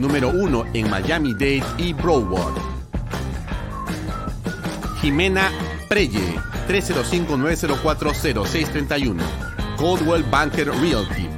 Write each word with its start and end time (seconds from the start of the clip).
número 0.00 0.30
1 0.30 0.66
en 0.74 0.90
Miami-Dade 0.90 1.62
y 1.78 1.92
Broward. 1.92 2.54
Jimena 5.00 5.52
Preye, 5.88 6.34
305-904-0631. 6.68 9.16
Coldwell 9.76 10.24
Banker 10.24 10.68
Realty. 10.68 11.28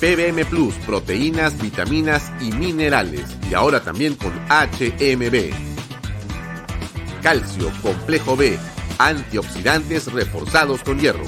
PBM 0.00 0.44
Plus, 0.46 0.74
proteínas, 0.86 1.58
vitaminas 1.60 2.32
y 2.40 2.52
minerales. 2.52 3.36
Y 3.48 3.54
ahora 3.54 3.80
también 3.80 4.14
con 4.16 4.32
HMB. 4.48 5.52
Calcio, 7.22 7.70
complejo 7.82 8.36
B, 8.36 8.58
antioxidantes 8.98 10.12
reforzados 10.12 10.82
con 10.82 10.98
hierro. 10.98 11.22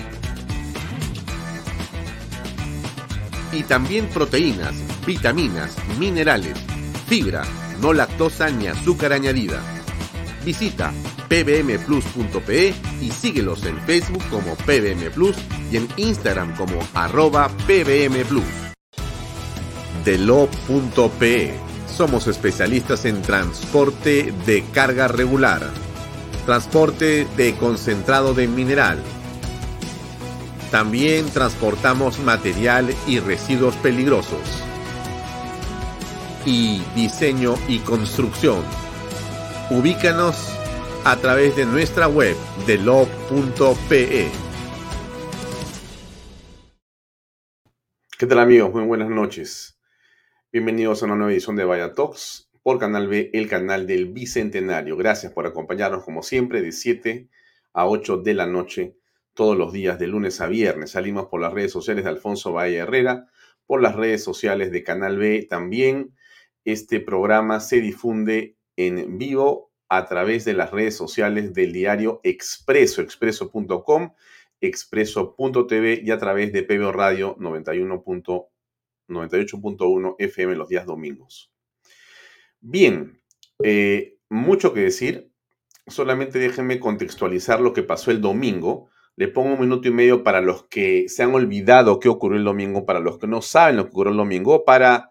Y 3.53 3.63
también 3.63 4.09
proteínas, 4.09 4.75
vitaminas, 5.05 5.77
minerales, 5.99 6.59
fibra, 7.07 7.45
no 7.81 7.93
lactosa 7.93 8.51
ni 8.51 8.67
azúcar 8.67 9.13
añadida. 9.13 9.61
Visita 10.45 10.93
pbmplus.pe 11.29 12.75
y 13.01 13.11
síguelos 13.11 13.65
en 13.65 13.79
Facebook 13.81 14.23
como 14.31 14.55
PBM 14.55 15.11
Plus 15.13 15.37
y 15.71 15.79
en 15.79 15.89
Instagram 15.97 16.55
como 16.57 16.79
arroba 16.95 17.49
pbmplus. 17.67 18.45
Delo.pe 20.05 21.55
Somos 21.89 22.27
especialistas 22.27 23.05
en 23.05 23.23
transporte 23.23 24.35
de 24.45 24.65
carga 24.73 25.09
regular, 25.09 25.63
transporte 26.45 27.27
de 27.37 27.55
concentrado 27.55 28.35
de 28.35 28.49
mineral. 28.49 28.99
También 30.71 31.31
transportamos 31.31 32.19
material 32.19 32.95
y 33.07 33.21
residuos 33.21 33.77
peligrosos 33.77 34.65
y 36.47 36.83
diseño 36.95 37.55
y 37.69 37.79
construcción. 37.79 38.63
Ubícanos 39.71 40.59
a 41.05 41.17
través 41.17 41.57
de 41.57 41.65
nuestra 41.65 42.09
web 42.09 42.37
de 42.67 42.79
log.pe. 42.79 44.29
¿Qué 48.19 48.27
tal 48.27 48.39
amigos? 48.39 48.73
Muy 48.73 48.85
buenas 48.85 49.09
noches. 49.09 49.79
Bienvenidos 50.53 51.03
a 51.03 51.07
una 51.07 51.17
nueva 51.17 51.33
edición 51.33 51.57
de 51.57 51.65
Vaya 51.65 51.93
Talks 51.93 52.51
por 52.63 52.79
Canal 52.79 53.09
B, 53.09 53.31
el 53.33 53.49
canal 53.49 53.87
del 53.87 54.07
Bicentenario. 54.07 54.97
Gracias 54.97 55.33
por 55.33 55.47
acompañarnos 55.47 56.05
como 56.05 56.23
siempre 56.23 56.63
de 56.63 56.73
7 56.73 57.29
a 57.73 57.87
8 57.87 58.19
de 58.19 58.35
la 58.35 58.47
noche 58.47 58.97
todos 59.35 59.57
los 59.57 59.73
días 59.73 59.99
de 59.99 60.07
lunes 60.07 60.41
a 60.41 60.47
viernes. 60.47 60.93
Salimos 60.93 61.27
por 61.27 61.41
las 61.41 61.53
redes 61.53 61.73
sociales 61.73 62.05
de 62.05 62.11
Alfonso 62.11 62.53
Valle 62.53 62.77
Herrera, 62.77 63.27
por 63.67 63.83
las 63.83 63.97
redes 63.97 64.23
sociales 64.23 64.71
de 64.71 64.83
Canal 64.85 65.19
B 65.19 65.47
también 65.49 66.15
este 66.65 67.01
programa 67.01 67.61
se 67.61 67.81
difunde 67.81 68.57
en 68.77 69.19
vivo 69.19 69.73
a 69.89 70.07
través 70.07 70.45
de 70.45 70.53
las 70.55 70.71
redes 70.71 70.97
sociales 70.97 71.53
del 71.55 71.73
diario 71.73 72.21
Expreso, 72.23 73.03
expreso.com, 73.03 74.13
expreso.tv 74.61 76.03
y 76.05 76.11
a 76.11 76.19
través 76.19 76.53
de 76.53 76.63
PBO 76.63 76.93
Radio 76.93 77.37
98.1 77.37 80.17
FM 80.19 80.57
los 80.57 80.69
días 80.69 80.87
domingos. 80.87 81.53
Bien, 82.61 83.21
eh, 83.63 84.17
mucho 84.31 84.73
que 84.73 84.81
decir, 84.81 85.31
solamente 85.87 86.39
déjenme 86.39 86.81
contextualizar 86.81 87.61
lo 87.61 87.75
que 87.75 87.83
pasó 87.83 88.11
el 88.11 88.21
domingo. 88.21 88.89
Le 89.17 89.29
pongo 89.29 89.55
un 89.55 89.61
minuto 89.61 89.87
y 89.87 89.93
medio 89.93 90.25
para 90.25 90.41
los 90.41 90.65
que 90.65 91.09
se 91.09 91.23
han 91.23 91.35
olvidado 91.35 92.01
qué 92.01 92.09
ocurrió 92.09 92.39
el 92.39 92.45
domingo, 92.45 92.87
para 92.87 93.01
los 93.01 93.19
que 93.19 93.27
no 93.27 93.43
saben 93.43 93.77
lo 93.77 93.85
que 93.85 93.91
ocurrió 93.91 94.13
el 94.13 94.17
domingo, 94.17 94.65
para 94.65 95.11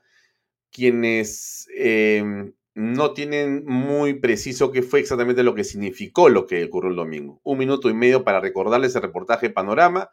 quienes 0.74 1.68
em, 1.78 2.54
no 2.74 3.14
tienen 3.14 3.64
muy 3.66 4.16
preciso 4.16 4.72
qué 4.72 4.82
fue 4.82 5.00
exactamente 5.00 5.44
lo 5.44 5.54
que 5.54 5.64
significó 5.64 6.28
lo 6.28 6.48
que 6.48 6.66
ocurrió 6.66 6.90
el 6.90 6.96
domingo. 6.98 7.40
Un 7.44 7.60
minuto 7.60 7.90
y 7.90 7.94
medio 7.94 8.24
para 8.24 8.42
recordarles 8.42 8.96
el 8.96 9.04
reportaje 9.04 9.52
Panorama 9.52 10.10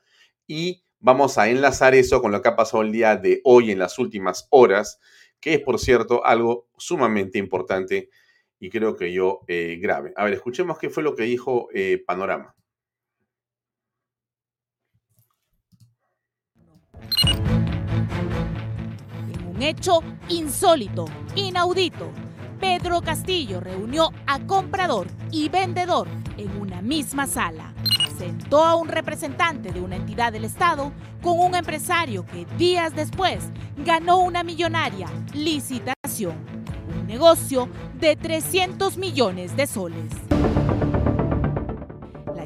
y 0.46 0.84
vamos 0.98 1.38
a 1.38 1.48
enlazar 1.48 1.94
eso 1.94 2.20
con 2.20 2.30
lo 2.30 2.42
que 2.42 2.50
ha 2.50 2.56
pasado 2.56 2.82
el 2.82 2.92
día 2.92 3.16
de 3.16 3.40
hoy 3.44 3.70
en 3.70 3.78
las 3.78 3.98
últimas 3.98 4.46
horas, 4.50 5.00
que 5.40 5.54
es, 5.54 5.60
por 5.60 5.80
cierto, 5.80 6.24
algo 6.24 6.68
sumamente 6.76 7.38
importante 7.38 8.10
y 8.58 8.68
creo 8.68 8.94
que 8.94 9.12
yo 9.12 9.40
eh, 9.48 9.78
grave. 9.80 10.12
A 10.16 10.24
ver, 10.24 10.34
escuchemos 10.34 10.78
qué 10.78 10.90
fue 10.90 11.02
lo 11.02 11.14
que 11.14 11.22
dijo 11.22 11.68
eh, 11.72 12.02
Panorama. 12.06 12.54
Hecho 19.62 20.00
insólito, 20.28 21.06
inaudito. 21.34 22.10
Pedro 22.58 23.00
Castillo 23.00 23.60
reunió 23.60 24.10
a 24.26 24.38
comprador 24.40 25.06
y 25.30 25.48
vendedor 25.48 26.08
en 26.36 26.60
una 26.60 26.82
misma 26.82 27.26
sala. 27.26 27.72
Sentó 28.18 28.64
a 28.64 28.74
un 28.74 28.88
representante 28.88 29.72
de 29.72 29.80
una 29.80 29.96
entidad 29.96 30.32
del 30.32 30.44
Estado 30.44 30.92
con 31.22 31.38
un 31.38 31.54
empresario 31.54 32.26
que 32.26 32.46
días 32.58 32.94
después 32.94 33.38
ganó 33.78 34.18
una 34.18 34.42
millonaria 34.42 35.08
licitación, 35.32 36.34
un 36.94 37.06
negocio 37.06 37.68
de 37.98 38.16
300 38.16 38.98
millones 38.98 39.56
de 39.56 39.66
soles 39.66 40.12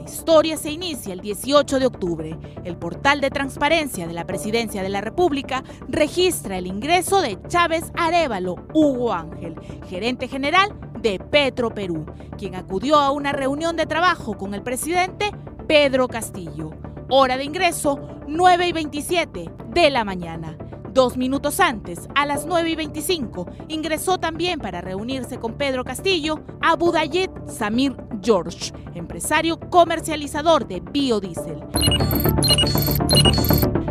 historia 0.05 0.56
se 0.56 0.71
inicia 0.71 1.12
el 1.12 1.21
18 1.21 1.79
de 1.79 1.87
octubre. 1.87 2.39
El 2.65 2.77
portal 2.77 3.21
de 3.21 3.31
transparencia 3.31 4.06
de 4.06 4.12
la 4.12 4.27
Presidencia 4.27 4.83
de 4.83 4.89
la 4.89 5.01
República 5.01 5.65
registra 5.89 6.59
el 6.59 6.67
ingreso 6.67 7.21
de 7.21 7.39
Chávez 7.49 7.91
Arevalo 7.95 8.56
Hugo 8.73 9.12
Ángel, 9.12 9.55
gerente 9.89 10.29
general 10.29 10.75
de 11.01 11.19
Petro 11.19 11.75
Perú, 11.75 12.06
quien 12.39 12.55
acudió 12.55 12.97
a 12.97 13.11
una 13.11 13.33
reunión 13.33 13.77
de 13.77 13.87
trabajo 13.87 14.37
con 14.37 14.55
el 14.55 14.62
presidente 14.62 15.31
Pedro 15.67 16.09
Castillo. 16.09 16.71
Hora 17.09 17.37
de 17.37 17.45
ingreso 17.45 18.01
9 18.27 18.69
y 18.69 18.73
27 18.73 19.51
de 19.69 19.91
la 19.91 20.05
mañana. 20.05 20.56
Dos 20.94 21.17
minutos 21.17 21.58
antes, 21.58 22.08
a 22.14 22.25
las 22.25 22.46
9 22.46 22.70
y 22.70 22.76
25, 22.76 23.49
ingresó 23.67 24.19
también 24.19 24.61
para 24.61 24.81
reunirse 24.81 25.41
con 25.41 25.55
Pedro 25.55 25.82
Castillo 25.82 26.44
a 26.62 26.76
Budayet 26.76 27.32
Samir 27.49 27.96
George, 28.23 28.73
empresario 28.94 29.58
comercializador 29.58 30.69
de 30.69 30.79
biodiesel. 30.79 31.64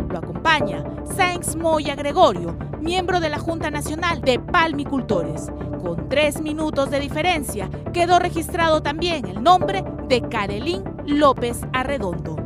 Lo 0.08 0.18
acompaña 0.18 0.82
Sainz 1.14 1.56
Moya 1.56 1.94
Gregorio, 1.94 2.56
miembro 2.80 3.20
de 3.20 3.28
la 3.28 3.38
Junta 3.38 3.70
Nacional 3.70 4.22
de 4.22 4.38
Palmicultores. 4.38 5.52
Con 5.82 6.08
tres 6.08 6.40
minutos 6.40 6.90
de 6.90 7.00
diferencia, 7.00 7.68
quedó 7.92 8.18
registrado 8.18 8.80
también 8.80 9.26
el 9.26 9.42
nombre 9.42 9.84
de 10.08 10.22
Carelín 10.22 10.82
López 11.04 11.60
Arredondo. 11.74 12.36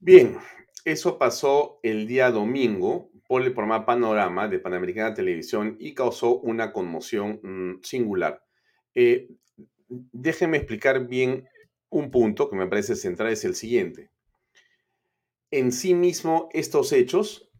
Bien, 0.00 0.36
eso 0.84 1.18
pasó 1.18 1.78
el 1.82 2.06
día 2.06 2.30
domingo 2.30 3.10
por 3.26 3.42
el 3.42 3.52
programa 3.54 3.86
Panorama 3.86 4.48
de 4.48 4.58
Panamericana 4.58 5.14
Televisión 5.14 5.76
y 5.78 5.94
causó 5.94 6.38
una 6.40 6.72
conmoción 6.72 7.40
mm, 7.42 7.82
singular. 7.82 8.44
Eh, 8.94 9.28
déjenme 9.88 10.58
explicar 10.58 11.06
bien 11.06 11.48
un 11.88 12.10
punto 12.10 12.48
que 12.48 12.56
me 12.56 12.66
parece 12.66 12.96
central, 12.96 13.30
es 13.32 13.44
el 13.44 13.54
siguiente. 13.54 14.10
En 15.50 15.72
sí 15.72 15.94
mismo, 15.94 16.48
estos 16.52 16.92
hechos 16.92 17.50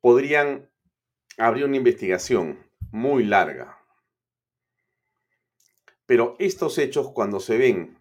podrían 0.00 0.70
abrió 1.36 1.66
una 1.66 1.76
investigación 1.76 2.58
muy 2.90 3.24
larga. 3.24 3.78
Pero 6.06 6.36
estos 6.38 6.76
hechos, 6.78 7.12
cuando 7.12 7.40
se 7.40 7.56
ven 7.56 7.99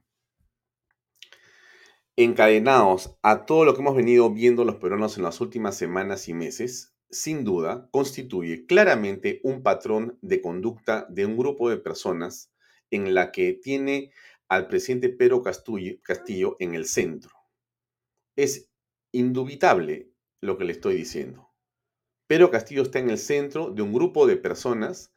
encadenados 2.24 3.16
a 3.22 3.46
todo 3.46 3.64
lo 3.64 3.74
que 3.74 3.80
hemos 3.80 3.96
venido 3.96 4.30
viendo 4.30 4.66
los 4.66 4.76
peruanos 4.76 5.16
en 5.16 5.24
las 5.24 5.40
últimas 5.40 5.78
semanas 5.78 6.28
y 6.28 6.34
meses, 6.34 6.94
sin 7.10 7.46
duda 7.46 7.88
constituye 7.92 8.66
claramente 8.66 9.40
un 9.42 9.64
patrón 9.64 10.20
de 10.22 10.42
conducta 10.42 11.08
de 11.10 11.26
un 11.26 11.38
grupo 11.38 11.70
de 11.70 11.78
personas 11.78 12.52
en 12.92 13.14
la 13.14 13.32
que 13.32 13.54
tiene 13.54 14.12
al 14.50 14.68
presidente 14.68 15.08
Pedro 15.08 15.42
Castillo 15.42 16.58
en 16.60 16.76
el 16.76 16.88
centro. 16.88 17.32
Es 18.36 18.70
indubitable 19.14 20.12
lo 20.42 20.58
que 20.58 20.66
le 20.66 20.74
estoy 20.74 20.96
diciendo. 20.96 21.54
Pedro 22.28 22.52
Castillo 22.52 22.82
está 22.82 23.00
en 23.00 23.12
el 23.12 23.18
centro 23.18 23.72
de 23.72 23.82
un 23.82 23.94
grupo 23.94 24.28
de 24.28 24.36
personas 24.36 25.14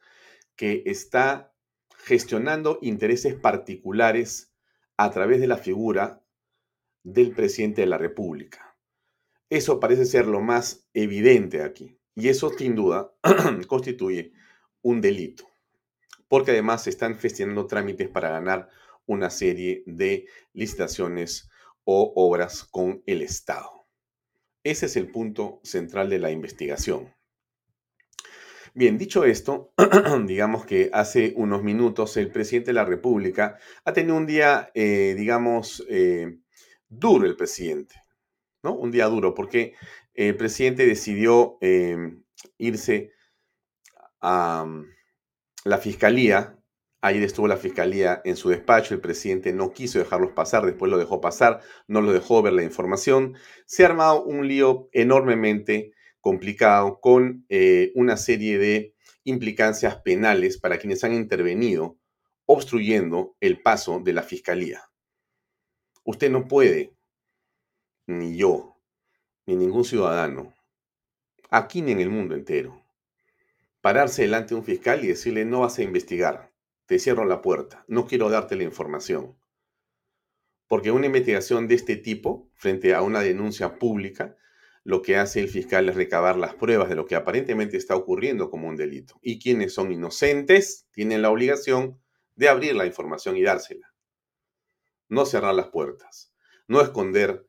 que 0.55 0.83
está 0.85 1.53
gestionando 1.97 2.79
intereses 2.81 3.35
particulares 3.35 4.53
a 4.95 5.11
través 5.11 5.41
de 5.41 5.47
la 5.47 5.57
figura 5.57 6.22
del 7.03 7.31
presidente 7.31 7.81
de 7.81 7.87
la 7.87 7.97
República. 7.97 8.75
Eso 9.49 9.79
parece 9.79 10.05
ser 10.05 10.25
lo 10.25 10.41
más 10.41 10.87
evidente 10.93 11.61
aquí. 11.61 11.99
Y 12.15 12.29
eso 12.29 12.49
sin 12.49 12.75
duda 12.75 13.13
constituye 13.67 14.33
un 14.81 15.01
delito. 15.01 15.47
Porque 16.27 16.51
además 16.51 16.83
se 16.83 16.89
están 16.89 17.17
gestionando 17.17 17.67
trámites 17.67 18.09
para 18.09 18.29
ganar 18.29 18.69
una 19.05 19.29
serie 19.29 19.83
de 19.85 20.27
licitaciones 20.53 21.49
o 21.83 22.13
obras 22.15 22.63
con 22.63 23.03
el 23.05 23.21
Estado. 23.21 23.85
Ese 24.63 24.85
es 24.85 24.95
el 24.95 25.11
punto 25.11 25.59
central 25.63 26.09
de 26.09 26.19
la 26.19 26.31
investigación. 26.31 27.13
Bien, 28.73 28.97
dicho 28.97 29.23
esto, 29.23 29.73
digamos 30.25 30.65
que 30.65 30.89
hace 30.93 31.33
unos 31.35 31.61
minutos 31.61 32.17
el 32.17 32.31
presidente 32.31 32.71
de 32.71 32.75
la 32.75 32.85
República 32.85 33.59
ha 33.85 33.93
tenido 33.93 34.15
un 34.15 34.25
día, 34.25 34.71
eh, 34.73 35.13
digamos, 35.15 35.85
eh, 35.89 36.39
duro 36.99 37.25
el 37.25 37.35
presidente, 37.35 37.95
¿no? 38.63 38.73
Un 38.73 38.91
día 38.91 39.05
duro, 39.05 39.33
porque 39.33 39.73
el 40.13 40.35
presidente 40.37 40.85
decidió 40.85 41.57
eh, 41.61 41.97
irse 42.57 43.11
a 44.21 44.65
la 45.65 45.77
fiscalía 45.77 46.57
Ayer 47.05 47.21
estuvo 47.23 47.49
la 47.49 47.57
fiscalía 47.57 48.21
en 48.23 48.37
su 48.37 48.47
despacho, 48.47 48.93
el 48.93 49.01
presidente 49.01 49.51
no 49.51 49.73
quiso 49.73 49.99
dejarlos 49.99 50.31
pasar, 50.31 50.65
después 50.65 50.89
lo 50.89 50.97
dejó 50.97 51.19
pasar, 51.19 51.59
no 51.85 51.99
lo 51.99 52.13
dejó 52.13 52.41
ver 52.41 52.53
la 52.53 52.63
información. 52.63 53.35
Se 53.65 53.83
ha 53.83 53.87
armado 53.87 54.23
un 54.23 54.47
lío 54.47 54.87
enormemente 54.93 55.91
complicado 56.21 57.01
con 57.01 57.45
eh, 57.49 57.91
una 57.95 58.15
serie 58.15 58.57
de 58.57 58.95
implicancias 59.25 59.97
penales 59.97 60.57
para 60.57 60.77
quienes 60.77 61.03
han 61.03 61.13
intervenido 61.13 61.97
obstruyendo 62.45 63.35
el 63.41 63.61
paso 63.61 63.99
de 63.99 64.13
la 64.13 64.23
fiscalía. 64.23 64.83
Usted 66.03 66.29
no 66.29 66.47
puede, 66.47 66.93
ni 68.07 68.37
yo, 68.37 68.77
ni 69.45 69.55
ningún 69.55 69.85
ciudadano, 69.85 70.53
aquí 71.49 71.81
ni 71.81 71.91
en 71.91 71.99
el 71.99 72.09
mundo 72.09 72.35
entero, 72.35 72.81
pararse 73.81 74.23
delante 74.23 74.49
de 74.49 74.55
un 74.55 74.65
fiscal 74.65 75.03
y 75.03 75.07
decirle 75.07 75.45
no 75.45 75.61
vas 75.61 75.79
a 75.79 75.83
investigar 75.83 76.53
te 76.85 76.99
cierro 76.99 77.25
la 77.25 77.41
puerta, 77.41 77.85
no 77.87 78.05
quiero 78.05 78.29
darte 78.29 78.55
la 78.55 78.63
información. 78.63 79.37
Porque 80.67 80.91
una 80.91 81.05
investigación 81.05 81.67
de 81.67 81.75
este 81.75 81.95
tipo, 81.95 82.49
frente 82.55 82.93
a 82.93 83.01
una 83.01 83.21
denuncia 83.21 83.79
pública, 83.79 84.35
lo 84.83 85.01
que 85.01 85.15
hace 85.15 85.39
el 85.39 85.47
fiscal 85.47 85.87
es 85.87 85.95
recabar 85.95 86.35
las 86.35 86.55
pruebas 86.55 86.89
de 86.89 86.95
lo 86.95 87.05
que 87.05 87.15
aparentemente 87.15 87.77
está 87.77 87.95
ocurriendo 87.95 88.49
como 88.49 88.67
un 88.67 88.75
delito. 88.75 89.17
Y 89.21 89.39
quienes 89.39 89.73
son 89.73 89.91
inocentes 89.91 90.87
tienen 90.91 91.21
la 91.21 91.29
obligación 91.29 92.01
de 92.35 92.49
abrir 92.49 92.75
la 92.75 92.85
información 92.85 93.37
y 93.37 93.43
dársela. 93.43 93.92
No 95.13 95.27
cerrar 95.27 95.53
las 95.53 95.67
puertas, 95.67 96.33
no 96.67 96.81
esconder 96.81 97.47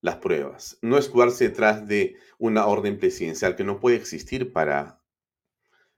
las 0.00 0.18
pruebas, 0.18 0.78
no 0.80 0.96
escudarse 0.96 1.48
detrás 1.48 1.88
de 1.88 2.14
una 2.38 2.66
orden 2.66 2.98
presidencial 2.98 3.56
que 3.56 3.64
no 3.64 3.80
puede 3.80 3.96
existir 3.96 4.52
para, 4.52 5.02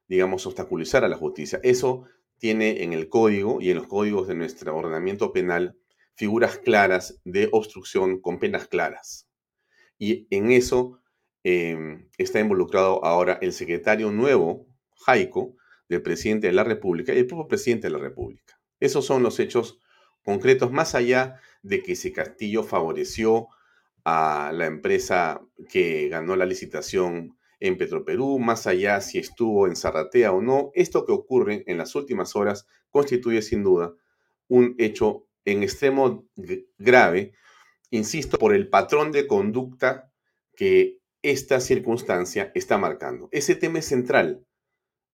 digamos, 0.08 0.46
obstaculizar 0.46 1.04
a 1.04 1.08
la 1.08 1.18
justicia. 1.18 1.60
Eso 1.62 2.06
tiene 2.38 2.82
en 2.82 2.94
el 2.94 3.10
código 3.10 3.60
y 3.60 3.68
en 3.68 3.76
los 3.76 3.88
códigos 3.88 4.26
de 4.26 4.36
nuestro 4.36 4.74
ordenamiento 4.74 5.34
penal 5.34 5.76
figuras 6.14 6.56
claras 6.56 7.20
de 7.24 7.50
obstrucción 7.52 8.18
con 8.22 8.38
penas 8.38 8.66
claras. 8.66 9.28
Y 9.98 10.26
en 10.30 10.50
eso 10.50 11.02
em, 11.42 12.08
está 12.16 12.40
involucrado 12.40 13.04
ahora 13.04 13.38
el 13.42 13.52
secretario 13.52 14.10
nuevo, 14.12 14.66
Jaico, 15.04 15.56
del 15.90 16.00
presidente 16.00 16.46
de 16.46 16.54
la 16.54 16.64
República 16.64 17.12
y 17.12 17.18
el 17.18 17.26
propio 17.26 17.48
presidente 17.48 17.88
de 17.88 17.92
la 17.92 17.98
República. 17.98 18.58
Esos 18.80 19.04
son 19.04 19.22
los 19.22 19.38
hechos 19.40 19.78
concretos, 20.26 20.72
más 20.72 20.94
allá 20.96 21.40
de 21.62 21.82
que 21.82 21.92
ese 21.92 22.12
Castillo 22.12 22.64
favoreció 22.64 23.46
a 24.04 24.50
la 24.52 24.66
empresa 24.66 25.40
que 25.70 26.08
ganó 26.08 26.34
la 26.36 26.44
licitación 26.44 27.38
en 27.60 27.78
Petroperú, 27.78 28.38
más 28.38 28.66
allá 28.66 29.00
si 29.00 29.18
estuvo 29.18 29.66
en 29.66 29.76
Zarratea 29.76 30.32
o 30.32 30.42
no, 30.42 30.72
esto 30.74 31.06
que 31.06 31.12
ocurre 31.12 31.62
en 31.66 31.78
las 31.78 31.94
últimas 31.94 32.34
horas 32.34 32.66
constituye 32.90 33.40
sin 33.40 33.62
duda 33.62 33.94
un 34.48 34.74
hecho 34.78 35.26
en 35.44 35.62
extremo 35.62 36.28
grave, 36.76 37.32
insisto, 37.90 38.36
por 38.36 38.52
el 38.52 38.68
patrón 38.68 39.12
de 39.12 39.28
conducta 39.28 40.10
que 40.56 40.98
esta 41.22 41.60
circunstancia 41.60 42.50
está 42.54 42.78
marcando. 42.78 43.28
Ese 43.30 43.54
tema 43.54 43.78
es 43.78 43.86
central. 43.86 44.44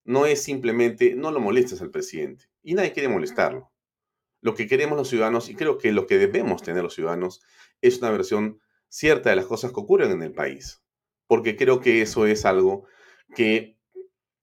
No 0.04 0.24
es 0.24 0.42
simplemente, 0.42 1.14
no 1.14 1.30
lo 1.30 1.40
molestes 1.40 1.82
al 1.82 1.90
presidente. 1.90 2.46
Y 2.62 2.74
nadie 2.74 2.92
quiere 2.92 3.08
molestarlo. 3.08 3.71
Lo 4.42 4.54
que 4.54 4.66
queremos 4.66 4.98
los 4.98 5.08
ciudadanos, 5.08 5.48
y 5.48 5.54
creo 5.54 5.78
que 5.78 5.92
lo 5.92 6.06
que 6.06 6.18
debemos 6.18 6.62
tener 6.62 6.82
los 6.82 6.94
ciudadanos, 6.94 7.40
es 7.80 7.98
una 7.98 8.10
versión 8.10 8.60
cierta 8.88 9.30
de 9.30 9.36
las 9.36 9.46
cosas 9.46 9.72
que 9.72 9.80
ocurren 9.80 10.10
en 10.10 10.22
el 10.22 10.32
país 10.32 10.82
porque 11.32 11.56
creo 11.56 11.80
que 11.80 12.02
eso 12.02 12.26
es 12.26 12.44
algo 12.44 12.84
que 13.34 13.78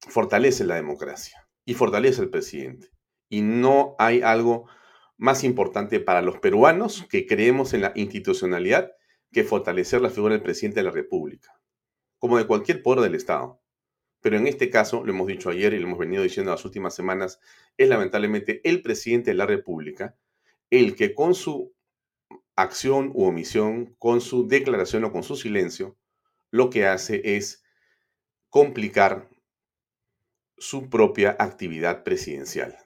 fortalece 0.08 0.64
la 0.64 0.74
democracia 0.74 1.48
y 1.64 1.76
fortalece 1.76 2.20
al 2.20 2.32
presidente. 2.32 2.90
Y 3.30 3.44
no 3.44 3.96
hay 4.00 4.24
algo 4.24 4.68
más 5.16 5.44
importante 5.44 6.00
para 6.00 6.24
los 6.24 6.40
peruanos 6.40 7.06
que 7.08 7.28
creemos 7.28 7.76
en 7.76 7.82
la 7.82 7.92
institucionalidad 7.94 8.92
que 9.32 9.44
fortalecer 9.44 10.02
la 10.02 10.10
figura 10.10 10.34
del 10.34 10.42
presidente 10.42 10.80
de 10.80 10.86
la 10.86 10.90
República, 10.90 11.62
como 12.18 12.40
de 12.40 12.48
cualquier 12.48 12.82
poder 12.82 13.02
del 13.02 13.14
Estado. 13.14 13.62
Pero 14.22 14.38
en 14.38 14.48
este 14.48 14.70
caso, 14.70 15.04
lo 15.04 15.12
hemos 15.12 15.28
dicho 15.28 15.50
ayer 15.50 15.74
y 15.74 15.80
lo 15.80 15.88
hemos 15.88 16.00
venido 16.00 16.24
diciendo 16.24 16.52
las 16.52 16.66
últimas 16.66 16.94
semanas, 16.94 17.40
es 17.78 17.88
lamentablemente 17.88 18.62
el 18.64 18.82
presidente 18.82 19.32
de 19.32 19.36
la 19.36 19.46
República 19.46 20.16
el 20.70 20.96
que 20.96 21.16
con 21.16 21.34
su 21.36 21.74
acción 22.56 23.12
u 23.14 23.24
omisión, 23.24 23.96
con 23.98 24.22
su 24.22 24.48
declaración 24.48 25.04
o 25.06 25.12
con 25.12 25.24
su 25.24 25.36
silencio, 25.36 25.98
lo 26.52 26.70
que 26.70 26.86
hace 26.86 27.22
es 27.38 27.64
complicar 28.50 29.30
su 30.58 30.90
propia 30.90 31.36
actividad 31.40 32.04
presidencial, 32.04 32.78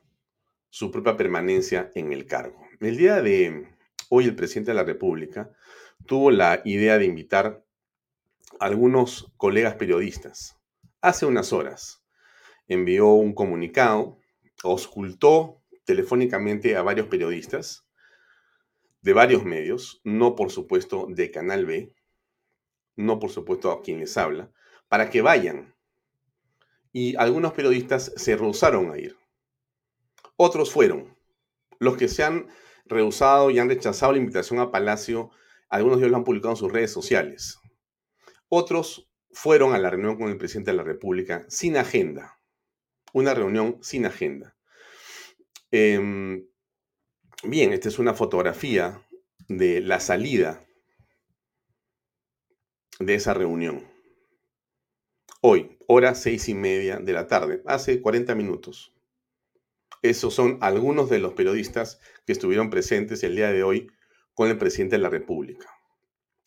su 0.69 0.91
propia 0.91 1.17
permanencia 1.17 1.91
en 1.95 2.13
el 2.13 2.25
cargo. 2.25 2.67
El 2.79 2.97
día 2.97 3.21
de 3.21 3.67
hoy 4.09 4.25
el 4.25 4.35
presidente 4.35 4.71
de 4.71 4.75
la 4.75 4.83
República 4.83 5.51
tuvo 6.05 6.29
la 6.29 6.61
idea 6.65 6.97
de 6.97 7.05
invitar 7.05 7.65
a 8.59 8.65
algunos 8.65 9.33
colegas 9.37 9.75
periodistas. 9.75 10.59
Hace 11.03 11.25
unas 11.25 11.51
horas 11.51 12.01
envió 12.65 13.07
un 13.09 13.35
comunicado, 13.35 14.21
auscultó 14.63 15.61
telefónicamente 15.83 16.77
a 16.77 16.81
varios 16.81 17.07
periodistas 17.07 17.85
de 19.01 19.11
varios 19.11 19.43
medios, 19.43 19.99
no 20.05 20.33
por 20.37 20.49
supuesto 20.49 21.07
de 21.09 21.29
Canal 21.29 21.65
B, 21.65 21.93
no 22.95 23.19
por 23.19 23.31
supuesto 23.31 23.69
a 23.69 23.81
quien 23.81 23.99
les 23.99 24.15
habla, 24.15 24.53
para 24.87 25.09
que 25.09 25.21
vayan. 25.21 25.75
Y 26.93 27.17
algunos 27.17 27.51
periodistas 27.51 28.13
se 28.15 28.37
rehusaron 28.37 28.89
a 28.89 28.97
ir. 28.97 29.17
Otros 30.37 30.71
fueron. 30.71 31.17
Los 31.79 31.97
que 31.97 32.07
se 32.07 32.23
han 32.23 32.47
rehusado 32.85 33.51
y 33.51 33.59
han 33.59 33.67
rechazado 33.67 34.13
la 34.13 34.19
invitación 34.19 34.61
a 34.61 34.71
Palacio, 34.71 35.31
algunos 35.67 35.97
de 35.97 36.03
ellos 36.03 36.11
lo 36.11 36.17
han 36.19 36.23
publicado 36.23 36.51
en 36.51 36.57
sus 36.57 36.71
redes 36.71 36.91
sociales. 36.93 37.59
Otros 38.47 39.12
fueron 39.33 39.73
a 39.73 39.79
la 39.79 39.89
reunión 39.89 40.17
con 40.17 40.29
el 40.29 40.37
presidente 40.37 40.71
de 40.71 40.77
la 40.77 40.83
República 40.83 41.45
sin 41.49 41.77
agenda. 41.77 42.39
Una 43.13 43.33
reunión 43.33 43.77
sin 43.81 44.05
agenda. 44.05 44.55
Em, 45.71 46.47
bien, 47.43 47.73
esta 47.73 47.89
es 47.89 47.99
una 47.99 48.13
fotografía 48.13 49.05
de 49.47 49.81
la 49.81 49.99
salida 49.99 50.65
de 52.99 53.15
esa 53.15 53.33
reunión. 53.33 53.87
Hoy, 55.41 55.77
hora 55.87 56.15
seis 56.15 56.47
y 56.47 56.53
media 56.53 56.97
de 56.97 57.13
la 57.13 57.27
tarde, 57.27 57.61
hace 57.65 58.01
40 58.01 58.35
minutos. 58.35 58.93
Esos 60.01 60.33
son 60.33 60.57
algunos 60.61 61.09
de 61.09 61.19
los 61.19 61.33
periodistas 61.33 61.99
que 62.25 62.33
estuvieron 62.33 62.69
presentes 62.69 63.23
el 63.23 63.35
día 63.35 63.51
de 63.51 63.63
hoy 63.63 63.87
con 64.33 64.49
el 64.49 64.57
presidente 64.57 64.97
de 64.97 65.01
la 65.01 65.09
República. 65.09 65.69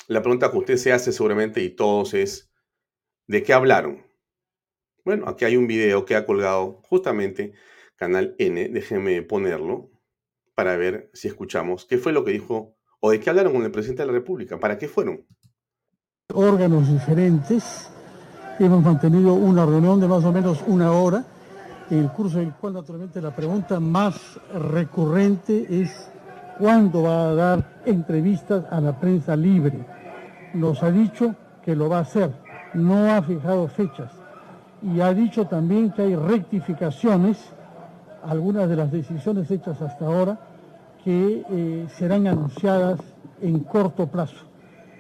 La 0.08 0.22
pregunta 0.22 0.50
que 0.50 0.58
usted 0.58 0.76
se 0.76 0.92
hace 0.92 1.12
seguramente 1.12 1.62
y 1.62 1.70
todos 1.70 2.14
es, 2.14 2.52
¿de 3.26 3.42
qué 3.42 3.52
hablaron? 3.52 4.04
Bueno, 5.04 5.28
aquí 5.28 5.44
hay 5.44 5.56
un 5.56 5.66
video 5.66 6.04
que 6.04 6.16
ha 6.16 6.26
colgado 6.26 6.80
justamente 6.88 7.54
Canal 7.96 8.34
N, 8.38 8.68
déjenme 8.68 9.22
ponerlo 9.22 9.90
para 10.54 10.76
ver 10.76 11.10
si 11.14 11.28
escuchamos 11.28 11.86
qué 11.86 11.98
fue 11.98 12.12
lo 12.12 12.24
que 12.24 12.32
dijo 12.32 12.76
o 13.00 13.10
de 13.10 13.20
qué 13.20 13.30
hablaron 13.30 13.52
con 13.52 13.62
el 13.62 13.70
presidente 13.70 14.02
de 14.02 14.06
la 14.06 14.12
República, 14.12 14.58
para 14.58 14.78
qué 14.78 14.88
fueron. 14.88 15.24
Órganos 16.32 16.90
diferentes, 16.90 17.90
hemos 18.58 18.82
mantenido 18.82 19.34
una 19.34 19.64
reunión 19.64 20.00
de 20.00 20.08
más 20.08 20.24
o 20.24 20.32
menos 20.32 20.62
una 20.66 20.92
hora, 20.92 21.24
en 21.90 21.98
el 21.98 22.10
curso 22.10 22.38
del 22.38 22.52
cual 22.54 22.74
naturalmente 22.74 23.20
la 23.20 23.34
pregunta 23.34 23.78
más 23.78 24.40
recurrente 24.52 25.66
es 25.70 26.10
cuándo 26.58 27.02
va 27.02 27.28
a 27.28 27.34
dar 27.34 27.82
entrevistas 27.86 28.64
a 28.70 28.80
la 28.80 28.98
prensa 28.98 29.36
libre. 29.36 29.86
Nos 30.54 30.82
ha 30.82 30.90
dicho 30.90 31.36
que 31.62 31.76
lo 31.76 31.88
va 31.88 31.98
a 31.98 32.02
hacer, 32.02 32.32
no 32.76 33.12
ha 33.12 33.22
fijado 33.22 33.66
fechas 33.68 34.10
y 34.82 35.00
ha 35.00 35.12
dicho 35.12 35.46
también 35.46 35.90
que 35.90 36.02
hay 36.02 36.14
rectificaciones, 36.14 37.38
algunas 38.22 38.68
de 38.68 38.76
las 38.76 38.92
decisiones 38.92 39.50
hechas 39.50 39.80
hasta 39.80 40.06
ahora, 40.06 40.38
que 41.02 41.44
eh, 41.48 41.86
serán 41.96 42.26
anunciadas 42.26 43.00
en 43.40 43.60
corto 43.60 44.06
plazo. 44.06 44.44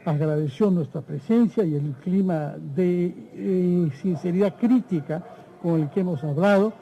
Agradeció 0.04 0.70
nuestra 0.70 1.00
presencia 1.00 1.64
y 1.64 1.74
el 1.74 1.94
clima 2.02 2.54
de 2.74 3.14
eh, 3.34 3.90
sinceridad 4.00 4.54
crítica 4.56 5.22
con 5.62 5.80
el 5.80 5.90
que 5.90 6.00
hemos 6.00 6.22
hablado. 6.22 6.72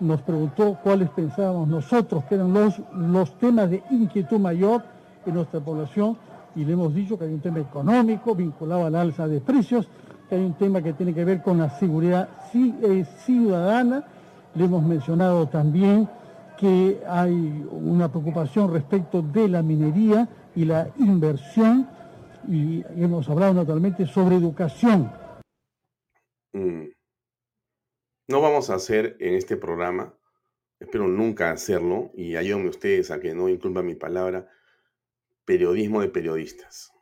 Nos 0.00 0.20
preguntó 0.22 0.78
cuáles 0.82 1.08
pensábamos 1.10 1.66
nosotros 1.68 2.24
que 2.24 2.34
eran 2.34 2.52
los, 2.52 2.80
los 2.92 3.38
temas 3.38 3.70
de 3.70 3.82
inquietud 3.90 4.38
mayor 4.38 4.82
en 5.24 5.34
nuestra 5.34 5.60
población 5.60 6.18
y 6.56 6.64
le 6.64 6.74
hemos 6.74 6.94
dicho 6.94 7.18
que 7.18 7.24
hay 7.24 7.32
un 7.32 7.40
tema 7.40 7.60
económico 7.60 8.34
vinculado 8.34 8.86
al 8.86 8.94
alza 8.94 9.26
de 9.26 9.40
precios, 9.40 9.88
que 10.28 10.34
hay 10.34 10.42
un 10.42 10.54
tema 10.54 10.82
que 10.82 10.92
tiene 10.92 11.14
que 11.14 11.24
ver 11.24 11.42
con 11.42 11.58
la 11.58 11.70
seguridad 11.78 12.28
eh, 12.54 13.04
ciudadana. 13.24 14.06
Le 14.54 14.64
hemos 14.64 14.82
mencionado 14.84 15.48
también 15.48 16.08
que 16.58 17.00
hay 17.06 17.66
una 17.70 18.10
preocupación 18.10 18.72
respecto 18.72 19.22
de 19.22 19.48
la 19.48 19.62
minería 19.62 20.28
y 20.54 20.64
la 20.64 20.88
inversión 20.98 21.88
y 22.48 22.84
hemos 22.96 23.28
hablado 23.28 23.54
naturalmente 23.54 24.06
sobre 24.06 24.36
educación. 24.36 25.10
Mm. 26.52 26.84
No 28.28 28.40
vamos 28.40 28.70
a 28.70 28.76
hacer 28.76 29.16
en 29.20 29.34
este 29.34 29.56
programa, 29.56 30.14
espero 30.80 31.06
nunca 31.08 31.50
hacerlo, 31.50 32.10
y 32.14 32.36
ayúdenme 32.36 32.70
ustedes 32.70 33.10
a 33.10 33.20
que 33.20 33.34
no 33.34 33.48
incluya 33.48 33.82
mi 33.82 33.94
palabra, 33.94 34.48
periodismo 35.44 36.00
de 36.00 36.08
periodistas. 36.08 36.92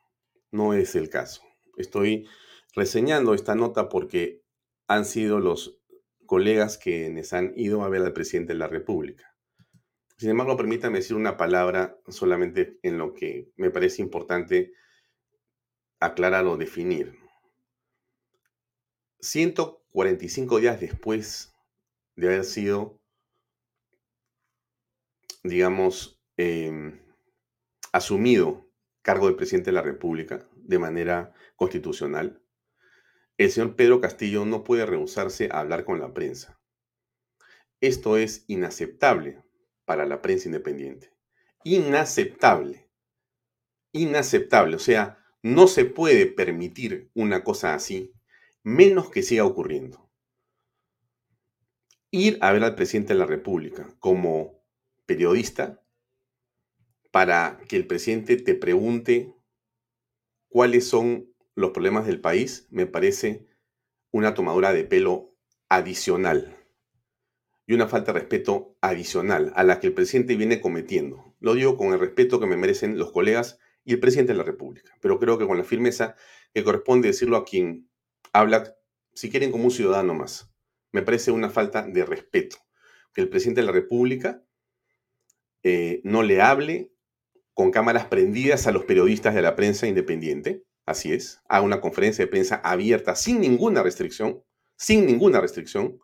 No 0.51 0.75
es 0.75 0.97
el 0.97 1.09
caso. 1.09 1.43
Estoy 1.77 2.27
reseñando 2.75 3.35
esta 3.35 3.55
nota 3.55 3.89
porque 3.89 4.43
han 4.89 5.05
sido 5.05 5.39
los 5.39 5.79
colegas 6.27 6.79
quienes 6.79 7.33
han 7.33 7.53
ido 7.57 7.83
a 7.83 7.89
ver 7.89 8.03
al 8.03 8.13
presidente 8.13 8.53
de 8.53 8.59
la 8.59 8.69
República. 8.69 9.37
Sin 10.17 10.31
embargo, 10.31 10.57
permítame 10.57 10.99
decir 10.99 11.17
una 11.17 11.37
palabra 11.37 11.99
solamente 12.09 12.79
en 12.83 12.99
lo 12.99 13.13
que 13.13 13.51
me 13.57 13.71
parece 13.71 14.03
importante 14.03 14.73
aclarar 16.01 16.47
o 16.47 16.57
definir. 16.57 17.19
145 19.21 20.59
días 20.59 20.81
después 20.81 21.55
de 22.17 22.27
haber 22.27 22.45
sido, 22.45 23.01
digamos, 25.45 26.21
em, 26.37 27.01
asumido 27.93 28.69
cargo 29.03 29.29
de 29.29 29.35
presidente 29.35 29.71
de 29.71 29.75
la 29.75 29.83
República 29.83 30.49
de 30.57 30.79
manera 30.79 31.33
constitucional, 31.57 32.42
el 33.45 33.51
señor 33.51 33.77
Pedro 33.77 34.01
Castillo 34.01 34.45
no 34.45 34.65
puede 34.65 34.87
rehusarse 34.87 35.49
a 35.51 35.61
hablar 35.61 35.85
con 35.85 36.01
la 36.01 36.13
prensa. 36.13 36.61
Esto 37.81 38.17
es 38.17 38.45
inaceptable 38.47 39.43
para 39.85 40.07
la 40.07 40.23
prensa 40.23 40.49
independiente. 40.49 41.13
Inaceptable. 41.65 42.89
Inaceptable. 43.93 44.77
O 44.77 44.79
sea, 44.79 45.19
no 45.43 45.67
se 45.67 45.85
puede 45.85 46.27
permitir 46.27 47.11
una 47.15 47.43
cosa 47.43 47.75
así, 47.75 48.13
menos 48.63 49.11
que 49.11 49.23
siga 49.23 49.45
ocurriendo. 49.45 50.09
Ir 52.11 52.39
a 52.41 52.53
ver 52.53 52.63
al 52.63 52.75
presidente 52.75 53.15
de 53.15 53.19
la 53.19 53.27
República 53.27 53.93
como 53.99 54.63
periodista 55.07 55.83
para 57.11 57.59
que 57.69 57.77
el 57.77 57.87
presidente 57.87 58.37
te 58.37 58.55
pregunte 58.55 59.35
cuáles 60.49 60.87
son 60.87 61.32
los 61.55 61.71
problemas 61.71 62.07
del 62.07 62.21
país, 62.21 62.67
me 62.71 62.87
parece 62.87 63.47
una 64.11 64.35
tomadura 64.35 64.73
de 64.73 64.85
pelo 64.85 65.35
adicional 65.69 66.57
y 67.67 67.75
una 67.75 67.89
falta 67.89 68.13
de 68.13 68.21
respeto 68.21 68.77
adicional 68.81 69.53
a 69.57 69.65
la 69.65 69.81
que 69.81 69.87
el 69.89 69.95
presidente 69.95 70.37
viene 70.37 70.61
cometiendo. 70.61 71.35
Lo 71.41 71.55
digo 71.55 71.77
con 71.77 71.93
el 71.93 72.01
respeto 72.01 72.41
que 72.41 72.47
me 72.47 72.57
merecen 72.57 72.99
los 72.99 73.13
colegas 73.13 73.59
y 73.85 73.95
el 73.95 74.01
presidente 74.01 74.33
de 74.33 74.39
la 74.39 74.45
República, 74.45 74.97
pero 75.01 75.19
creo 75.19 75.39
que 75.39 75.47
con 75.47 75.59
la 75.59 75.65
firmeza 75.65 76.15
que 76.53 76.65
corresponde 76.65 77.09
decirlo 77.09 77.37
a 77.37 77.45
quien 77.45 77.89
habla, 78.33 78.77
si 79.15 79.31
quieren, 79.31 79.51
como 79.51 79.65
un 79.65 79.71
ciudadano 79.71 80.15
más. 80.15 80.53
Me 80.93 81.03
parece 81.03 81.31
una 81.31 81.51
falta 81.51 81.83
de 81.83 82.05
respeto 82.05 82.59
que 83.15 83.21
el 83.21 83.29
presidente 83.29 83.61
de 83.61 83.67
la 83.67 83.73
República 83.73 84.43
eh, 85.63 86.01
no 86.05 86.23
le 86.23 86.41
hable 86.41 86.93
con 87.55 87.71
cámaras 87.71 88.07
prendidas 88.07 88.67
a 88.67 88.73
los 88.73 88.85
periodistas 88.85 89.35
de 89.35 89.43
la 89.43 89.57
prensa 89.57 89.87
independiente, 89.87 90.65
así 90.87 91.13
es, 91.13 91.41
haga 91.49 91.65
una 91.65 91.81
conferencia 91.81 92.25
de 92.25 92.31
prensa 92.31 92.57
abierta 92.57 93.15
sin 93.17 93.41
ninguna 93.41 93.83
restricción, 93.83 94.43
sin 94.77 95.07
ninguna 95.07 95.41
restricción, 95.41 95.99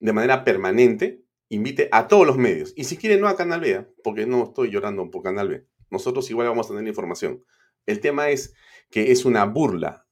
de 0.00 0.12
manera 0.12 0.44
permanente, 0.44 1.24
invite 1.48 1.88
a 1.92 2.08
todos 2.08 2.26
los 2.26 2.36
medios. 2.36 2.72
Y 2.76 2.84
si 2.84 2.96
quiere, 2.96 3.18
no 3.18 3.28
a 3.28 3.36
Canal 3.36 3.60
B, 3.60 3.86
porque 4.02 4.26
no 4.26 4.44
estoy 4.44 4.70
llorando 4.70 5.08
por 5.10 5.22
Canal 5.22 5.48
B. 5.48 5.66
Nosotros 5.90 6.28
igual 6.30 6.48
vamos 6.48 6.66
a 6.66 6.70
tener 6.70 6.88
información. 6.88 7.44
El 7.86 8.00
tema 8.00 8.30
es 8.30 8.54
que 8.90 9.12
es 9.12 9.24
una 9.24 9.44
burla 9.44 10.08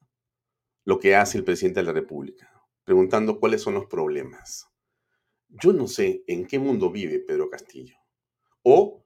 lo 0.84 0.98
que 0.98 1.16
hace 1.16 1.38
el 1.38 1.44
presidente 1.44 1.80
de 1.80 1.86
la 1.86 1.92
República, 1.92 2.52
preguntando 2.84 3.40
cuáles 3.40 3.62
son 3.62 3.74
los 3.74 3.86
problemas. 3.86 4.68
Yo 5.48 5.72
no 5.72 5.88
sé 5.88 6.22
en 6.28 6.46
qué 6.46 6.58
mundo 6.58 6.90
vive 6.90 7.18
Pedro 7.18 7.50
Castillo. 7.50 7.96
O 8.62 9.04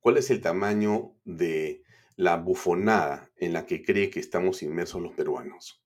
cuál 0.00 0.16
es 0.16 0.30
el 0.30 0.40
tamaño 0.40 1.14
de 1.24 1.83
la 2.16 2.36
bufonada 2.36 3.30
en 3.36 3.52
la 3.52 3.66
que 3.66 3.82
cree 3.82 4.10
que 4.10 4.20
estamos 4.20 4.62
inmersos 4.62 5.02
los 5.02 5.12
peruanos. 5.12 5.82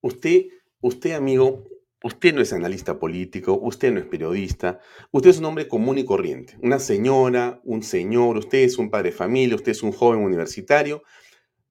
Usted, 0.00 0.46
usted 0.80 1.12
amigo, 1.12 1.64
Usted 2.06 2.34
no 2.34 2.42
es 2.42 2.52
analista 2.52 2.98
político, 2.98 3.58
usted 3.60 3.90
no 3.90 3.98
es 3.98 4.06
periodista, 4.06 4.80
usted 5.12 5.30
es 5.30 5.38
un 5.38 5.46
hombre 5.46 5.66
común 5.66 5.96
y 5.96 6.04
corriente, 6.04 6.56
una 6.62 6.78
señora, 6.78 7.60
un 7.64 7.82
señor, 7.82 8.36
usted 8.36 8.58
es 8.58 8.76
un 8.76 8.90
padre 8.90 9.10
de 9.10 9.16
familia, 9.16 9.56
usted 9.56 9.72
es 9.72 9.82
un 9.82 9.92
joven 9.92 10.20
universitario. 10.20 11.02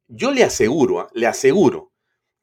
Yo 0.08 0.32
le 0.32 0.44
aseguro, 0.44 1.00
¿ah? 1.00 1.10
le 1.14 1.28
aseguro 1.28 1.94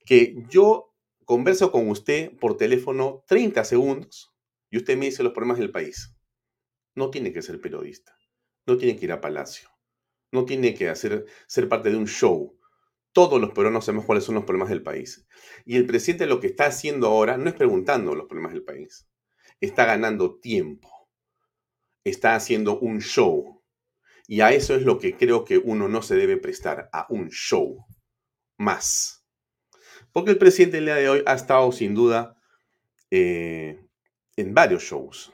que 0.06 0.36
yo 0.48 0.94
converso 1.24 1.72
con 1.72 1.88
usted 1.88 2.30
por 2.38 2.56
teléfono 2.56 3.24
30 3.26 3.64
segundos 3.64 4.32
y 4.70 4.76
usted 4.76 4.96
me 4.96 5.06
dice 5.06 5.24
los 5.24 5.32
problemas 5.32 5.58
del 5.58 5.72
país. 5.72 6.14
No 6.94 7.10
tiene 7.10 7.32
que 7.32 7.42
ser 7.42 7.60
periodista, 7.60 8.16
no 8.64 8.76
tiene 8.76 8.96
que 8.96 9.06
ir 9.06 9.12
a 9.12 9.20
Palacio, 9.20 9.68
no 10.32 10.44
tiene 10.44 10.74
que 10.74 10.88
hacer, 10.88 11.26
ser 11.46 11.68
parte 11.68 11.90
de 11.90 11.96
un 11.96 12.06
show, 12.06 12.58
todos 13.12 13.40
los 13.40 13.50
peruanos 13.50 13.84
sabemos 13.84 14.06
cuáles 14.06 14.24
son 14.24 14.34
los 14.34 14.44
problemas 14.44 14.70
del 14.70 14.82
país. 14.82 15.26
Y 15.64 15.76
el 15.76 15.86
presidente 15.86 16.26
lo 16.26 16.40
que 16.40 16.48
está 16.48 16.66
haciendo 16.66 17.08
ahora 17.08 17.36
no 17.36 17.48
es 17.48 17.54
preguntando 17.54 18.14
los 18.14 18.26
problemas 18.26 18.54
del 18.54 18.64
país. 18.64 19.06
Está 19.60 19.84
ganando 19.84 20.38
tiempo. 20.40 20.88
Está 22.04 22.34
haciendo 22.34 22.78
un 22.80 23.00
show. 23.00 23.62
Y 24.26 24.40
a 24.40 24.52
eso 24.52 24.74
es 24.74 24.82
lo 24.82 24.98
que 24.98 25.16
creo 25.16 25.44
que 25.44 25.58
uno 25.58 25.88
no 25.88 26.00
se 26.00 26.16
debe 26.16 26.38
prestar, 26.38 26.88
a 26.92 27.06
un 27.10 27.28
show. 27.28 27.84
Más. 28.56 29.26
Porque 30.12 30.30
el 30.30 30.38
presidente 30.38 30.78
el 30.78 30.86
día 30.86 30.96
de 30.96 31.08
hoy 31.08 31.22
ha 31.26 31.34
estado 31.34 31.70
sin 31.70 31.94
duda 31.94 32.36
eh, 33.10 33.84
en 34.36 34.54
varios 34.54 34.84
shows. 34.84 35.32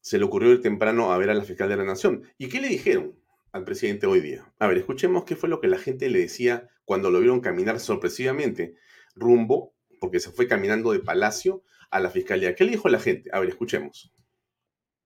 Se 0.00 0.18
le 0.18 0.24
ocurrió 0.24 0.52
ir 0.52 0.62
temprano 0.62 1.12
a 1.12 1.18
ver 1.18 1.30
a 1.30 1.34
la 1.34 1.44
fiscal 1.44 1.68
de 1.68 1.76
la 1.76 1.84
Nación. 1.84 2.22
¿Y 2.38 2.48
qué 2.48 2.60
le 2.60 2.68
dijeron? 2.68 3.18
Al 3.56 3.64
presidente 3.64 4.06
hoy 4.06 4.20
día. 4.20 4.52
A 4.58 4.66
ver, 4.66 4.76
escuchemos 4.76 5.24
qué 5.24 5.34
fue 5.34 5.48
lo 5.48 5.60
que 5.60 5.68
la 5.68 5.78
gente 5.78 6.10
le 6.10 6.20
decía 6.20 6.68
cuando 6.84 7.10
lo 7.10 7.20
vieron 7.20 7.40
caminar 7.40 7.80
sorpresivamente 7.80 8.76
rumbo, 9.14 9.74
porque 9.98 10.20
se 10.20 10.30
fue 10.30 10.46
caminando 10.46 10.92
de 10.92 11.00
Palacio 11.00 11.64
a 11.90 12.00
la 12.00 12.10
Fiscalía. 12.10 12.54
¿Qué 12.54 12.64
le 12.64 12.72
dijo 12.72 12.88
la 12.88 13.00
gente? 13.00 13.30
A 13.32 13.40
ver, 13.40 13.48
escuchemos. 13.48 14.12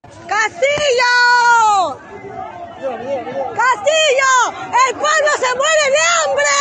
¡Castillo! 0.02 2.00
¡Castillo! 3.54 4.32
¡El 4.88 4.94
pueblo 4.96 5.30
se 5.38 5.54
muere 5.54 5.86
de 5.94 6.02
hambre! 6.18 6.58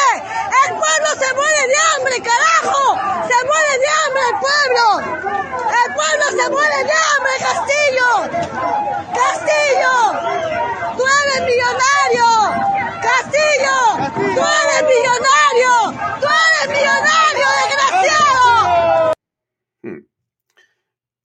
¡El 0.67 0.73
pueblo 0.77 1.09
se 1.17 1.33
muere 1.33 1.63
de 1.67 1.77
hambre, 1.89 2.15
carajo! 2.21 2.83
¡Se 3.27 3.37
muere 3.47 3.73
de 3.79 3.89
hambre 3.97 4.23
el 4.29 4.37
pueblo! 4.45 4.85
¡El 5.69 5.89
pueblo 5.95 6.25
se 6.37 6.45
muere 6.51 6.83
de 6.83 6.97
hambre, 7.09 7.33
Castillo! 7.39 8.09
¡Castillo! 9.15 10.78
¡Tú 11.79 11.85
eres 11.85 12.11
millonario! 12.11 12.27
¡Castillo! 13.01 13.77
¡Tú 14.15 14.41
eres 14.65 14.83
millonario! 14.89 15.71
¡Tú 16.19 16.27
eres 16.27 16.67
millonario, 16.77 17.45
desgraciado! 17.59 19.13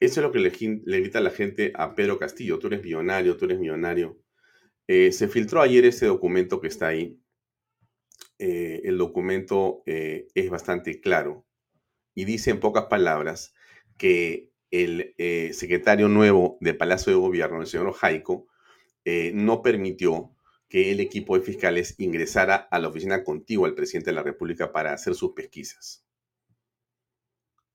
Eso 0.00 0.20
es 0.20 0.24
lo 0.24 0.30
que 0.30 0.38
le, 0.38 0.52
le 0.84 1.00
grita 1.00 1.20
la 1.20 1.30
gente 1.30 1.72
a 1.74 1.94
Pedro 1.94 2.18
Castillo. 2.18 2.58
Tú 2.58 2.68
eres 2.68 2.82
millonario, 2.82 3.36
tú 3.36 3.46
eres 3.46 3.58
millonario. 3.58 4.18
Eh, 4.86 5.12
se 5.12 5.28
filtró 5.28 5.62
ayer 5.62 5.84
ese 5.86 6.06
documento 6.06 6.60
que 6.60 6.68
está 6.68 6.88
ahí. 6.88 7.18
Eh, 8.38 8.82
el 8.84 8.98
documento 8.98 9.82
eh, 9.86 10.28
es 10.34 10.50
bastante 10.50 11.00
claro 11.00 11.46
y 12.14 12.24
dice 12.24 12.50
en 12.50 12.60
pocas 12.60 12.84
palabras 12.86 13.54
que 13.96 14.50
el 14.70 15.14
secretario 15.54 16.08
nuevo 16.08 16.58
de 16.60 16.74
Palacio 16.74 17.12
de 17.12 17.18
Gobierno, 17.18 17.60
el 17.60 17.68
señor 17.68 17.92
Jaico, 17.92 18.48
no 19.32 19.62
permitió 19.62 20.33
que 20.74 20.90
el 20.90 20.98
equipo 20.98 21.38
de 21.38 21.44
fiscales 21.44 21.94
ingresara 21.98 22.56
a 22.68 22.80
la 22.80 22.88
oficina 22.88 23.22
contigua 23.22 23.68
al 23.68 23.76
presidente 23.76 24.10
de 24.10 24.16
la 24.16 24.24
República 24.24 24.72
para 24.72 24.92
hacer 24.92 25.14
sus 25.14 25.30
pesquisas, 25.30 26.04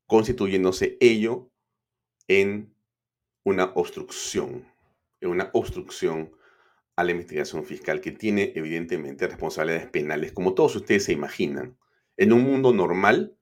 constituyéndose 0.06 0.98
ello 1.00 1.50
en 2.27 2.75
una 3.46 3.72
obstrucción, 3.75 4.68
en 5.22 5.29
una 5.29 5.50
obstrucción 5.53 6.34
a 6.98 7.06
la 7.06 7.12
investigación 7.12 7.63
fiscal 7.63 8.01
que 8.01 8.12
tiene 8.12 8.51
evidentemente 8.53 9.27
responsabilidades 9.27 9.90
penales, 9.90 10.33
como 10.33 10.53
todos 10.53 10.75
ustedes 10.75 11.05
se 11.05 11.14
imaginan. 11.14 11.77
En 12.18 12.33
un 12.33 12.44
mundo 12.44 12.74
normal, 12.74 13.38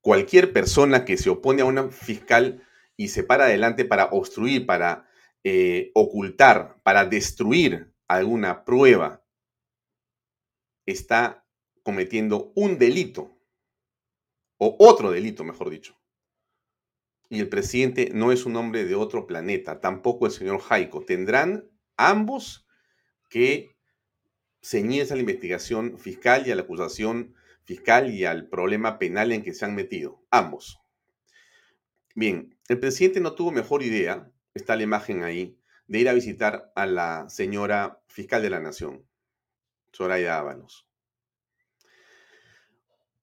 cualquier 0.00 0.52
persona 0.52 1.04
que 1.04 1.16
se 1.16 1.28
opone 1.28 1.62
a 1.62 1.64
una 1.64 1.88
fiscal 1.88 2.62
y 2.96 3.08
se 3.08 3.24
para 3.24 3.46
adelante 3.46 3.84
para 3.84 4.10
obstruir, 4.12 4.64
para 4.64 5.08
eh, 5.42 5.90
ocultar, 5.94 6.80
para 6.84 7.04
destruir 7.04 7.89
alguna 8.16 8.64
prueba, 8.64 9.24
está 10.84 11.46
cometiendo 11.84 12.52
un 12.56 12.76
delito, 12.76 13.38
o 14.58 14.76
otro 14.80 15.12
delito, 15.12 15.44
mejor 15.44 15.70
dicho. 15.70 15.96
Y 17.28 17.38
el 17.38 17.48
presidente 17.48 18.10
no 18.12 18.32
es 18.32 18.46
un 18.46 18.56
hombre 18.56 18.84
de 18.84 18.96
otro 18.96 19.28
planeta, 19.28 19.80
tampoco 19.80 20.26
el 20.26 20.32
señor 20.32 20.60
Jaico. 20.60 21.04
Tendrán 21.04 21.70
ambos 21.96 22.66
que 23.28 23.76
ceñirse 24.60 25.12
a 25.12 25.16
la 25.16 25.22
investigación 25.22 25.96
fiscal 25.96 26.46
y 26.46 26.50
a 26.50 26.56
la 26.56 26.62
acusación 26.62 27.36
fiscal 27.62 28.10
y 28.12 28.24
al 28.24 28.48
problema 28.48 28.98
penal 28.98 29.30
en 29.30 29.42
que 29.42 29.54
se 29.54 29.64
han 29.64 29.76
metido, 29.76 30.20
ambos. 30.32 30.80
Bien, 32.16 32.58
el 32.68 32.80
presidente 32.80 33.20
no 33.20 33.36
tuvo 33.36 33.52
mejor 33.52 33.84
idea, 33.84 34.32
está 34.52 34.74
la 34.74 34.82
imagen 34.82 35.22
ahí, 35.22 35.59
de 35.90 35.98
ir 35.98 36.08
a 36.08 36.12
visitar 36.12 36.70
a 36.76 36.86
la 36.86 37.28
señora 37.28 38.00
fiscal 38.06 38.42
de 38.42 38.50
la 38.50 38.60
Nación, 38.60 39.04
Soraya 39.92 40.38
Ábalos. 40.38 40.86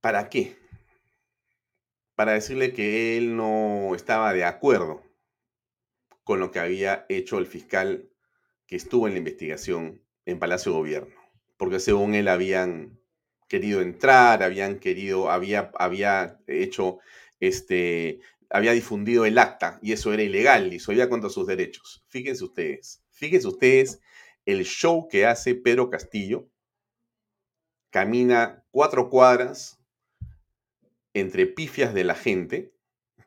¿Para 0.02 0.28
qué? 0.28 0.58
Para 2.16 2.34
decirle 2.34 2.74
que 2.74 3.16
él 3.16 3.38
no 3.38 3.96
estaba 3.96 4.34
de 4.34 4.44
acuerdo 4.44 5.02
con 6.26 6.42
lo 6.42 6.52
que 6.52 6.60
había 6.60 7.06
hecho 7.08 7.38
el 7.38 7.48
fiscal 7.48 8.10
que 8.66 8.76
estuvo 8.76 9.08
en 9.08 9.14
la 9.14 9.20
investigación 9.20 10.04
en 10.26 10.38
Palacio 10.38 10.74
de 10.74 10.78
Gobierno, 10.78 11.16
porque 11.56 11.80
según 11.80 12.16
él 12.16 12.28
habían 12.28 13.00
querido 13.48 13.80
entrar, 13.80 14.44
habían 14.44 14.80
querido, 14.80 15.32
había, 15.32 15.72
había 15.80 16.42
hecho, 16.48 17.00
este, 17.40 18.20
había 18.50 18.72
difundido 18.72 19.26
el 19.26 19.38
acta 19.38 19.80
y 19.82 19.92
eso 19.92 20.14
era 20.14 20.24
ilegal 20.24 20.72
y 20.74 20.78
eso 20.78 20.92
contra 21.10 21.30
sus 21.30 21.48
derechos. 21.48 22.04
Fíjense 22.08 22.44
ustedes, 22.44 23.04
fíjense 23.12 23.48
ustedes 23.48 24.00
el 24.46 24.64
show 24.64 25.08
que 25.10 25.26
hace 25.26 25.56
Pedro 25.56 25.90
Castillo. 25.90 26.50
Camina 27.90 28.64
cuatro 28.72 29.10
cuadras 29.10 29.80
entre 31.14 31.48
pifias 31.48 31.94
de 31.94 32.04
la 32.04 32.16
gente, 32.16 32.74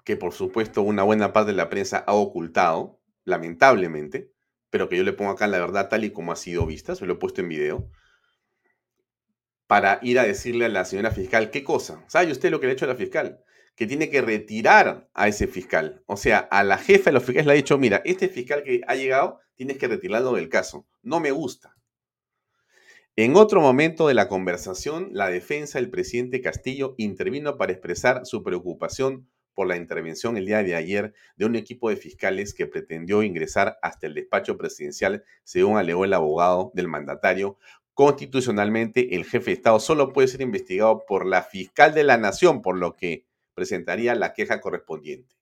que 0.04 0.16
por 0.16 0.32
supuesto 0.32 0.82
una 0.82 1.02
buena 1.02 1.32
parte 1.32 1.50
de 1.50 1.56
la 1.56 1.68
prensa 1.68 1.98
ha 1.98 2.14
ocultado, 2.14 3.00
lamentablemente, 3.24 4.32
pero 4.70 4.88
que 4.88 4.96
yo 4.96 5.02
le 5.02 5.12
pongo 5.12 5.32
acá 5.32 5.46
la 5.46 5.58
verdad 5.58 5.88
tal 5.88 6.04
y 6.04 6.12
como 6.12 6.32
ha 6.32 6.36
sido 6.36 6.66
vista, 6.66 6.94
se 6.94 7.04
lo 7.04 7.14
he 7.14 7.16
puesto 7.16 7.40
en 7.40 7.48
video, 7.48 7.90
para 9.66 9.98
ir 10.02 10.18
a 10.18 10.24
decirle 10.24 10.64
a 10.64 10.68
la 10.68 10.84
señora 10.84 11.10
fiscal, 11.10 11.50
¿qué 11.50 11.62
cosa? 11.62 12.04
¿Sabe 12.08 12.32
usted 12.32 12.50
lo 12.50 12.60
que 12.60 12.66
le 12.66 12.72
ha 12.72 12.74
hecho 12.74 12.86
a 12.86 12.88
la 12.88 12.96
fiscal? 12.96 13.44
Que 13.74 13.86
tiene 13.86 14.10
que 14.10 14.20
retirar 14.20 15.08
a 15.14 15.28
ese 15.28 15.46
fiscal. 15.46 16.02
O 16.06 16.16
sea, 16.16 16.38
a 16.38 16.62
la 16.64 16.78
jefa 16.78 17.10
de 17.10 17.14
los 17.14 17.24
fiscales 17.24 17.46
le 17.46 17.52
ha 17.52 17.56
dicho, 17.56 17.78
mira, 17.78 18.02
este 18.04 18.28
fiscal 18.28 18.62
que 18.62 18.82
ha 18.86 18.94
llegado, 18.94 19.40
tienes 19.56 19.78
que 19.78 19.88
retirarlo 19.88 20.32
del 20.32 20.48
caso. 20.48 20.86
No 21.02 21.20
me 21.20 21.30
gusta. 21.30 21.76
En 23.16 23.36
otro 23.36 23.60
momento 23.60 24.08
de 24.08 24.14
la 24.14 24.28
conversación, 24.28 25.10
la 25.12 25.28
defensa 25.28 25.78
del 25.78 25.90
presidente 25.90 26.40
Castillo 26.40 26.94
intervino 26.96 27.58
para 27.58 27.72
expresar 27.72 28.24
su 28.24 28.42
preocupación 28.42 29.28
por 29.52 29.66
la 29.66 29.76
intervención 29.76 30.38
el 30.38 30.46
día 30.46 30.62
de 30.62 30.74
ayer 30.74 31.12
de 31.36 31.44
un 31.44 31.56
equipo 31.56 31.90
de 31.90 31.96
fiscales 31.96 32.54
que 32.54 32.66
pretendió 32.66 33.22
ingresar 33.22 33.78
hasta 33.82 34.06
el 34.06 34.14
despacho 34.14 34.56
presidencial, 34.56 35.24
según 35.44 35.76
alegó 35.76 36.06
el 36.06 36.14
abogado 36.14 36.70
del 36.72 36.88
mandatario. 36.88 37.58
Constitucionalmente, 37.92 39.14
el 39.14 39.26
jefe 39.26 39.50
de 39.50 39.56
Estado 39.56 39.80
solo 39.80 40.14
puede 40.14 40.28
ser 40.28 40.40
investigado 40.40 41.04
por 41.06 41.26
la 41.26 41.42
fiscal 41.42 41.92
de 41.92 42.04
la 42.04 42.16
Nación, 42.16 42.62
por 42.62 42.78
lo 42.78 42.96
que 42.96 43.26
presentaría 43.60 44.14
la 44.14 44.32
queja 44.32 44.58
correspondiente. 44.58 45.36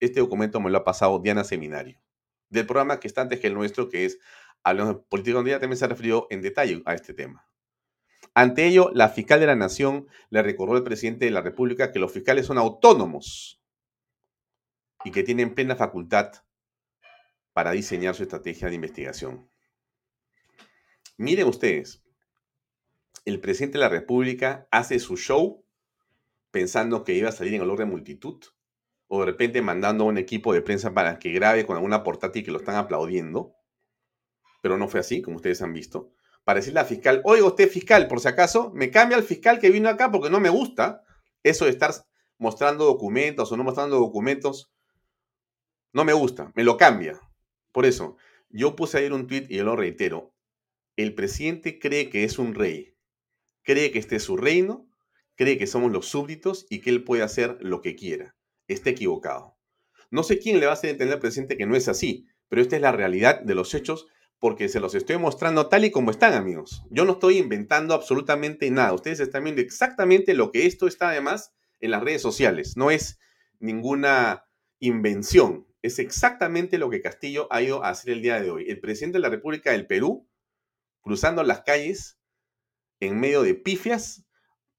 Este 0.00 0.20
documento 0.20 0.58
me 0.58 0.70
lo 0.70 0.78
ha 0.78 0.84
pasado 0.84 1.18
Diana 1.18 1.44
Seminario, 1.44 2.00
del 2.48 2.64
programa 2.64 2.98
que 2.98 3.08
está 3.08 3.20
antes 3.20 3.40
que 3.40 3.48
el 3.48 3.52
nuestro, 3.52 3.90
que 3.90 4.06
es 4.06 4.18
Hablamos 4.64 4.94
de 4.94 5.02
Política 5.02 5.38
un 5.38 5.44
día, 5.44 5.60
también 5.60 5.76
se 5.76 5.84
ha 5.84 5.88
referido 5.88 6.26
en 6.30 6.40
detalle 6.40 6.82
a 6.86 6.94
este 6.94 7.12
tema. 7.12 7.46
Ante 8.32 8.66
ello, 8.66 8.90
la 8.94 9.10
fiscal 9.10 9.38
de 9.38 9.44
la 9.44 9.54
Nación 9.54 10.08
le 10.30 10.42
recordó 10.42 10.76
al 10.76 10.82
presidente 10.82 11.26
de 11.26 11.30
la 11.30 11.42
República 11.42 11.92
que 11.92 11.98
los 11.98 12.10
fiscales 12.10 12.46
son 12.46 12.56
autónomos 12.56 13.60
y 15.04 15.10
que 15.10 15.22
tienen 15.22 15.54
plena 15.54 15.76
facultad 15.76 16.32
para 17.52 17.72
diseñar 17.72 18.14
su 18.14 18.22
estrategia 18.22 18.68
de 18.68 18.76
investigación. 18.76 19.50
Miren 21.18 21.48
ustedes, 21.48 22.02
el 23.26 23.40
presidente 23.40 23.76
de 23.76 23.84
la 23.84 23.90
República 23.90 24.66
hace 24.70 24.98
su 24.98 25.18
show 25.18 25.59
pensando 26.50 27.04
que 27.04 27.14
iba 27.14 27.28
a 27.28 27.32
salir 27.32 27.54
en 27.54 27.62
olor 27.62 27.78
de 27.78 27.84
multitud, 27.84 28.42
o 29.08 29.20
de 29.20 29.26
repente 29.26 29.62
mandando 29.62 30.04
a 30.04 30.08
un 30.08 30.18
equipo 30.18 30.52
de 30.52 30.62
prensa 30.62 30.94
para 30.94 31.18
que 31.18 31.32
grabe 31.32 31.66
con 31.66 31.76
alguna 31.76 32.02
portátil 32.02 32.44
que 32.44 32.50
lo 32.50 32.58
están 32.58 32.76
aplaudiendo, 32.76 33.54
pero 34.62 34.76
no 34.78 34.88
fue 34.88 35.00
así, 35.00 35.22
como 35.22 35.36
ustedes 35.36 35.62
han 35.62 35.72
visto 35.72 36.12
para 36.44 36.58
decirle 36.58 36.80
al 36.80 36.86
fiscal, 36.86 37.20
oiga 37.24 37.46
usted 37.46 37.68
fiscal, 37.68 38.08
por 38.08 38.18
si 38.18 38.26
acaso, 38.26 38.72
me 38.74 38.90
cambia 38.90 39.16
el 39.16 39.22
fiscal 39.22 39.60
que 39.60 39.70
vino 39.70 39.88
acá 39.88 40.10
porque 40.10 40.30
no 40.30 40.40
me 40.40 40.48
gusta 40.48 41.04
eso 41.44 41.64
de 41.64 41.70
estar 41.70 41.92
mostrando 42.38 42.86
documentos 42.86 43.52
o 43.52 43.56
no 43.56 43.62
mostrando 43.62 44.00
documentos. 44.00 44.72
No 45.92 46.04
me 46.04 46.12
gusta, 46.12 46.50
me 46.56 46.64
lo 46.64 46.76
cambia. 46.76 47.20
Por 47.70 47.86
eso, 47.86 48.16
yo 48.48 48.74
puse 48.74 48.98
ayer 48.98 49.12
un 49.12 49.28
tweet 49.28 49.46
y 49.48 49.58
yo 49.58 49.64
lo 49.64 49.76
reitero. 49.76 50.34
El 50.96 51.14
presidente 51.14 51.78
cree 51.78 52.10
que 52.10 52.24
es 52.24 52.36
un 52.36 52.52
rey, 52.54 52.96
cree 53.62 53.92
que 53.92 54.00
este 54.00 54.16
es 54.16 54.24
su 54.24 54.36
reino, 54.36 54.89
cree 55.40 55.56
que 55.56 55.66
somos 55.66 55.90
los 55.90 56.04
súbditos 56.04 56.66
y 56.68 56.82
que 56.82 56.90
él 56.90 57.02
puede 57.02 57.22
hacer 57.22 57.56
lo 57.62 57.80
que 57.80 57.96
quiera. 57.96 58.36
Está 58.68 58.90
equivocado. 58.90 59.56
No 60.10 60.22
sé 60.22 60.38
quién 60.38 60.60
le 60.60 60.66
va 60.66 60.72
a 60.72 60.74
hacer 60.74 60.90
entender 60.90 61.14
al 61.14 61.20
presidente 61.20 61.56
que 61.56 61.64
no 61.64 61.76
es 61.76 61.88
así, 61.88 62.26
pero 62.50 62.60
esta 62.60 62.76
es 62.76 62.82
la 62.82 62.92
realidad 62.92 63.40
de 63.40 63.54
los 63.54 63.72
hechos 63.72 64.06
porque 64.38 64.68
se 64.68 64.80
los 64.80 64.94
estoy 64.94 65.16
mostrando 65.16 65.70
tal 65.70 65.86
y 65.86 65.90
como 65.90 66.10
están, 66.10 66.34
amigos. 66.34 66.82
Yo 66.90 67.06
no 67.06 67.12
estoy 67.12 67.38
inventando 67.38 67.94
absolutamente 67.94 68.70
nada. 68.70 68.92
Ustedes 68.92 69.18
están 69.18 69.44
viendo 69.44 69.62
exactamente 69.62 70.34
lo 70.34 70.52
que 70.52 70.66
esto 70.66 70.86
está 70.86 71.08
además 71.08 71.54
en 71.80 71.92
las 71.92 72.02
redes 72.02 72.20
sociales. 72.20 72.76
No 72.76 72.90
es 72.90 73.18
ninguna 73.60 74.44
invención. 74.78 75.66
Es 75.80 75.98
exactamente 75.98 76.76
lo 76.76 76.90
que 76.90 77.00
Castillo 77.00 77.48
ha 77.50 77.62
ido 77.62 77.82
a 77.82 77.88
hacer 77.88 78.12
el 78.12 78.20
día 78.20 78.42
de 78.42 78.50
hoy. 78.50 78.66
El 78.68 78.78
presidente 78.78 79.16
de 79.16 79.22
la 79.22 79.30
República 79.30 79.72
del 79.72 79.86
Perú, 79.86 80.28
cruzando 81.00 81.42
las 81.44 81.62
calles 81.62 82.20
en 83.00 83.18
medio 83.18 83.40
de 83.40 83.54
pifias 83.54 84.26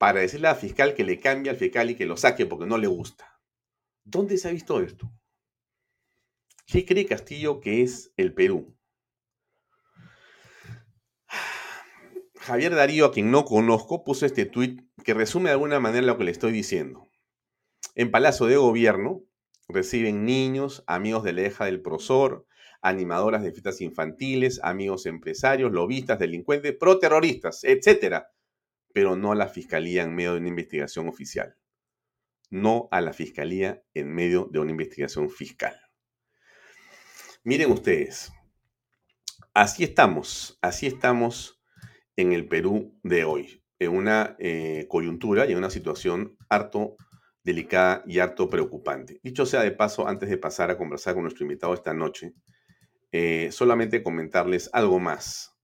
para 0.01 0.21
decirle 0.21 0.47
al 0.47 0.55
fiscal 0.55 0.95
que 0.95 1.03
le 1.03 1.19
cambie 1.19 1.51
al 1.51 1.57
fiscal 1.57 1.91
y 1.91 1.95
que 1.95 2.07
lo 2.07 2.17
saque 2.17 2.47
porque 2.47 2.65
no 2.65 2.79
le 2.79 2.87
gusta. 2.87 3.39
¿Dónde 4.03 4.39
se 4.39 4.47
ha 4.47 4.51
visto 4.51 4.81
esto? 4.81 5.13
¿Qué 6.65 6.87
cree 6.87 7.05
Castillo 7.05 7.59
que 7.59 7.83
es 7.83 8.11
el 8.17 8.33
Perú? 8.33 8.75
Javier 12.39 12.73
Darío, 12.73 13.05
a 13.05 13.11
quien 13.11 13.29
no 13.29 13.45
conozco, 13.45 14.03
puso 14.03 14.25
este 14.25 14.45
tuit 14.47 14.81
que 15.05 15.13
resume 15.13 15.49
de 15.49 15.53
alguna 15.53 15.79
manera 15.79 16.07
lo 16.07 16.17
que 16.17 16.23
le 16.23 16.31
estoy 16.31 16.51
diciendo. 16.51 17.07
En 17.93 18.09
Palacio 18.09 18.47
de 18.47 18.57
Gobierno 18.57 19.21
reciben 19.67 20.25
niños, 20.25 20.83
amigos 20.87 21.23
de 21.23 21.33
la 21.33 21.43
hija 21.43 21.65
del 21.65 21.83
prosor, 21.83 22.47
animadoras 22.81 23.43
de 23.43 23.51
fiestas 23.51 23.81
infantiles, 23.81 24.61
amigos 24.63 25.05
empresarios, 25.05 25.71
lobistas, 25.71 26.17
delincuentes, 26.17 26.75
proterroristas, 26.75 27.63
etc. 27.65 28.23
Pero 28.93 29.15
no 29.15 29.31
a 29.31 29.35
la 29.35 29.47
fiscalía 29.47 30.03
en 30.03 30.15
medio 30.15 30.33
de 30.33 30.39
una 30.39 30.49
investigación 30.49 31.07
oficial. 31.07 31.57
No 32.49 32.89
a 32.91 33.01
la 33.01 33.13
fiscalía 33.13 33.83
en 33.93 34.13
medio 34.13 34.49
de 34.51 34.59
una 34.59 34.71
investigación 34.71 35.29
fiscal. 35.29 35.79
Miren 37.43 37.71
ustedes, 37.71 38.31
así 39.53 39.83
estamos, 39.83 40.59
así 40.61 40.85
estamos 40.85 41.61
en 42.15 42.33
el 42.33 42.47
Perú 42.47 42.99
de 43.03 43.23
hoy, 43.23 43.63
en 43.79 43.91
una 43.91 44.35
eh, 44.37 44.85
coyuntura 44.89 45.45
y 45.45 45.53
en 45.53 45.57
una 45.57 45.69
situación 45.69 46.37
harto 46.49 46.97
delicada 47.43 48.03
y 48.05 48.19
harto 48.19 48.49
preocupante. 48.49 49.19
Dicho 49.23 49.45
sea 49.45 49.63
de 49.63 49.71
paso, 49.71 50.07
antes 50.07 50.29
de 50.29 50.37
pasar 50.37 50.69
a 50.69 50.77
conversar 50.77 51.15
con 51.15 51.23
nuestro 51.23 51.43
invitado 51.43 51.73
esta 51.73 51.93
noche, 51.93 52.33
eh, 53.11 53.49
solamente 53.51 54.03
comentarles 54.03 54.69
algo 54.73 54.99
más. 54.99 55.57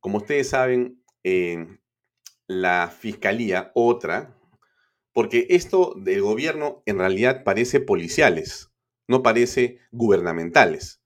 Como 0.00 0.18
ustedes 0.18 0.50
saben, 0.50 1.02
la 2.46 2.88
fiscalía, 2.88 3.72
otra, 3.74 4.36
porque 5.12 5.46
esto 5.50 5.94
del 5.96 6.22
gobierno 6.22 6.82
en 6.86 6.98
realidad 6.98 7.42
parece 7.44 7.80
policiales, 7.80 8.70
no 9.08 9.22
parece 9.22 9.78
gubernamentales. 9.90 11.00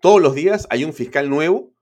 Todos 0.00 0.20
los 0.20 0.34
días 0.34 0.66
hay 0.70 0.84
un 0.84 0.92
fiscal 0.92 1.30
nuevo 1.30 1.72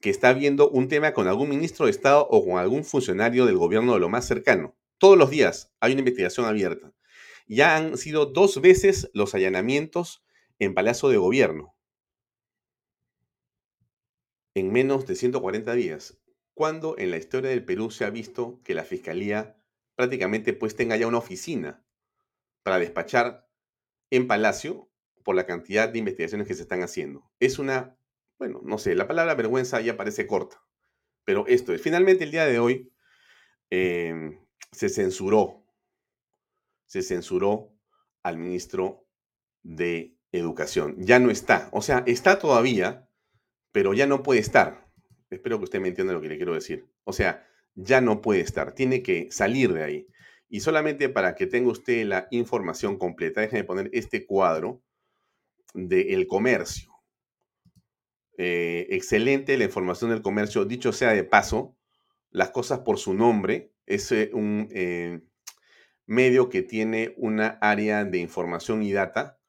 que 0.00 0.10
está 0.10 0.34
viendo 0.34 0.68
un 0.68 0.88
tema 0.88 1.14
con 1.14 1.28
algún 1.28 1.48
ministro 1.48 1.86
de 1.86 1.90
Estado 1.90 2.26
o 2.30 2.44
con 2.44 2.58
algún 2.58 2.84
funcionario 2.84 3.46
del 3.46 3.56
gobierno 3.56 3.94
de 3.94 4.00
lo 4.00 4.10
más 4.10 4.26
cercano. 4.26 4.76
Todos 4.98 5.16
los 5.16 5.30
días 5.30 5.72
hay 5.80 5.92
una 5.92 6.00
investigación 6.00 6.46
abierta. 6.46 6.92
Ya 7.46 7.76
han 7.76 7.96
sido 7.96 8.26
dos 8.26 8.60
veces 8.60 9.10
los 9.14 9.34
allanamientos 9.34 10.22
en 10.58 10.74
Palacio 10.74 11.08
de 11.08 11.16
Gobierno. 11.16 11.74
En 14.54 14.72
menos 14.72 15.06
de 15.06 15.16
140 15.16 15.72
días. 15.74 16.18
¿Cuándo 16.54 16.96
en 16.98 17.10
la 17.10 17.16
historia 17.16 17.50
del 17.50 17.64
Perú 17.64 17.90
se 17.90 18.04
ha 18.04 18.10
visto 18.10 18.60
que 18.64 18.74
la 18.74 18.84
Fiscalía 18.84 19.56
prácticamente 19.96 20.52
pues 20.52 20.76
tenga 20.76 20.96
ya 20.96 21.06
una 21.06 21.18
oficina 21.18 21.84
para 22.62 22.78
despachar 22.78 23.48
en 24.10 24.26
Palacio 24.26 24.90
por 25.24 25.34
la 25.34 25.46
cantidad 25.46 25.88
de 25.88 25.98
investigaciones 25.98 26.46
que 26.46 26.54
se 26.54 26.62
están 26.62 26.82
haciendo? 26.82 27.30
Es 27.40 27.58
una, 27.58 27.96
bueno, 28.38 28.60
no 28.64 28.78
sé, 28.78 28.94
la 28.94 29.08
palabra 29.08 29.34
vergüenza 29.34 29.80
ya 29.80 29.96
parece 29.96 30.26
corta, 30.26 30.62
pero 31.24 31.46
esto 31.46 31.72
es. 31.74 31.82
Finalmente 31.82 32.24
el 32.24 32.30
día 32.30 32.46
de 32.46 32.58
hoy 32.58 32.92
em, 33.70 34.38
se 34.72 34.88
censuró 34.88 35.64
se 36.86 37.02
censuró 37.02 37.72
al 38.22 38.38
ministro 38.38 39.08
de 39.62 40.16
Educación. 40.30 40.96
Ya 40.98 41.18
no 41.18 41.30
está. 41.30 41.68
O 41.72 41.82
sea, 41.82 42.02
está 42.06 42.38
todavía, 42.38 43.08
pero 43.72 43.94
ya 43.94 44.06
no 44.06 44.22
puede 44.22 44.40
estar. 44.40 44.83
Espero 45.34 45.58
que 45.58 45.64
usted 45.64 45.80
me 45.80 45.88
entienda 45.88 46.12
lo 46.12 46.20
que 46.20 46.28
le 46.28 46.36
quiero 46.36 46.54
decir. 46.54 46.86
O 47.04 47.12
sea, 47.12 47.46
ya 47.74 48.00
no 48.00 48.20
puede 48.20 48.40
estar. 48.40 48.74
Tiene 48.74 49.02
que 49.02 49.28
salir 49.30 49.72
de 49.72 49.84
ahí. 49.84 50.06
Y 50.48 50.60
solamente 50.60 51.08
para 51.08 51.34
que 51.34 51.46
tenga 51.46 51.70
usted 51.70 52.04
la 52.06 52.28
información 52.30 52.98
completa, 52.98 53.40
déjeme 53.40 53.64
poner 53.64 53.90
este 53.92 54.26
cuadro 54.26 54.82
del 55.74 56.26
comercio. 56.26 56.92
Eh, 58.36 58.86
excelente 58.90 59.56
la 59.58 59.64
información 59.64 60.10
del 60.10 60.22
comercio. 60.22 60.64
Dicho 60.64 60.92
sea 60.92 61.12
de 61.12 61.24
paso, 61.24 61.76
las 62.30 62.50
cosas 62.50 62.80
por 62.80 62.98
su 62.98 63.14
nombre. 63.14 63.72
Es 63.86 64.10
eh, 64.12 64.30
un 64.32 64.68
eh, 64.70 65.20
medio 66.06 66.48
que 66.48 66.62
tiene 66.62 67.14
una 67.16 67.58
área 67.60 68.04
de 68.04 68.18
información 68.18 68.82
y 68.82 68.92
data, 68.92 69.40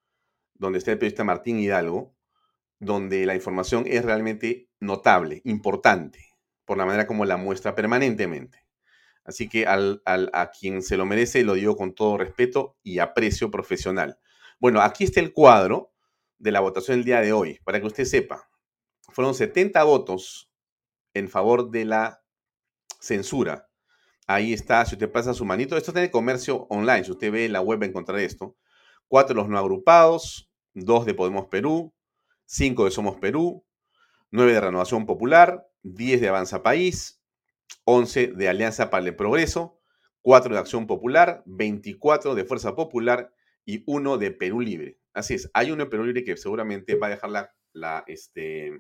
donde 0.54 0.80
está 0.80 0.92
el 0.92 0.98
periodista 0.98 1.24
Martín 1.24 1.60
Hidalgo, 1.60 2.15
donde 2.86 3.26
la 3.26 3.36
información 3.36 3.86
es 3.88 4.06
realmente 4.06 4.70
notable, 4.80 5.42
importante, 5.44 6.30
por 6.66 6.78
la 6.78 6.86
manera 6.86 7.08
como 7.08 7.26
la 7.26 7.38
muestra 7.38 7.76
permanentemente. 7.76 8.66
Así 9.24 9.50
que 9.50 9.66
al, 9.66 10.02
a 10.06 10.52
quien 10.52 10.82
se 10.82 10.98
lo 10.98 11.06
merece 11.06 11.44
lo 11.44 11.56
digo 11.56 11.76
con 11.76 11.96
todo 11.96 12.18
respeto 12.18 12.78
y 12.84 13.00
aprecio 13.00 13.50
profesional. 13.50 14.20
Bueno, 14.60 14.82
aquí 14.82 15.04
está 15.04 15.20
el 15.20 15.34
cuadro 15.34 15.94
de 16.38 16.52
la 16.52 16.60
votación 16.60 16.98
del 16.98 17.06
día 17.06 17.22
de 17.22 17.34
hoy, 17.34 17.60
para 17.64 17.80
que 17.80 17.88
usted 17.88 18.06
sepa. 18.06 18.50
Fueron 19.10 19.34
70 19.34 19.84
votos 19.84 20.52
en 21.14 21.30
favor 21.30 21.72
de 21.72 21.86
la 21.86 22.22
censura, 23.00 23.68
Ahí 24.28 24.54
está, 24.54 24.84
si 24.86 24.96
usted 24.96 25.12
pasa 25.12 25.36
su 25.36 25.46
manito, 25.46 25.78
esto 25.78 25.94
tiene 25.94 26.10
comercio 26.10 26.66
online, 26.70 27.04
si 27.04 27.12
usted 27.12 27.32
ve 27.32 27.46
en 27.46 27.54
la 27.54 27.62
web 27.62 27.80
va 27.80 27.86
a 27.86 27.90
encontrar 27.90 28.20
esto. 28.20 28.56
Cuatro 29.08 29.36
de 29.36 29.42
los 29.42 29.50
no 29.50 29.60
agrupados, 29.60 30.50
dos 30.74 31.06
de 31.06 31.14
Podemos 31.14 31.46
Perú, 31.46 31.94
cinco 32.46 32.86
de 32.86 32.92
Somos 32.92 33.18
Perú, 33.18 33.66
nueve 34.32 34.54
de 34.54 34.62
Renovación 34.62 35.06
Popular, 35.06 35.68
diez 35.84 36.22
de 36.22 36.30
Avanza 36.30 36.64
País, 36.64 37.22
once 37.84 38.28
de 38.28 38.50
Alianza 38.50 38.90
para 38.90 39.06
el 39.06 39.16
Progreso, 39.16 39.80
cuatro 40.22 40.54
de 40.54 40.60
Acción 40.60 40.88
Popular, 40.88 41.44
24 41.46 42.36
de 42.36 42.46
Fuerza 42.46 42.76
Popular 42.76 43.34
y 43.66 43.84
uno 43.86 44.18
de 44.18 44.32
Perú 44.32 44.62
Libre. 44.62 45.00
Así 45.14 45.36
es, 45.36 45.50
hay 45.54 45.72
uno 45.72 45.86
de 45.86 45.90
Perú 45.90 46.06
Libre 46.06 46.24
que 46.24 46.38
seguramente 46.38 46.96
va 46.96 47.08
a 47.08 47.12
dejar 47.12 47.30
la, 47.30 47.56
la, 47.74 48.04
este, 48.08 48.78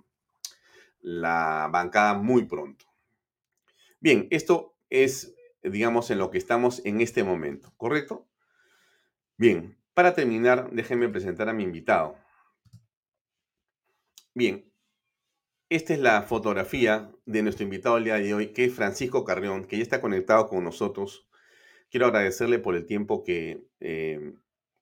la 0.99 1.69
bancada 1.71 2.13
muy 2.13 2.45
pronto. 2.45 2.86
Bien, 3.99 4.28
esto 4.30 4.78
es 4.89 5.36
digamos, 5.69 6.12
en 6.12 6.19
lo 6.19 6.32
que 6.32 6.38
estamos 6.38 6.82
en 6.86 7.01
este 7.01 7.23
momento, 7.23 7.73
¿correcto? 7.78 8.28
Bien, 9.38 9.78
para 9.93 10.13
terminar, 10.13 10.69
déjenme 10.71 11.10
presentar 11.10 11.49
a 11.49 11.54
mi 11.54 11.63
invitado. 11.63 12.17
Bien, 14.38 14.69
esta 15.69 15.93
es 15.93 16.00
la 16.00 16.21
fotografía 16.21 17.10
de 17.26 17.41
nuestro 17.41 17.63
invitado 17.63 17.95
el 17.95 18.04
día 18.04 18.15
de 18.15 18.34
hoy, 18.34 18.48
que 18.48 18.65
es 18.65 18.74
Francisco 18.74 19.24
Carrión, 19.24 19.63
que 19.63 19.78
ya 19.78 19.84
está 19.84 20.02
conectado 20.02 20.48
con 20.48 20.62
nosotros. 20.62 21.26
Quiero 21.89 22.08
agradecerle 22.08 22.60
por 22.60 22.76
el 22.76 22.86
tiempo 22.86 23.24
que 23.24 23.63
eh, 23.80 24.34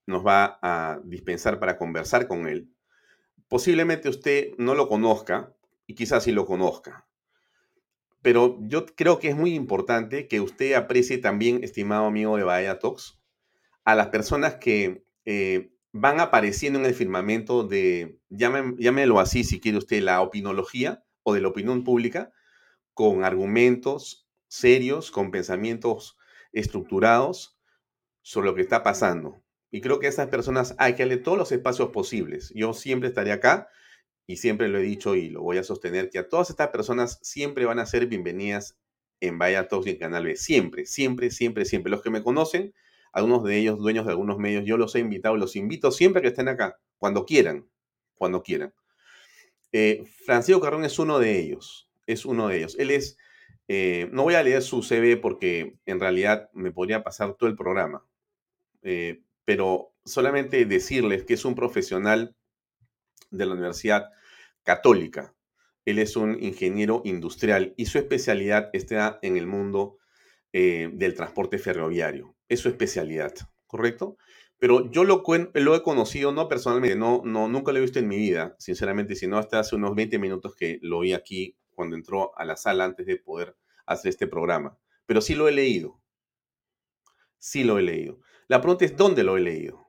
nos 0.07 0.25
va 0.25 0.57
a 0.63 0.99
dispensar 1.03 1.59
para 1.59 1.77
conversar 1.77 2.27
con 2.27 2.47
él. 2.47 2.73
Posiblemente 3.47 4.09
usted 4.09 4.53
no 4.57 4.73
lo 4.73 4.87
conozca 4.87 5.53
y 5.85 5.93
quizás 5.93 6.23
sí 6.23 6.31
lo 6.31 6.47
conozca. 6.47 7.07
Pero 8.23 8.57
yo 8.61 8.87
creo 8.87 9.19
que 9.19 9.29
es 9.29 9.35
muy 9.35 9.53
importante 9.53 10.27
que 10.27 10.41
usted 10.41 10.73
aprecie 10.73 11.19
también, 11.19 11.63
estimado 11.63 12.07
amigo 12.07 12.37
de 12.37 12.43
Bahía 12.43 12.79
Talks, 12.79 13.21
a 13.85 13.93
las 13.93 14.07
personas 14.07 14.55
que 14.55 15.05
eh, 15.25 15.72
van 15.93 16.19
apareciendo 16.19 16.79
en 16.79 16.85
el 16.85 16.95
firmamento 16.95 17.63
de, 17.63 18.19
llámelo 18.29 19.19
así 19.19 19.43
si 19.43 19.61
quiere 19.61 19.77
usted, 19.77 20.01
la 20.01 20.21
opinología 20.21 21.05
o 21.21 21.35
de 21.35 21.41
la 21.41 21.47
opinión 21.47 21.83
pública, 21.83 22.33
con 22.93 23.23
argumentos 23.23 24.27
serios, 24.47 25.11
con 25.11 25.31
pensamientos 25.31 26.17
estructurados 26.51 27.59
sobre 28.21 28.47
lo 28.47 28.55
que 28.55 28.61
está 28.61 28.83
pasando. 28.83 29.43
Y 29.71 29.81
creo 29.81 29.99
que 29.99 30.07
a 30.07 30.09
esas 30.09 30.29
personas 30.29 30.75
hay 30.79 30.95
que 30.95 31.03
darle 31.03 31.17
todos 31.17 31.37
los 31.37 31.51
espacios 31.51 31.89
posibles. 31.89 32.51
Yo 32.55 32.73
siempre 32.73 33.09
estaré 33.09 33.31
acá 33.31 33.69
y 34.25 34.37
siempre 34.37 34.69
lo 34.69 34.79
he 34.79 34.83
dicho 34.83 35.15
y 35.15 35.29
lo 35.29 35.41
voy 35.41 35.57
a 35.57 35.63
sostener, 35.63 36.09
que 36.09 36.19
a 36.19 36.27
todas 36.27 36.49
estas 36.49 36.69
personas 36.69 37.19
siempre 37.21 37.65
van 37.65 37.79
a 37.79 37.85
ser 37.85 38.07
bienvenidas 38.07 38.79
en 39.19 39.37
Vaya 39.37 39.67
Talks 39.67 39.87
y 39.87 39.91
en 39.91 39.97
Canal 39.97 40.25
B. 40.25 40.35
Siempre, 40.37 40.85
siempre, 40.85 41.29
siempre, 41.29 41.65
siempre. 41.65 41.91
Los 41.91 42.01
que 42.01 42.09
me 42.09 42.23
conocen, 42.23 42.73
algunos 43.13 43.43
de 43.43 43.57
ellos, 43.57 43.79
dueños 43.79 44.05
de 44.05 44.11
algunos 44.11 44.37
medios, 44.39 44.65
yo 44.65 44.75
los 44.75 44.93
he 44.95 44.99
invitado, 44.99 45.37
los 45.37 45.55
invito 45.55 45.91
siempre 45.91 46.21
que 46.21 46.29
estén 46.29 46.49
acá, 46.49 46.79
cuando 46.97 47.25
quieran, 47.25 47.69
cuando 48.15 48.43
quieran. 48.43 48.73
Eh, 49.71 50.03
Francisco 50.25 50.59
Carrón 50.59 50.83
es 50.83 50.99
uno 50.99 51.19
de 51.19 51.39
ellos, 51.39 51.89
es 52.05 52.25
uno 52.25 52.47
de 52.47 52.57
ellos. 52.57 52.75
Él 52.77 52.91
es, 52.91 53.17
eh, 53.67 54.09
no 54.11 54.23
voy 54.23 54.33
a 54.33 54.43
leer 54.43 54.61
su 54.61 54.83
CV 54.83 55.17
porque 55.17 55.77
en 55.85 55.99
realidad 55.99 56.49
me 56.53 56.71
podría 56.71 57.03
pasar 57.03 57.35
todo 57.35 57.49
el 57.49 57.55
programa, 57.55 58.05
eh, 58.81 59.21
pero 59.45 59.93
solamente 60.03 60.65
decirles 60.65 61.23
que 61.23 61.35
es 61.35 61.45
un 61.45 61.55
profesional 61.55 62.35
de 63.31 63.45
la 63.45 63.53
Universidad 63.53 64.09
Católica. 64.63 65.33
Él 65.85 65.99
es 65.99 66.15
un 66.15 66.41
ingeniero 66.41 67.01
industrial 67.03 67.73
y 67.77 67.87
su 67.87 67.97
especialidad 67.97 68.69
está 68.73 69.19
en 69.21 69.37
el 69.37 69.47
mundo 69.47 69.97
eh, 70.53 70.89
del 70.93 71.15
transporte 71.15 71.57
ferroviario. 71.57 72.32
Es 72.49 72.59
su 72.59 72.69
especialidad, 72.69 73.33
¿correcto? 73.67 74.17
Pero 74.59 74.89
yo 74.91 75.03
lo, 75.03 75.23
he 75.75 75.83
conocido, 75.83 76.31
no 76.31 76.47
personalmente, 76.47 76.95
no, 76.95 77.21
no, 77.25 77.49
nunca 77.49 77.71
lo 77.71 77.79
he 77.79 77.81
visto 77.81 77.99
en 77.99 78.07
mi 78.07 78.17
vida, 78.17 78.55
sinceramente, 78.59 79.15
sino 79.15 79.37
hasta 79.37 79.59
hace 79.59 79.75
unos 79.75 79.93
20 79.93 80.19
minutos 80.19 80.55
que 80.55 80.79
lo 80.81 81.01
vi 81.01 81.13
aquí 81.13 81.57
cuando 81.71 81.95
entró 81.95 82.31
a 82.37 82.45
la 82.45 82.55
sala 82.55 82.85
antes 82.85 83.05
de 83.05 83.17
poder 83.17 83.57
hacer 83.85 84.09
este 84.09 84.27
programa. 84.27 84.77
Pero 85.05 85.21
sí 85.21 85.35
lo 85.35 85.47
he 85.47 85.51
leído. 85.51 86.01
Sí 87.39 87.63
lo 87.63 87.77
he 87.77 87.81
leído. 87.81 88.19
La 88.47 88.61
pregunta 88.61 88.85
es, 88.85 88.95
¿dónde 88.95 89.23
lo 89.23 89.35
he 89.35 89.41
leído? 89.41 89.85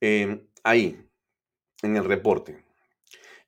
Eh, 0.00 0.46
ahí, 0.64 1.08
en 1.82 1.96
el 1.96 2.04
reporte. 2.04 2.64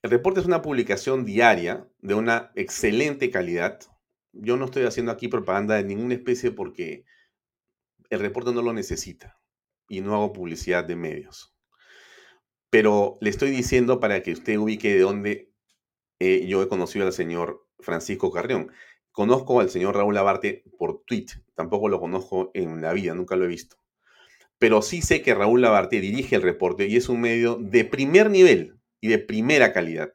El 0.02 0.10
reporte 0.10 0.38
es 0.38 0.46
una 0.46 0.62
publicación 0.62 1.24
diaria 1.24 1.88
de 1.98 2.14
una 2.14 2.52
excelente 2.54 3.30
calidad. 3.30 3.80
Yo 4.32 4.56
no 4.56 4.66
estoy 4.66 4.84
haciendo 4.84 5.10
aquí 5.10 5.26
propaganda 5.26 5.74
de 5.74 5.84
ninguna 5.84 6.14
especie 6.14 6.52
porque 6.52 7.04
el 8.10 8.20
reporte 8.20 8.52
no 8.52 8.62
lo 8.62 8.72
necesita 8.72 9.38
y 9.88 10.00
no 10.00 10.14
hago 10.14 10.32
publicidad 10.32 10.84
de 10.84 10.96
medios. 10.96 11.54
Pero 12.70 13.18
le 13.20 13.30
estoy 13.30 13.50
diciendo 13.50 14.00
para 14.00 14.22
que 14.22 14.32
usted 14.32 14.58
ubique 14.58 14.92
de 14.92 15.00
dónde 15.00 15.52
eh, 16.18 16.46
yo 16.46 16.62
he 16.62 16.68
conocido 16.68 17.06
al 17.06 17.12
señor 17.12 17.66
Francisco 17.78 18.32
Carrión. 18.32 18.72
Conozco 19.12 19.60
al 19.60 19.70
señor 19.70 19.96
Raúl 19.96 20.14
Labarte 20.14 20.64
por 20.78 21.02
tweet, 21.06 21.26
tampoco 21.54 21.88
lo 21.88 22.00
conozco 22.00 22.50
en 22.54 22.82
la 22.82 22.92
vida, 22.92 23.14
nunca 23.14 23.36
lo 23.36 23.44
he 23.44 23.48
visto 23.48 23.76
pero 24.58 24.82
sí 24.82 25.00
sé 25.02 25.22
que 25.22 25.34
Raúl 25.34 25.62
Labarte 25.62 26.00
dirige 26.00 26.36
el 26.36 26.42
reporte 26.42 26.86
y 26.86 26.96
es 26.96 27.08
un 27.08 27.20
medio 27.20 27.58
de 27.60 27.84
primer 27.84 28.30
nivel 28.30 28.78
y 29.00 29.08
de 29.08 29.18
primera 29.18 29.72
calidad. 29.72 30.12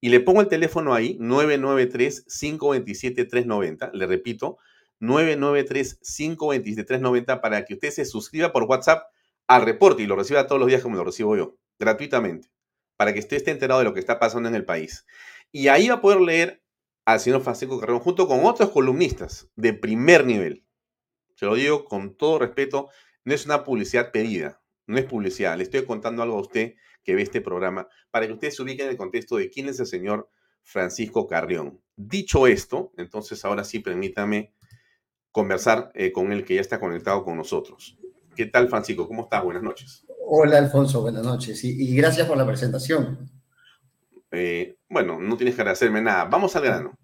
Y 0.00 0.08
le 0.08 0.20
pongo 0.20 0.40
el 0.40 0.48
teléfono 0.48 0.94
ahí, 0.94 1.18
993-527-390, 1.18 3.92
le 3.92 4.06
repito, 4.06 4.56
993-527-390 5.00 7.40
para 7.40 7.64
que 7.64 7.74
usted 7.74 7.90
se 7.90 8.04
suscriba 8.04 8.52
por 8.52 8.64
WhatsApp 8.64 9.04
al 9.46 9.62
reporte 9.62 10.02
y 10.02 10.06
lo 10.06 10.16
reciba 10.16 10.46
todos 10.46 10.60
los 10.60 10.68
días 10.68 10.82
como 10.82 10.96
lo 10.96 11.04
recibo 11.04 11.36
yo, 11.36 11.56
gratuitamente, 11.78 12.50
para 12.96 13.12
que 13.12 13.18
usted 13.18 13.36
esté 13.36 13.50
enterado 13.50 13.80
de 13.80 13.84
lo 13.84 13.94
que 13.94 14.00
está 14.00 14.18
pasando 14.18 14.48
en 14.48 14.54
el 14.54 14.64
país. 14.64 15.04
Y 15.52 15.68
ahí 15.68 15.88
va 15.88 15.96
a 15.96 16.00
poder 16.00 16.20
leer 16.20 16.62
al 17.04 17.18
señor 17.18 17.42
Francisco 17.42 17.80
Carrón 17.80 18.00
junto 18.00 18.28
con 18.28 18.44
otros 18.44 18.70
columnistas 18.70 19.48
de 19.56 19.72
primer 19.72 20.24
nivel. 20.24 20.64
Se 21.34 21.46
lo 21.46 21.54
digo 21.54 21.84
con 21.84 22.16
todo 22.16 22.38
respeto, 22.38 22.90
no 23.24 23.34
es 23.34 23.46
una 23.46 23.64
publicidad 23.64 24.12
pedida, 24.12 24.62
no 24.86 24.98
es 24.98 25.06
publicidad. 25.06 25.56
Le 25.56 25.64
estoy 25.64 25.84
contando 25.84 26.22
algo 26.22 26.36
a 26.36 26.42
usted 26.42 26.74
que 27.02 27.14
ve 27.14 27.22
este 27.22 27.40
programa 27.40 27.88
para 28.10 28.26
que 28.26 28.34
usted 28.34 28.50
se 28.50 28.62
ubique 28.62 28.82
en 28.82 28.90
el 28.90 28.96
contexto 28.96 29.36
de 29.36 29.50
quién 29.50 29.68
es 29.68 29.80
el 29.80 29.86
señor 29.86 30.28
Francisco 30.62 31.26
Carrión. 31.26 31.80
Dicho 31.96 32.46
esto, 32.46 32.92
entonces 32.96 33.44
ahora 33.44 33.64
sí 33.64 33.80
permítame 33.80 34.52
conversar 35.32 35.90
eh, 35.94 36.12
con 36.12 36.32
el 36.32 36.44
que 36.44 36.56
ya 36.56 36.60
está 36.60 36.80
conectado 36.80 37.24
con 37.24 37.36
nosotros. 37.36 37.98
¿Qué 38.34 38.46
tal, 38.46 38.68
Francisco? 38.68 39.06
¿Cómo 39.06 39.24
estás? 39.24 39.44
Buenas 39.44 39.62
noches. 39.62 40.06
Hola, 40.26 40.58
Alfonso. 40.58 41.02
Buenas 41.02 41.24
noches. 41.24 41.62
Y, 41.64 41.94
gracias 41.96 42.26
por 42.26 42.36
la 42.36 42.46
presentación. 42.46 43.30
Eh, 44.30 44.76
bueno, 44.88 45.20
no 45.20 45.36
tienes 45.36 45.54
que 45.54 45.62
agradecerme 45.62 46.00
nada. 46.00 46.24
Vamos 46.24 46.54
al 46.56 46.64
grano. 46.64 46.98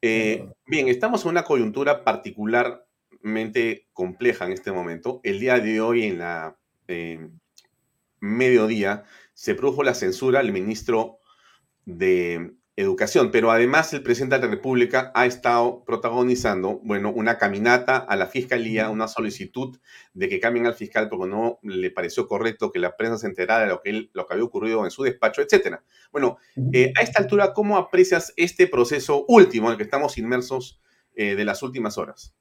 Eh, 0.00 0.48
bien, 0.66 0.88
estamos 0.88 1.24
en 1.24 1.30
una 1.30 1.44
coyuntura 1.44 2.04
particularmente 2.04 3.88
compleja 3.92 4.46
en 4.46 4.52
este 4.52 4.72
momento. 4.72 5.20
El 5.22 5.38
día 5.40 5.58
de 5.58 5.80
hoy, 5.80 6.04
en 6.04 6.18
la 6.18 6.58
mediodía, 8.20 9.04
se 9.34 9.54
produjo 9.54 9.82
la 9.82 9.94
censura 9.94 10.40
al 10.40 10.52
ministro 10.52 11.18
de 11.84 12.54
educación, 12.74 13.30
pero 13.30 13.50
además 13.50 13.92
el 13.92 14.02
presidente 14.02 14.36
de 14.36 14.42
la 14.46 14.50
República 14.50 15.12
ha 15.14 15.26
estado 15.26 15.84
protagonizando, 15.84 16.80
bueno, 16.82 17.12
una 17.12 17.36
caminata 17.36 17.98
a 17.98 18.16
la 18.16 18.26
fiscalía, 18.26 18.88
una 18.88 19.08
solicitud 19.08 19.78
de 20.14 20.28
que 20.28 20.40
cambien 20.40 20.66
al 20.66 20.74
fiscal 20.74 21.08
porque 21.10 21.28
no 21.28 21.58
le 21.62 21.90
pareció 21.90 22.26
correcto 22.26 22.72
que 22.72 22.78
la 22.78 22.96
prensa 22.96 23.18
se 23.18 23.26
enterara 23.26 23.64
de 23.64 23.68
lo 23.68 23.82
que, 23.82 24.08
lo 24.12 24.26
que 24.26 24.34
había 24.34 24.44
ocurrido 24.44 24.84
en 24.84 24.90
su 24.90 25.02
despacho, 25.02 25.42
etcétera. 25.42 25.84
Bueno, 26.10 26.38
eh, 26.72 26.92
a 26.98 27.02
esta 27.02 27.20
altura, 27.20 27.52
¿cómo 27.52 27.76
aprecias 27.76 28.32
este 28.36 28.66
proceso 28.66 29.26
último 29.28 29.66
en 29.66 29.72
el 29.72 29.76
que 29.76 29.84
estamos 29.84 30.16
inmersos 30.16 30.80
eh, 31.14 31.34
de 31.34 31.44
las 31.44 31.62
últimas 31.62 31.98
horas? 31.98 32.34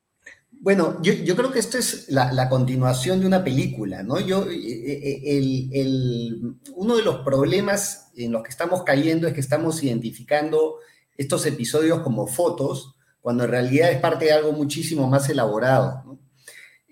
Bueno, 0.52 1.02
yo, 1.02 1.36
creo 1.36 1.52
que 1.52 1.60
esto 1.60 1.78
es 1.78 2.10
la, 2.10 2.48
continuación 2.48 3.20
de 3.20 3.26
una 3.26 3.44
película, 3.44 4.04
¿no? 4.04 4.20
Yo, 4.20 4.46
eh, 4.48 5.22
eh, 5.24 6.40
uno 6.76 6.98
de 6.98 7.04
los 7.04 7.22
problemas 7.24 8.12
en 8.16 8.32
los 8.32 8.44
que 8.44 8.50
estamos 8.50 8.84
cayendo 8.84 9.28
es 9.28 9.34
que 9.34 9.40
estamos 9.40 9.82
identificando 9.84 10.76
estos 11.18 11.46
episodios 11.46 12.02
como 12.02 12.28
fotos, 12.28 12.96
cuando 13.22 13.44
en 13.46 13.52
realidad 13.52 13.92
es 13.92 14.00
parte 14.00 14.26
de 14.26 14.34
algo 14.34 14.52
muchísimo 14.52 15.08
más 15.08 15.30
elaborado. 15.30 16.20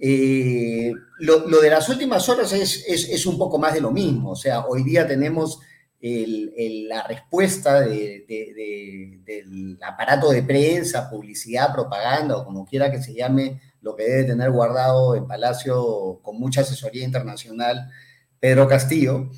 Eh, 0.01 0.93
lo, 1.19 1.61
de 1.61 1.69
las 1.69 1.89
últimas 1.89 2.27
horas 2.29 2.53
es, 2.53 2.85
es, 2.87 3.25
un 3.25 3.37
poco 3.37 3.57
más 3.57 3.73
de 3.73 3.81
lo 3.81 3.91
mismo, 3.91 4.31
o 4.31 4.35
sea, 4.35 4.65
hoy 4.65 4.83
día 4.83 5.05
tenemos 5.05 5.59
la 6.01 7.03
respuesta 7.03 7.81
del 7.81 9.77
aparato 9.81 10.31
de 10.31 10.43
prensa, 10.43 11.09
publicidad, 11.09 11.73
propaganda 11.73 12.37
o 12.37 12.45
como 12.45 12.65
quiera 12.65 12.89
que 12.89 13.01
se 13.01 13.13
llame, 13.13 13.59
lo 13.81 13.95
que 13.95 14.03
debe 14.03 14.23
tener 14.25 14.51
guardado 14.51 15.15
en 15.15 15.27
Palacio 15.27 16.19
con 16.21 16.39
mucha 16.39 16.61
asesoría 16.61 17.03
internacional 17.03 17.89
Pedro 18.39 18.67
Castillo, 18.67 19.29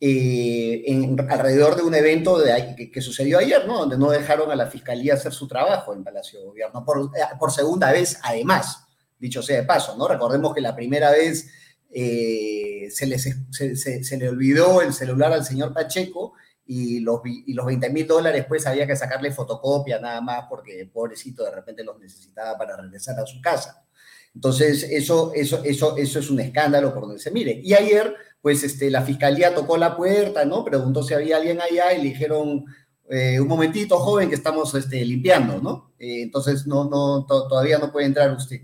eh, 0.00 0.84
alrededor 1.28 1.76
de 1.76 1.82
un 1.82 1.94
evento 1.94 2.40
que, 2.76 3.02
sucedió 3.02 3.38
ayer, 3.38 3.66
¿no? 3.66 3.80
donde 3.80 3.98
no 3.98 4.10
dejaron 4.10 4.50
a 4.50 4.56
la 4.56 4.68
Fiscalía 4.68 5.14
hacer 5.14 5.32
su 5.32 5.46
trabajo 5.48 5.92
en 5.92 6.04
Palacio 6.04 6.38
de 6.38 6.46
Gobierno, 6.46 6.84
por, 6.84 7.10
por 7.38 7.52
segunda 7.52 7.92
vez 7.92 8.18
además, 8.22 8.84
dicho 9.18 9.42
sea 9.42 9.56
de 9.56 9.66
paso, 9.66 9.96
¿no? 9.96 10.06
Recordemos 10.06 10.54
que 10.54 10.60
la 10.60 10.76
primera 10.76 11.10
vez 11.10 11.50
eh, 11.90 12.88
se, 12.90 13.18
se, 14.04 14.16
le 14.16 14.28
olvidó 14.28 14.82
el 14.82 14.92
celular 14.92 15.32
al 15.32 15.44
señor 15.44 15.72
Pacheco 15.72 16.34
y 16.66 17.00
los, 17.00 17.20
y 17.24 17.54
los 17.54 17.64
20 17.64 17.90
mil 17.90 18.06
dólares 18.06 18.44
pues 18.46 18.66
había 18.66 18.86
que 18.86 18.96
sacarle 18.96 19.32
fotocopia 19.32 19.98
nada 19.98 20.20
más 20.20 20.44
porque 20.48 20.88
pobrecito 20.92 21.44
de 21.44 21.50
repente 21.50 21.82
los 21.82 21.98
necesitaba 21.98 22.58
para 22.58 22.76
regresar 22.76 23.18
a 23.18 23.26
su 23.26 23.40
casa. 23.40 23.84
Entonces, 24.34 24.84
eso, 24.84 25.32
eso, 25.34 25.64
eso, 25.64 25.96
eso 25.96 26.18
es 26.18 26.30
un 26.30 26.40
escándalo 26.40 26.92
por 26.92 27.04
donde 27.04 27.18
se 27.18 27.30
mire. 27.30 27.60
Y 27.64 27.74
ayer, 27.74 28.14
pues 28.40 28.62
este, 28.62 28.90
la 28.90 29.02
fiscalía 29.02 29.54
tocó 29.54 29.76
la 29.76 29.96
puerta, 29.96 30.44
¿no? 30.44 30.64
Preguntó 30.64 31.02
si 31.02 31.14
había 31.14 31.38
alguien 31.38 31.60
allá 31.60 31.92
y 31.92 32.02
le 32.02 32.10
dijeron, 32.10 32.64
eh, 33.10 33.40
un 33.40 33.48
momentito, 33.48 33.98
joven, 33.98 34.28
que 34.28 34.34
estamos 34.34 34.74
este, 34.74 35.04
limpiando, 35.04 35.60
¿no? 35.60 35.94
Eh, 35.98 36.22
entonces, 36.22 36.66
no, 36.66 36.88
no, 36.88 37.26
todavía 37.26 37.78
no 37.78 37.90
puede 37.90 38.06
entrar 38.06 38.30
usted. 38.32 38.60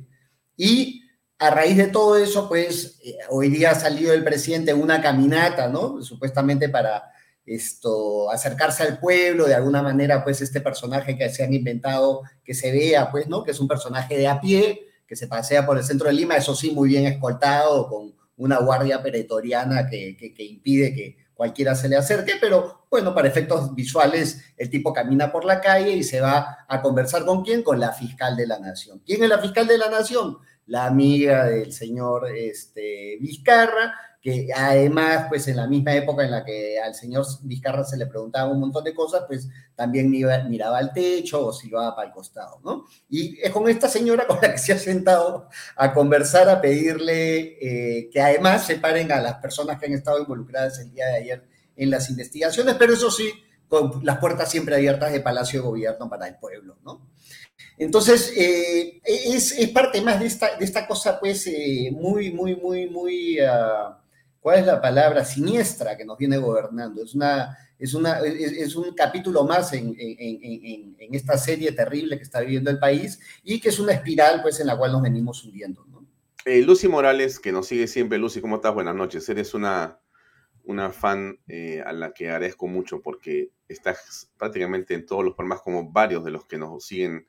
Y 0.57 1.04
a 1.47 1.51
raíz 1.51 1.77
de 1.77 1.89
todo 1.89 2.17
eso, 2.17 2.49
pues 2.49 2.99
eh, 3.05 3.19
hoy 3.29 3.51
día 3.51 3.73
ha 3.73 3.75
salido 3.75 4.13
el 4.15 4.25
presidente 4.25 4.71
en 4.71 4.81
una 4.81 5.03
caminata, 5.03 5.69
¿no? 5.69 6.03
Supuestamente 6.03 6.69
para 6.69 7.11
esto, 7.45 8.31
acercarse 8.31 8.83
al 8.83 8.99
pueblo, 8.99 9.47
de 9.47 9.55
alguna 9.55 9.83
manera, 9.83 10.25
pues 10.25 10.41
este 10.41 10.63
personaje 10.63 11.19
que 11.19 11.29
se 11.29 11.45
han 11.45 11.53
inventado, 11.53 12.23
que 12.43 12.55
se 12.55 12.73
vea, 12.73 13.11
pues, 13.11 13.29
¿no? 13.29 13.45
Que 13.45 13.51
es 13.51 13.61
un 13.61 13.69
personaje 13.69 14.17
de 14.17 14.27
a 14.27 14.41
pie, 14.41 14.87
que 15.07 15.17
se 15.17 15.27
pasea 15.27 15.67
por 15.67 15.77
el 15.77 15.85
centro 15.85 16.09
de 16.09 16.15
Lima, 16.15 16.37
eso 16.37 16.55
sí, 16.55 16.71
muy 16.71 16.89
bien 16.89 17.05
escoltado, 17.05 17.89
con 17.89 18.15
una 18.37 18.59
guardia 18.59 19.03
pretoriana 19.03 19.87
que, 19.87 20.17
que, 20.17 20.43
impide 20.43 20.95
que 20.95 21.17
cualquiera 21.35 21.75
se 21.75 21.89
le 21.89 21.97
acerque, 21.97 22.35
pero 22.41 22.87
bueno, 22.91 23.15
para 23.15 23.29
efectos 23.29 23.75
visuales, 23.75 24.41
el 24.57 24.71
tipo 24.71 24.93
camina 24.93 25.31
por 25.31 25.45
la 25.45 25.61
calle 25.61 25.91
y 25.91 26.03
se 26.03 26.21
va 26.21 26.65
a 26.67 26.81
conversar 26.81 27.27
con 27.27 27.45
quién, 27.45 27.63
con 27.63 27.79
la 27.79 27.93
fiscal 27.93 28.37
de 28.37 28.47
la 28.47 28.59
nación. 28.59 29.03
¿Quién 29.05 29.23
es 29.23 29.29
la 29.29 29.39
fiscal 29.39 29.67
de 29.67 29.79
la 29.79 29.91
nación? 29.91 30.39
La 30.67 30.87
amiga 30.87 31.47
del 31.47 31.73
señor 31.73 32.29
este, 32.35 33.19
Vizcarra, 33.21 33.95
que 34.25 34.49
además, 34.57 35.27
pues 35.29 35.47
en 35.49 35.57
la 35.57 35.67
misma 35.67 35.95
época 35.95 36.25
en 36.25 36.31
la 36.31 36.43
que 36.43 36.81
al 36.81 36.95
señor 36.95 37.27
Vizcarra 37.43 37.85
se 37.85 37.99
le 37.99 38.07
preguntaba 38.07 38.51
un 38.51 38.59
montón 38.59 38.83
de 38.83 38.95
cosas, 38.95 39.25
pues 39.27 39.49
también 39.75 40.11
miraba 40.11 40.79
al 40.79 40.95
techo 40.95 41.47
o 41.47 41.53
silbaba 41.53 41.95
para 41.95 42.09
el 42.09 42.15
costado, 42.15 42.59
¿no? 42.65 42.87
Y 43.11 43.39
es 43.43 43.51
con 43.51 43.69
esta 43.69 43.87
señora 43.87 44.27
con 44.27 44.39
la 44.41 44.53
que 44.53 44.59
se 44.59 44.73
ha 44.73 44.79
sentado 44.79 45.51
a 45.77 45.93
conversar, 45.93 46.49
a 46.49 46.63
pedirle 46.63 47.59
eh, 47.61 48.09
que 48.11 48.21
además 48.23 48.65
separen 48.65 49.13
a 49.13 49.21
las 49.21 49.35
personas 49.35 49.79
que 49.79 49.87
han 49.87 49.93
estado 49.93 50.19
involucradas 50.19 50.79
el 50.79 50.91
día 50.91 51.07
de 51.09 51.17
ayer 51.17 51.45
en 51.77 51.91
las 51.91 52.09
investigaciones, 52.09 52.77
pero 52.79 52.95
eso 52.95 53.11
sí, 53.11 53.31
con 53.69 54.05
las 54.05 54.19
puertas 54.19 54.51
siempre 54.51 54.75
abiertas 54.75 55.13
de 55.13 55.21
Palacio 55.21 55.61
de 55.61 55.67
Gobierno 55.67 56.09
para 56.09 56.29
el 56.29 56.37
pueblo, 56.37 56.79
¿no? 56.85 57.09
Entonces, 57.77 58.33
eh, 58.37 59.01
es, 59.05 59.55
parte 59.71 60.01
más 60.01 60.21
de 60.21 60.27
esta, 60.27 60.57
de 60.57 60.65
esta 60.65 60.87
cosa, 60.87 61.19
pues, 61.19 61.47
eh, 61.47 61.91
muy, 61.93 62.33
muy, 62.33 62.55
muy, 62.57 62.89
muy, 62.89 63.39
ah, 63.41 64.01
¿cuál 64.41 64.61
es 64.61 64.67
la 64.67 64.81
palabra? 64.81 65.25
Siniestra 65.25 65.97
que 65.97 66.05
nos 66.05 66.17
viene 66.17 66.37
gobernando. 66.37 67.03
Es, 67.03 67.15
una, 67.15 67.57
es, 67.79 67.95
una, 67.95 68.21
es, 68.21 68.77
un 68.77 68.95
capítulo 68.95 69.45
más 69.45 69.73
en, 69.73 69.97
esta 71.13 71.37
serie 71.37 71.73
terrible 71.73 72.17
que 72.17 72.23
está 72.23 72.41
viviendo 72.41 72.71
el 72.71 72.79
país 72.79 73.19
y 73.43 73.61
que 73.61 73.71
es 73.71 73.79
una 73.81 73.93
espiral, 73.93 74.41
pues, 74.43 74.61
en 74.61 74.69
la 74.69 74.77
cual 74.77 74.93
nos 74.93 75.03
venimos 75.03 75.45
hundiendo, 75.45 75.85
¿no? 75.91 76.07
Eh, 76.45 76.63
Lucy 76.63 76.89
Morales, 76.89 77.41
que 77.41 77.53
nos 77.53 77.67
sigue 77.67 77.89
siempre. 77.89 78.19
Lucy, 78.19 78.41
¿cómo 78.41 78.57
estás? 78.57 78.75
Buenas 78.75 78.95
noches. 78.95 79.27
Eres 79.29 79.55
una, 79.55 79.99
una 80.65 80.91
fan 80.91 81.39
a 81.85 81.93
la 81.93 82.13
que 82.13 82.29
agradezco 82.29 82.67
mucho 82.67 83.01
porque 83.03 83.51
estás 83.69 84.31
prácticamente 84.39 84.95
en 84.95 85.07
todos 85.07 85.25
los 85.25 85.35
programas 85.35 85.63
como 85.63 85.91
varios 85.91 86.25
de 86.25 86.31
los 86.31 86.47
que 86.47 86.59
nos 86.59 86.85
siguen 86.85 87.27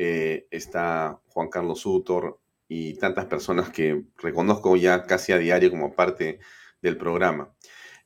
eh, 0.00 0.46
está 0.52 1.20
Juan 1.26 1.48
Carlos 1.48 1.80
Sutor 1.80 2.40
y 2.68 2.94
tantas 2.94 3.26
personas 3.26 3.68
que 3.70 4.04
reconozco 4.18 4.76
ya 4.76 5.02
casi 5.02 5.32
a 5.32 5.38
diario 5.38 5.70
como 5.70 5.96
parte 5.96 6.38
del 6.80 6.96
programa. 6.96 7.52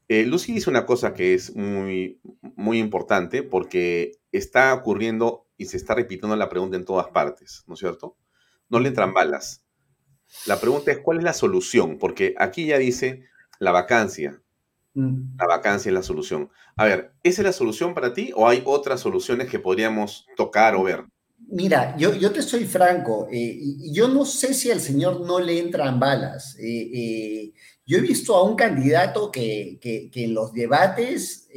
Eh, 0.09 0.25
Lucy 0.25 0.55
dice 0.55 0.71
una 0.71 0.87
cosa 0.87 1.13
que 1.13 1.35
es 1.35 1.55
muy, 1.55 2.19
muy 2.57 2.79
importante 2.79 3.43
porque 3.43 4.13
está 4.33 4.73
ocurriendo 4.73 5.47
y 5.59 5.67
se 5.67 5.77
está 5.77 5.95
repitiendo 5.95 6.35
la 6.35 6.49
pregunta 6.49 6.79
en 6.79 6.87
todas 6.87 7.09
partes, 7.09 7.63
¿no 7.67 7.75
es 7.75 7.81
cierto? 7.81 8.17
No 8.71 8.81
le 8.81 8.89
entran 8.89 9.13
balas. 9.13 9.63
La 10.47 10.59
pregunta 10.59 10.93
es, 10.93 10.99
¿cuál 10.99 11.19
es 11.19 11.25
la 11.25 11.35
solución? 11.35 11.99
Porque 11.99 12.35
aquí 12.39 12.65
ya 12.65 12.79
dice 12.79 13.27
la 13.59 13.71
vacancia. 13.71 14.42
Mm. 14.95 15.37
La 15.39 15.47
vacancia 15.47 15.89
es 15.89 15.95
la 15.95 16.03
solución. 16.03 16.51
A 16.77 16.85
ver, 16.85 17.13
¿esa 17.23 17.43
es 17.43 17.47
la 17.47 17.53
solución 17.53 17.95
para 17.95 18.13
ti 18.13 18.33
o 18.35 18.49
hay 18.49 18.63
otras 18.65 19.01
soluciones 19.01 19.49
que 19.49 19.59
podríamos 19.59 20.27
tocar 20.37 20.75
o 20.75 20.83
ver? 20.83 21.05
Mira, 21.49 21.97
yo, 21.99 22.15
yo 22.15 22.33
te 22.33 22.41
soy 22.41 22.65
franco, 22.65 23.29
eh, 23.31 23.59
yo 23.93 24.09
no 24.09 24.25
sé 24.25 24.55
si 24.55 24.71
al 24.71 24.81
señor 24.81 25.21
no 25.21 25.39
le 25.39 25.59
entran 25.59 25.99
balas. 26.01 26.57
Eh, 26.59 26.91
eh, 26.95 27.53
yo 27.85 27.99
he 27.99 28.01
visto 28.01 28.35
a 28.35 28.43
un 28.43 28.57
candidato 28.57 29.31
que, 29.31 29.79
que, 29.81 30.11
en 30.15 30.35
los 30.35 30.53
debates 30.53 31.49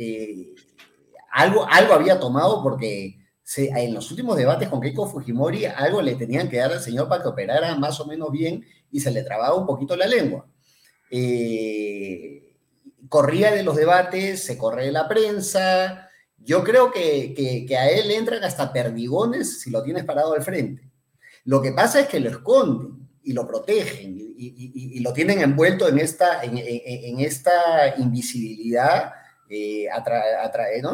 algo, 1.31 1.65
algo 1.69 1.93
había 1.93 2.19
tomado 2.19 2.61
porque 2.63 3.19
en 3.55 3.93
los 3.93 4.09
últimos 4.09 4.35
debates 4.35 4.67
con 4.67 4.81
Keiko 4.81 5.07
Fujimori 5.07 5.65
algo 5.65 6.01
le 6.01 6.15
tenían 6.15 6.49
que 6.49 6.57
dar 6.57 6.73
al 6.73 6.81
señor 6.81 7.07
para 7.07 7.21
que 7.21 7.29
operara 7.29 7.75
más 7.75 7.99
o 7.99 8.05
menos 8.05 8.31
bien 8.31 8.65
y 8.91 8.99
se 8.99 9.11
le 9.11 9.23
trababa 9.23 9.55
un 9.55 9.67
poquito 9.67 9.95
la 9.95 10.07
lengua. 10.07 10.47
Corría 13.09 13.51
de 13.51 13.63
los 13.63 13.75
debates, 13.75 14.43
se 14.43 14.57
corre 14.57 14.85
de 14.85 14.91
la 14.91 15.07
prensa, 15.07 16.09
yo 16.37 16.63
creo 16.63 16.91
que, 16.91 17.65
a 17.77 17.89
él 17.89 18.11
entran 18.11 18.43
hasta 18.43 18.71
perdigones 18.71 19.61
si 19.61 19.71
lo 19.71 19.81
tienes 19.83 20.03
parado 20.03 20.33
al 20.33 20.43
frente. 20.43 20.89
Lo 21.43 21.61
que 21.61 21.71
pasa 21.71 22.01
es 22.01 22.07
que 22.07 22.19
lo 22.19 22.29
esconden 22.29 23.07
y 23.23 23.33
lo 23.33 23.47
protegen 23.47 24.15
y, 24.37 24.99
lo 24.99 25.13
tienen 25.13 25.41
envuelto 25.41 25.87
en 25.87 25.99
esta, 25.99 26.43
en, 26.43 27.19
esta 27.19 27.95
invisibilidad 27.97 29.13
eh, 29.49 29.87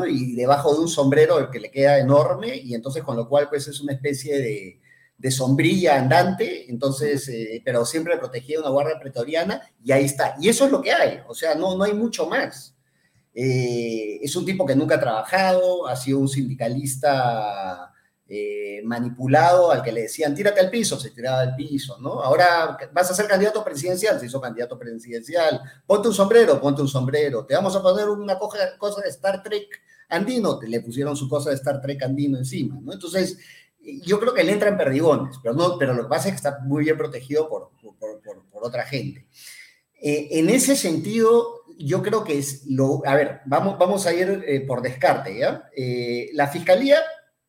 y 0.09 0.35
debajo 0.35 0.73
de 0.73 0.81
un 0.81 0.87
sombrero 0.87 1.49
que 1.49 1.59
le 1.59 1.71
queda 1.71 1.99
enorme 1.99 2.55
y 2.55 2.73
entonces 2.73 3.03
con 3.03 3.15
lo 3.15 3.27
cual 3.27 3.47
pues 3.49 3.67
es 3.67 3.79
una 3.79 3.93
especie 3.93 4.37
de, 4.37 4.81
de 5.21 5.29
sombrilla 5.29 5.99
andante, 5.99 6.65
entonces, 6.67 7.29
eh, 7.29 7.61
pero 7.63 7.85
siempre 7.85 8.17
protegida 8.17 8.57
de 8.57 8.63
una 8.63 8.71
guardia 8.71 8.99
pretoriana 8.99 9.61
y 9.83 9.91
ahí 9.91 10.05
está. 10.05 10.35
Y 10.41 10.49
eso 10.49 10.65
es 10.65 10.71
lo 10.71 10.81
que 10.81 10.91
hay, 10.91 11.19
o 11.27 11.35
sea, 11.35 11.53
no, 11.53 11.77
no 11.77 11.83
hay 11.83 11.93
mucho 11.93 12.25
más. 12.25 12.75
Eh, 13.33 14.19
es 14.23 14.35
un 14.35 14.45
tipo 14.45 14.65
que 14.65 14.75
nunca 14.75 14.95
ha 14.95 14.99
trabajado, 14.99 15.87
ha 15.87 15.95
sido 15.95 16.17
un 16.17 16.27
sindicalista 16.27 17.93
eh, 18.27 18.81
manipulado 18.83 19.71
al 19.71 19.83
que 19.83 19.91
le 19.91 20.01
decían, 20.01 20.33
tírate 20.33 20.59
al 20.59 20.71
piso, 20.71 20.99
se 20.99 21.11
tiraba 21.11 21.41
al 21.41 21.55
piso, 21.55 21.99
¿no? 21.99 22.23
Ahora 22.23 22.75
vas 22.91 23.11
a 23.11 23.13
ser 23.13 23.27
candidato 23.27 23.63
presidencial, 23.63 24.19
se 24.19 24.25
hizo 24.25 24.41
candidato 24.41 24.79
presidencial, 24.79 25.61
ponte 25.85 26.07
un 26.07 26.15
sombrero, 26.15 26.59
ponte 26.59 26.81
un 26.81 26.87
sombrero, 26.87 27.45
te 27.45 27.53
vamos 27.53 27.75
a 27.75 27.83
poner 27.83 28.09
una 28.09 28.39
cosa 28.39 29.01
de 29.01 29.09
Star 29.09 29.43
Trek 29.43 29.81
andino, 30.09 30.59
le 30.61 30.81
pusieron 30.81 31.15
su 31.15 31.29
cosa 31.29 31.51
de 31.51 31.57
Star 31.57 31.79
Trek 31.79 32.01
andino 32.01 32.39
encima, 32.39 32.79
¿no? 32.81 32.91
Entonces, 32.91 33.37
yo 34.03 34.19
creo 34.19 34.33
que 34.33 34.41
él 34.41 34.49
entra 34.49 34.69
en 34.69 34.77
perdigones, 34.77 35.37
pero, 35.41 35.55
no, 35.55 35.77
pero 35.77 35.93
lo 35.93 36.03
que 36.03 36.09
pasa 36.09 36.27
es 36.27 36.33
que 36.33 36.37
está 36.37 36.59
muy 36.63 36.83
bien 36.83 36.97
protegido 36.97 37.49
por, 37.49 37.71
por, 37.81 38.21
por, 38.21 38.63
otra 38.63 38.85
gente. 38.85 39.27
Eh, 40.01 40.27
en 40.31 40.49
ese 40.49 40.75
sentido, 40.75 41.63
yo 41.77 42.03
creo 42.03 42.23
que 42.23 42.37
es 42.37 42.65
lo... 42.67 43.01
A 43.05 43.15
ver, 43.15 43.41
vamos, 43.45 43.77
vamos 43.79 44.05
a 44.05 44.13
ir 44.13 44.43
eh, 44.45 44.61
por 44.61 44.81
descarte, 44.81 45.37
¿ya? 45.39 45.67
la 46.33 46.47
fiscalía 46.47 46.99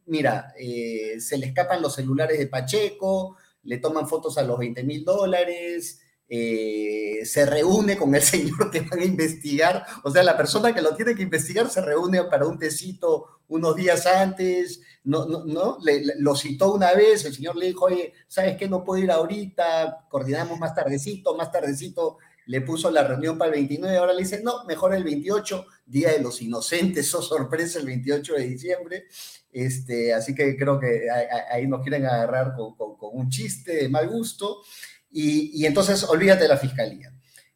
mira, 0.07 0.53
eh, 0.59 1.21
se 1.21 1.39
le 1.39 1.47
escapan 1.47 1.83
los 1.83 1.95
celulares 1.95 2.39
de 2.39 2.47
Pacheco, 2.47 3.37
le 3.65 3.79
toman 3.79 4.09
fotos 4.09 4.39
a 4.39 4.43
los 4.43 4.59
20 4.59 4.83
mil 4.85 5.05
dólares, 5.05 6.01
eh, 6.29 7.21
se 7.25 7.47
reúne 7.47 7.97
con 7.97 8.15
el 8.15 8.23
señor 8.35 8.71
que 8.71 8.81
van 8.81 9.01
a 9.01 9.05
investigar, 9.05 9.85
o 10.05 10.11
sea, 10.11 10.23
la 10.23 10.37
persona 10.37 10.75
que 10.75 10.83
lo 10.83 10.95
tiene 10.95 11.15
que 11.15 11.23
investigar 11.23 11.71
se 11.71 11.81
reúne 11.81 12.25
para 12.25 12.47
un 12.47 12.59
tecito 12.59 13.41
unos 13.49 13.77
días 13.77 14.07
antes, 14.07 14.81
no, 15.05 15.27
no, 15.27 15.45
no 15.45 15.79
lo 16.19 16.37
citó 16.37 16.73
una 16.75 16.93
vez, 16.95 17.25
el 17.25 17.35
señor 17.35 17.57
le 17.57 17.67
dijo, 17.67 17.87
oye, 17.87 18.13
¿sabes 18.29 18.57
qué? 18.57 18.69
No 18.69 18.85
puedo 18.85 19.03
ir 19.03 19.11
ahorita, 19.11 20.07
coordinamos 20.09 20.59
más 20.59 20.75
tardecito, 20.75 21.37
más 21.37 21.51
tardecito, 21.51 22.19
le 22.47 22.61
puso 22.61 22.91
la 22.91 23.05
reunión 23.05 23.39
para 23.39 23.51
el 23.51 23.57
29, 23.57 23.97
ahora 23.97 24.13
le 24.13 24.23
dice, 24.23 24.43
no, 24.43 24.65
mejor 24.65 24.95
el 24.95 25.05
28, 25.05 25.67
Día 25.87 26.13
de 26.13 26.21
los 26.21 26.41
Inocentes, 26.43 27.15
oh 27.15 27.23
sorpresa, 27.23 27.79
el 27.79 27.87
28 27.87 28.35
de 28.35 28.43
diciembre, 28.45 29.05
este, 29.53 30.15
así 30.15 30.35
que 30.35 30.57
creo 30.57 30.81
que 30.81 31.09
ahí 31.51 31.67
nos 31.67 31.83
quieren 31.83 32.07
agarrar 32.07 32.55
con, 32.57 32.75
un 33.13 33.29
chiste 33.29 33.77
de 33.77 33.89
mal 33.89 34.09
gusto. 34.09 34.63
Y, 35.11 35.67
entonces 35.67 36.05
olvídate 36.05 36.45
de 36.45 36.49
la 36.49 36.57
fiscalía. 36.57 37.12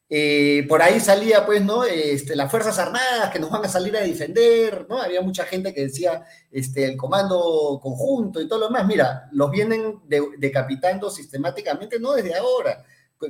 Eh, 0.08 0.64
por 0.68 0.82
ahí 0.82 1.00
salía, 1.00 1.44
pues, 1.44 1.64
¿no? 1.64 1.84
Este, 1.84 2.36
las 2.36 2.50
Fuerzas 2.50 2.78
Armadas 2.78 3.30
que 3.32 3.40
nos 3.40 3.50
van 3.50 3.64
a 3.64 3.68
salir 3.68 3.96
a 3.96 4.00
defender, 4.00 4.86
¿no? 4.88 5.00
Había 5.02 5.20
mucha 5.20 5.44
gente 5.44 5.74
que 5.74 5.82
decía 5.82 6.24
este, 6.50 6.84
el 6.84 6.96
comando 6.96 7.80
conjunto 7.82 8.40
y 8.40 8.46
todo 8.46 8.60
lo 8.60 8.66
demás. 8.66 8.86
Mira, 8.86 9.28
los 9.32 9.50
vienen 9.50 10.00
decapitando 10.38 11.10
sistemáticamente, 11.10 11.98
no 11.98 12.12
desde 12.12 12.36
ahora. 12.36 12.84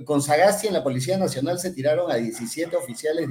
Con 0.05 0.21
Sagasti 0.21 0.67
en 0.67 0.75
la 0.75 0.83
Policía 0.83 1.17
Nacional 1.17 1.59
se 1.59 1.71
tiraron 1.71 2.11
a 2.11 2.17
17 2.17 2.77
oficiales 2.77 3.29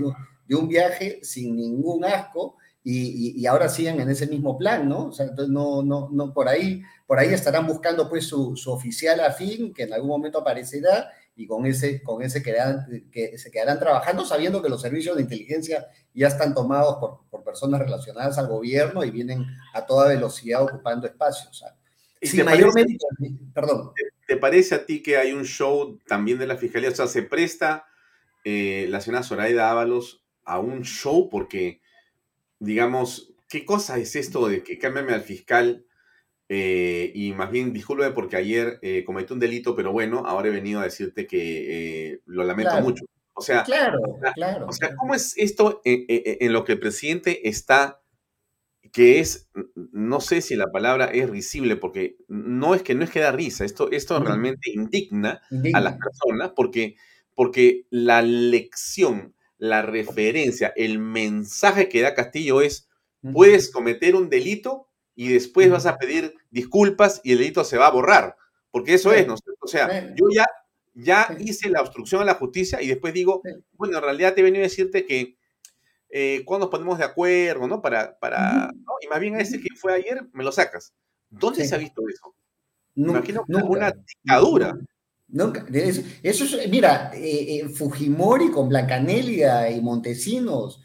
de 0.47 0.55
un 0.55 0.67
viaje 0.67 1.19
sin 1.21 1.55
ningún 1.55 2.05
asco 2.05 2.55
y, 2.87 3.45
ahora 3.47 3.67
siguen 3.67 3.99
en 3.99 4.09
ese 4.09 4.27
mismo 4.27 4.57
plan, 4.57 4.87
¿no? 4.87 5.07
O 5.07 5.11
sea, 5.11 5.25
entonces 5.25 5.51
no, 5.51 5.81
no, 5.81 6.07
no, 6.11 6.33
por 6.33 6.47
ahí, 6.47 6.83
por 7.07 7.17
ahí 7.17 7.33
estarán 7.33 7.65
buscando 7.65 8.07
pues 8.07 8.27
su, 8.27 8.55
su 8.55 8.71
oficial 8.71 9.19
afín, 9.21 9.73
que 9.73 9.83
en 9.83 9.93
algún 9.93 10.09
momento 10.09 10.39
aparecerá, 10.39 11.09
y 11.35 11.47
con 11.47 11.65
ese, 11.65 12.01
con 12.01 12.21
ese 12.21 12.41
quedarán, 12.41 13.09
que 13.11 13.37
se 13.37 13.51
quedarán 13.51 13.79
trabajando 13.79 14.25
sabiendo 14.25 14.61
que 14.61 14.69
los 14.69 14.81
servicios 14.81 15.15
de 15.15 15.23
inteligencia 15.23 15.87
ya 16.13 16.27
están 16.27 16.53
tomados 16.53 16.95
por, 16.97 17.21
por 17.29 17.43
personas 17.43 17.81
relacionadas 17.81 18.37
al 18.37 18.47
gobierno 18.47 19.03
y 19.03 19.11
vienen 19.11 19.45
a 19.73 19.85
toda 19.85 20.07
velocidad 20.07 20.63
ocupando 20.63 21.07
espacios. 21.07 21.49
O 21.49 21.53
sea, 21.53 21.75
si 22.21 22.43
mayormente, 22.43 22.97
perdón. 23.53 23.91
¿te, 24.27 24.37
parece 24.37 24.75
a 24.75 24.85
ti 24.85 25.01
que 25.01 25.17
hay 25.17 25.33
un 25.33 25.45
show 25.45 25.99
también 26.07 26.39
de 26.39 26.47
la 26.47 26.57
fiscalía? 26.57 26.89
O 26.89 26.95
sea, 26.95 27.07
se 27.07 27.23
presta 27.23 27.85
eh, 28.43 28.87
la 28.89 29.01
señora 29.01 29.23
Zoraida 29.23 29.69
Ábalos 29.69 30.23
a 30.43 30.59
un 30.59 30.83
show 30.83 31.29
porque 31.29 31.81
digamos, 32.59 33.33
¿qué 33.49 33.65
cosa 33.65 33.97
es 33.97 34.15
esto 34.15 34.47
de 34.47 34.63
que 34.63 34.77
cámbiame 34.77 35.13
al 35.13 35.21
fiscal? 35.21 35.84
Eh, 36.47 37.11
y 37.15 37.33
más 37.33 37.49
bien, 37.49 37.73
discúlpeme 37.73 38.11
porque 38.11 38.37
ayer 38.37 38.79
eh, 38.81 39.03
cometí 39.03 39.33
un 39.33 39.39
delito, 39.39 39.75
pero 39.75 39.91
bueno, 39.91 40.23
ahora 40.25 40.49
he 40.49 40.51
venido 40.51 40.79
a 40.79 40.83
decirte 40.83 41.25
que 41.25 42.11
eh, 42.11 42.21
lo 42.25 42.43
lamento 42.43 42.79
mucho. 42.81 43.05
O 43.33 43.41
sea, 43.41 43.63
claro, 43.63 43.99
claro, 44.33 44.67
o 44.67 44.71
sea, 44.71 44.95
¿cómo 44.95 45.13
es 45.13 45.33
esto 45.37 45.81
en, 45.83 46.53
lo 46.53 46.63
que 46.63 46.73
el 46.73 46.79
presidente 46.79 47.49
está, 47.49 48.01
que 48.93 49.19
es, 49.19 49.49
no 49.73 50.21
sé 50.21 50.39
si 50.39 50.55
la 50.55 50.71
palabra 50.71 51.05
es 51.05 51.29
risible, 51.29 51.75
porque 51.75 52.15
no 52.29 52.75
es 52.75 52.81
que 52.81 52.95
no 52.95 53.03
es 53.03 53.09
que 53.09 53.19
da 53.19 53.33
risa, 53.33 53.65
esto, 53.65 53.91
esto 53.91 54.17
realmente 54.19 54.71
indigna, 54.71 55.41
a 55.73 55.81
las 55.81 55.97
personas, 55.97 56.53
porque, 56.55 56.95
porque 57.33 57.87
la 57.89 58.21
lección 58.21 59.35
la 59.57 59.81
referencia, 59.81 60.73
el 60.75 60.99
mensaje 60.99 61.89
que 61.89 62.01
da 62.01 62.13
Castillo 62.13 62.61
es, 62.61 62.89
puedes 63.33 63.71
cometer 63.71 64.15
un 64.15 64.29
delito 64.29 64.84
y 65.15 65.29
después 65.29 65.69
vas 65.69 65.85
a 65.85 65.97
pedir 65.97 66.35
disculpas 66.51 67.21
y 67.23 67.31
el 67.31 67.39
delito 67.39 67.63
se 67.63 67.77
va 67.77 67.87
a 67.87 67.91
borrar, 67.91 68.35
porque 68.71 68.93
eso 68.93 69.13
es, 69.13 69.25
¿no? 69.25 69.35
O 69.61 69.67
sea, 69.67 70.13
yo 70.15 70.25
ya, 70.33 70.45
ya 70.93 71.35
hice 71.39 71.69
la 71.69 71.81
obstrucción 71.81 72.21
a 72.21 72.25
la 72.25 72.35
justicia 72.35 72.81
y 72.81 72.87
después 72.87 73.13
digo, 73.13 73.41
bueno, 73.73 73.97
en 73.97 74.03
realidad 74.03 74.33
te 74.33 74.41
he 74.41 74.43
venido 74.43 74.63
a 74.63 74.67
decirte 74.67 75.05
que 75.05 75.37
eh, 76.09 76.43
cuando 76.45 76.65
nos 76.65 76.71
ponemos 76.71 76.97
de 76.97 77.05
acuerdo, 77.05 77.67
¿no? 77.67 77.81
Para, 77.81 78.17
para, 78.19 78.71
Y 79.01 79.07
más 79.07 79.19
bien 79.19 79.35
a 79.35 79.39
ese 79.39 79.59
que 79.59 79.69
fue 79.75 79.93
ayer, 79.93 80.25
me 80.33 80.43
lo 80.43 80.51
sacas. 80.51 80.93
¿Dónde 81.29 81.65
se 81.65 81.75
ha 81.75 81.77
visto 81.77 82.01
eso? 82.07 82.35
Me 82.95 83.11
imagino 83.11 83.43
una 83.47 83.91
dictadura. 83.91 84.77
Nunca, 85.27 85.65
eso, 85.73 86.01
es, 86.23 86.69
mira, 86.69 87.11
eh, 87.15 87.57
eh, 87.57 87.69
Fujimori 87.69 88.51
con 88.51 88.69
Blancanelia 88.69 89.69
y 89.71 89.81
Montesinos, 89.81 90.81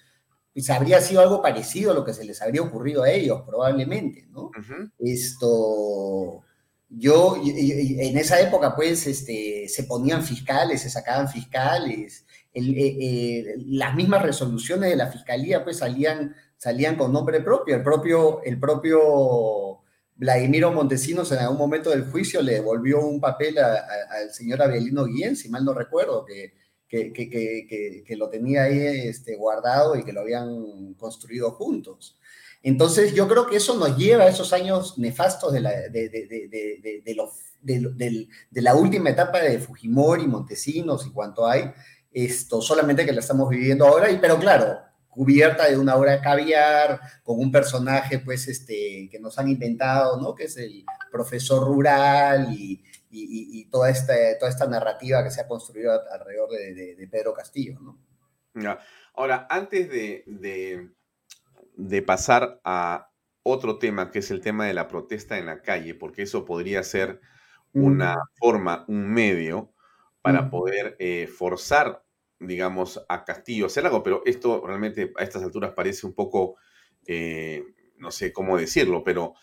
pues 0.53 0.69
habría 0.71 1.01
sido 1.01 1.21
algo 1.21 1.43
parecido 1.43 1.93
a 1.93 1.95
lo 1.95 2.05
que 2.05 2.15
se 2.15 2.25
les 2.25 2.43
habría 2.43 2.63
ocurrido 2.63 3.03
a 3.03 3.11
ellos, 3.11 3.43
probablemente, 3.47 4.27
¿no? 4.31 4.51
Esto, 4.99 6.43
yo, 6.89 7.37
en 7.45 8.19
esa 8.19 8.41
época, 8.41 8.75
pues, 8.75 9.07
este, 9.07 9.69
se 9.69 9.85
ponían 9.85 10.25
fiscales, 10.25 10.83
se 10.83 10.91
sacaban 10.91 11.29
fiscales, 11.29 12.27
eh, 12.53 13.55
las 13.67 13.95
mismas 13.95 14.23
resoluciones 14.23 14.91
de 14.91 14.97
la 14.97 15.07
fiscalía, 15.07 15.63
pues, 15.63 15.79
salían, 15.79 16.35
salían 16.57 16.97
con 16.97 17.13
nombre 17.13 17.41
propio, 17.41 17.77
el 17.77 17.83
propio, 17.85 18.43
el 18.43 18.59
propio 18.59 19.83
Vladimiro 20.17 20.73
Montesinos 20.73 21.31
en 21.33 21.39
algún 21.39 21.59
momento 21.59 21.91
del 21.91 22.11
juicio 22.11 22.43
le 22.43 22.55
devolvió 22.55 23.01
un 23.01 23.21
papel 23.21 23.57
al 23.59 24.31
señor 24.33 24.61
Abelino 24.61 25.07
Guillén, 25.07 25.37
si 25.37 25.49
mal 25.49 25.65
no 25.65 25.73
recuerdo, 25.73 26.25
que, 26.25 26.55
que, 26.91 28.17
lo 28.17 28.29
tenía 28.29 28.65
ahí 28.65 28.79
este, 28.79 29.37
guardado 29.37 29.97
y 29.97 30.05
que 30.05 30.13
lo 30.13 30.21
habían 30.21 30.95
construido 30.95 31.53
juntos. 31.53 32.19
Entonces 32.63 33.15
yo 33.15 33.27
creo 33.29 33.47
que 33.47 33.57
eso 33.57 33.77
nos 33.79 33.97
lleva 33.97 34.25
a 34.25 34.29
esos 34.29 34.53
años 34.53 34.99
nefastos 34.99 35.53
de 35.53 35.61
la, 38.63 38.75
última 38.75 39.11
etapa 39.11 39.41
de 39.41 39.59
Fujimori, 39.61 40.27
Montesinos 40.27 41.07
y 41.07 41.13
cuanto 41.13 41.47
hay, 41.47 41.71
esto 42.13 42.61
solamente 42.61 43.07
que 43.07 43.13
la 43.13 43.21
estamos 43.21 43.49
viviendo 43.49 43.87
ahora, 43.87 44.11
y, 44.11 44.19
pero 44.19 44.39
claro, 44.39 44.81
cubierta 45.09 45.71
de 45.71 45.79
una 45.79 45.97
obra 45.97 46.21
caviar, 46.21 47.01
con 47.23 47.39
un 47.39 47.53
personaje, 47.53 48.19
pues, 48.19 48.49
este, 48.49 49.09
que 49.11 49.19
nos 49.21 49.39
han 49.39 49.49
inventado, 49.49 50.21
¿no? 50.21 50.35
Que 50.35 50.45
es 50.45 50.57
el 50.57 50.85
profesor 51.11 51.67
rural 51.67 52.53
y, 52.53 52.83
toda, 53.71 53.91
esta, 53.91 54.15
toda 54.39 54.51
esta 54.51 54.67
narrativa 54.67 55.23
que 55.25 55.31
se 55.31 55.41
ha 55.41 55.49
construido 55.49 55.93
alrededor 56.11 56.51
de, 56.51 57.09
Pedro 57.11 57.35
Castillo, 57.35 57.79
¿no? 57.81 57.99
Ahora, 59.15 59.47
antes 59.51 59.89
de, 59.89 60.25
de, 61.77 62.03
pasar 62.03 62.61
a 62.65 63.11
otro 63.43 63.79
tema, 63.79 64.11
que 64.11 64.21
es 64.21 64.31
el 64.31 64.41
tema 64.41 64.67
de 64.67 64.75
la 64.75 64.89
protesta 64.89 65.39
en 65.39 65.47
la 65.47 65.63
calle, 65.63 65.95
porque 65.95 66.23
eso 66.23 66.45
podría 66.45 66.83
ser 66.83 67.21
una 67.73 68.17
forma, 68.39 68.85
un 68.89 69.13
medio 69.13 69.73
para 70.23 70.51
poder 70.51 70.97
eh, 70.99 71.27
forzar 71.27 72.05
digamos, 72.41 73.05
a 73.09 73.25
Castillo 73.25 73.67
hacer 73.67 73.85
algo, 73.85 74.03
pero 74.03 74.23
esto 74.25 74.67
realmente 74.67 75.13
a 75.17 75.23
estas 75.23 75.43
alturas 75.43 75.73
parece 75.73 76.07
un 76.07 76.15
poco, 76.15 76.57
eh, 77.07 77.63
no 77.99 78.11
sé 78.11 78.33
cómo 78.33 78.57
decirlo, 78.57 79.05
pero 79.05 79.35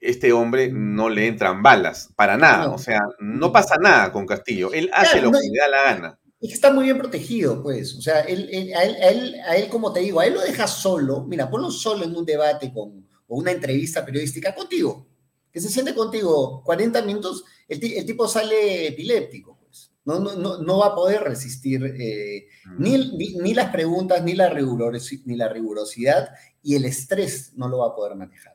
este 0.00 0.32
hombre 0.32 0.70
no 0.72 1.08
le 1.10 1.26
entran 1.26 1.62
balas, 1.62 2.10
para 2.16 2.36
nada, 2.36 2.70
o 2.70 2.78
sea, 2.78 3.00
no 3.18 3.52
pasa 3.52 3.76
nada 3.76 4.10
con 4.12 4.26
Castillo, 4.26 4.72
él 4.72 4.90
hace 4.92 5.20
lo 5.20 5.30
que 5.30 5.38
le 5.50 5.58
da 5.58 5.68
la 5.68 5.82
gana. 5.84 6.18
Y 6.42 6.50
está 6.50 6.72
muy 6.72 6.84
bien 6.84 6.96
protegido, 6.96 7.62
pues, 7.62 7.94
o 7.94 8.00
sea, 8.00 8.20
él, 8.20 8.72
a, 8.74 8.82
él, 8.84 9.36
a, 9.46 9.56
él, 9.56 9.68
como 9.68 9.92
te 9.92 10.00
digo, 10.00 10.20
a 10.20 10.26
él 10.26 10.34
lo 10.34 10.40
deja 10.40 10.66
solo, 10.66 11.24
mira, 11.24 11.50
ponlo 11.50 11.70
solo 11.70 12.04
en 12.04 12.16
un 12.16 12.24
debate 12.24 12.72
con, 12.72 13.06
o 13.28 13.36
una 13.36 13.50
entrevista 13.50 14.04
periodística 14.04 14.54
contigo, 14.54 15.06
que 15.52 15.60
se 15.60 15.68
siente 15.68 15.94
contigo 15.94 16.62
40 16.64 17.02
minutos, 17.02 17.44
el, 17.68 17.80
tipo 18.06 18.26
sale 18.26 18.88
epiléptico. 18.88 19.58
Pues. 19.58 19.92
No, 20.04 20.18
no, 20.18 20.58
no, 20.62 20.78
va 20.78 20.86
a 20.86 20.94
poder 20.94 21.22
resistir 21.22 21.84
eh, 21.84 22.46
mm. 22.64 22.82
ni, 22.82 23.36
ni, 23.36 23.54
las 23.54 23.70
preguntas, 23.70 24.22
ni 24.22 24.34
la, 24.34 24.52
ni 24.52 25.36
la 25.36 25.48
rigurosidad, 25.48 26.30
y 26.62 26.74
el 26.74 26.84
estrés 26.84 27.52
no 27.56 27.68
lo 27.68 27.78
va 27.78 27.88
a 27.88 27.94
poder 27.94 28.16
manejar. 28.16 28.49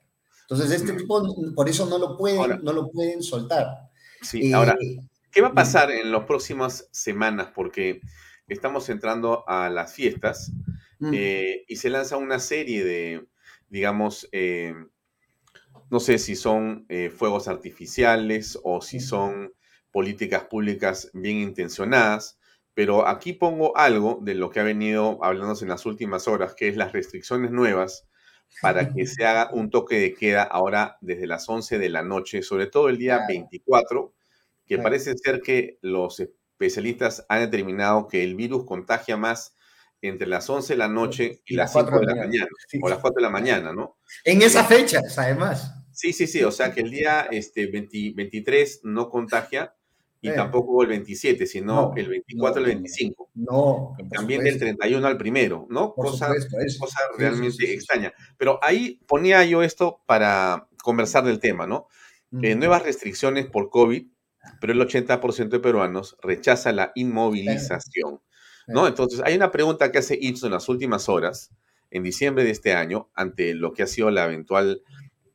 Entonces, 0.47 0.79
este 0.79 0.93
tipo, 0.93 1.53
por 1.55 1.67
eso 1.67 1.87
no 1.87 1.97
lo 1.97 2.15
pueden, 2.17 2.63
no 2.63 2.71
lo 2.71 2.91
pueden 2.91 3.23
soltar. 3.23 3.89
Sí, 4.21 4.53
ahora, 4.53 4.77
eh, 4.79 4.99
¿qué 5.31 5.41
va 5.41 5.49
a 5.49 5.53
pasar 5.53 5.89
en 5.89 6.11
las 6.11 6.25
próximas 6.25 6.87
semanas? 6.91 7.49
Porque 7.53 8.01
estamos 8.47 8.87
entrando 8.89 9.43
a 9.47 9.69
las 9.71 9.93
fiestas 9.93 10.51
mm. 10.99 11.11
eh, 11.15 11.65
y 11.67 11.75
se 11.77 11.89
lanza 11.89 12.17
una 12.17 12.37
serie 12.37 12.83
de, 12.83 13.25
digamos, 13.69 14.29
eh, 14.31 14.75
no 15.89 15.99
sé 15.99 16.19
si 16.19 16.35
son 16.35 16.87
fuegos 17.15 17.47
artificiales 17.47 18.57
o 18.63 18.81
si 18.81 18.99
son 18.99 19.53
políticas 19.91 20.43
públicas 20.43 21.09
bien 21.13 21.37
intencionadas, 21.37 22.39
pero 22.73 23.07
aquí 23.07 23.33
pongo 23.33 23.77
algo 23.77 24.19
de 24.21 24.35
lo 24.35 24.49
que 24.49 24.59
ha 24.59 24.63
venido 24.63 25.23
hablándose 25.23 25.65
en 25.65 25.69
las 25.69 25.85
últimas 25.85 26.27
horas, 26.27 26.53
que 26.55 26.67
es 26.67 26.75
las 26.75 26.91
restricciones 26.91 27.51
nuevas 27.51 28.07
para 28.61 28.93
que 28.93 29.05
se 29.05 29.25
haga 29.25 29.49
un 29.53 29.69
toque 29.69 29.99
de 29.99 30.13
queda 30.13 30.43
ahora 30.43 30.97
desde 31.01 31.27
las 31.27 31.47
11 31.47 31.77
de 31.77 31.89
la 31.89 32.03
noche, 32.03 32.41
sobre 32.41 32.67
todo 32.67 32.89
el 32.89 32.97
día 32.97 33.25
24, 33.27 34.13
que 34.65 34.77
parece 34.77 35.15
ser 35.17 35.41
que 35.41 35.77
los 35.81 36.19
especialistas 36.19 37.25
han 37.29 37.41
determinado 37.41 38.07
que 38.07 38.23
el 38.23 38.35
virus 38.35 38.65
contagia 38.65 39.17
más 39.17 39.55
entre 40.01 40.27
las 40.27 40.49
11 40.49 40.73
de 40.73 40.77
la 40.77 40.87
noche 40.87 41.41
y, 41.45 41.55
las 41.55 41.73
5 41.73 41.99
de 41.99 42.05
la 42.05 42.15
mañana, 42.15 42.47
o 42.81 42.89
las 42.89 42.99
4 42.99 43.15
de 43.17 43.23
la 43.23 43.29
mañana, 43.29 43.73
¿no? 43.73 43.97
En 44.23 44.41
esas 44.41 44.67
fechas, 44.67 45.17
además. 45.17 45.73
Sí, 45.91 46.13
sí, 46.13 46.27
sí, 46.27 46.43
o 46.43 46.51
sea 46.51 46.73
que 46.73 46.81
el 46.81 46.91
día 46.91 47.27
este, 47.31 47.67
23 47.67 48.81
no 48.83 49.09
contagia 49.09 49.73
y 50.31 50.35
tampoco 50.35 50.81
el 50.81 50.89
27, 50.89 51.45
sino 51.45 51.93
el 51.95 52.09
24 52.09 52.59
al 52.59 52.69
el 52.69 52.75
25. 52.77 53.29
No. 53.35 53.95
También 54.11 54.43
del 54.43 54.57
31 54.57 55.05
al 55.05 55.17
primero, 55.17 55.67
¿no? 55.69 55.93
cosa, 55.93 56.33
cosa 56.79 56.99
realmente 57.17 57.73
extraña. 57.73 58.13
Pero 58.37 58.59
ahí 58.61 58.99
ponía 59.07 59.43
yo 59.45 59.61
esto 59.61 60.01
para 60.05 60.67
conversar 60.81 61.23
del 61.25 61.39
tema, 61.39 61.67
¿no? 61.67 61.87
Eh, 62.41 62.55
nuevas 62.55 62.83
restricciones 62.83 63.45
por 63.45 63.69
COVID, 63.69 64.07
pero 64.59 64.73
el 64.73 64.81
80% 64.81 65.49
de 65.49 65.59
peruanos 65.59 66.17
rechaza 66.21 66.71
la 66.71 66.91
inmovilización, 66.95 68.21
¿no? 68.67 68.87
Entonces, 68.87 69.21
hay 69.23 69.35
una 69.35 69.51
pregunta 69.51 69.91
que 69.91 69.99
hace 69.99 70.17
Ipsos 70.19 70.45
en 70.45 70.51
las 70.51 70.67
últimas 70.67 71.07
horas, 71.07 71.51
en 71.91 72.03
diciembre 72.03 72.43
de 72.43 72.51
este 72.51 72.73
año, 72.73 73.09
ante 73.13 73.53
lo 73.53 73.73
que 73.73 73.83
ha 73.83 73.87
sido 73.87 74.11
la 74.11 74.25
eventual 74.25 74.81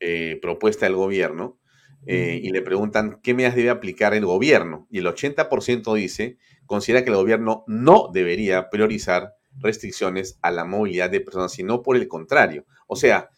eh, 0.01 0.39
propuesta 0.43 0.87
del 0.87 0.97
gobierno, 0.97 1.60
eh, 2.07 2.41
y 2.43 2.51
le 2.51 2.63
preguntan 2.63 3.21
qué 3.23 3.35
medidas 3.35 3.55
debe 3.55 3.71
aplicar 3.71 4.15
el 4.15 4.25
gobierno. 4.25 4.87
Y 4.91 4.99
el 4.99 5.07
80% 5.07 5.95
dice, 5.95 6.39
considera 6.67 7.05
que 7.05 7.11
el 7.11 7.17
gobierno 7.17 7.65
no 7.67 8.11
debería 8.13 8.71
priorizar 8.71 9.35
restricciones 9.59 10.39
a 10.43 10.51
la 10.51 10.65
movilidad 10.65 11.11
de 11.11 11.21
personas, 11.21 11.53
sino 11.53 11.83
por 11.83 11.97
el 11.97 12.09
contrario. 12.09 12.65
O 12.87 12.97
sea, 12.97 13.31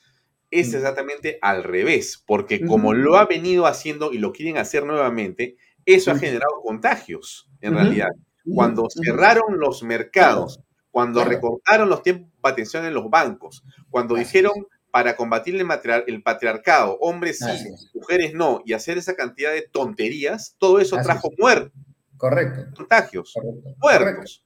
es 0.51 0.75
exactamente 0.75 1.39
al 1.41 1.65
revés, 1.65 2.23
porque 2.27 2.65
como 2.65 2.93
lo 2.93 3.17
ha 3.17 3.25
venido 3.25 3.67
haciendo 3.67 4.13
y 4.13 4.19
lo 4.19 4.33
quieren 4.33 4.59
hacer 4.59 4.85
nuevamente, 4.85 5.57
eso 5.87 6.11
ha 6.11 6.19
generado 6.19 6.61
contagios, 6.63 7.51
en 7.61 7.75
realidad. 7.75 8.11
Cuando 8.55 8.87
cerraron 8.91 9.59
los 9.59 9.83
mercados, 9.83 10.61
cuando 10.91 11.25
recortaron 11.25 11.89
los 11.89 12.03
tiempos 12.03 12.31
de 12.43 12.51
atención 12.51 12.85
en 12.85 12.93
los 12.93 13.09
bancos, 13.09 13.65
cuando 13.89 14.15
dijeron 14.15 14.53
para 14.93 15.17
combatir 15.17 15.57
el, 15.57 16.23
patriarcado, 16.23 16.99
hombres 17.01 17.39
sí, 17.39 17.89
mujeres 17.95 18.35
no, 18.35 18.63
y 18.67 18.75
hacer 18.75 18.99
esa 18.99 19.17
cantidad 19.17 19.51
de 19.51 19.63
tonterías, 19.63 20.55
todo 20.59 20.81
eso 20.81 20.99
trajo 21.03 21.31
muertos. 21.39 21.73
Correcto. 22.19 22.67
Contagios. 22.77 23.35
Muertos. 23.79 24.45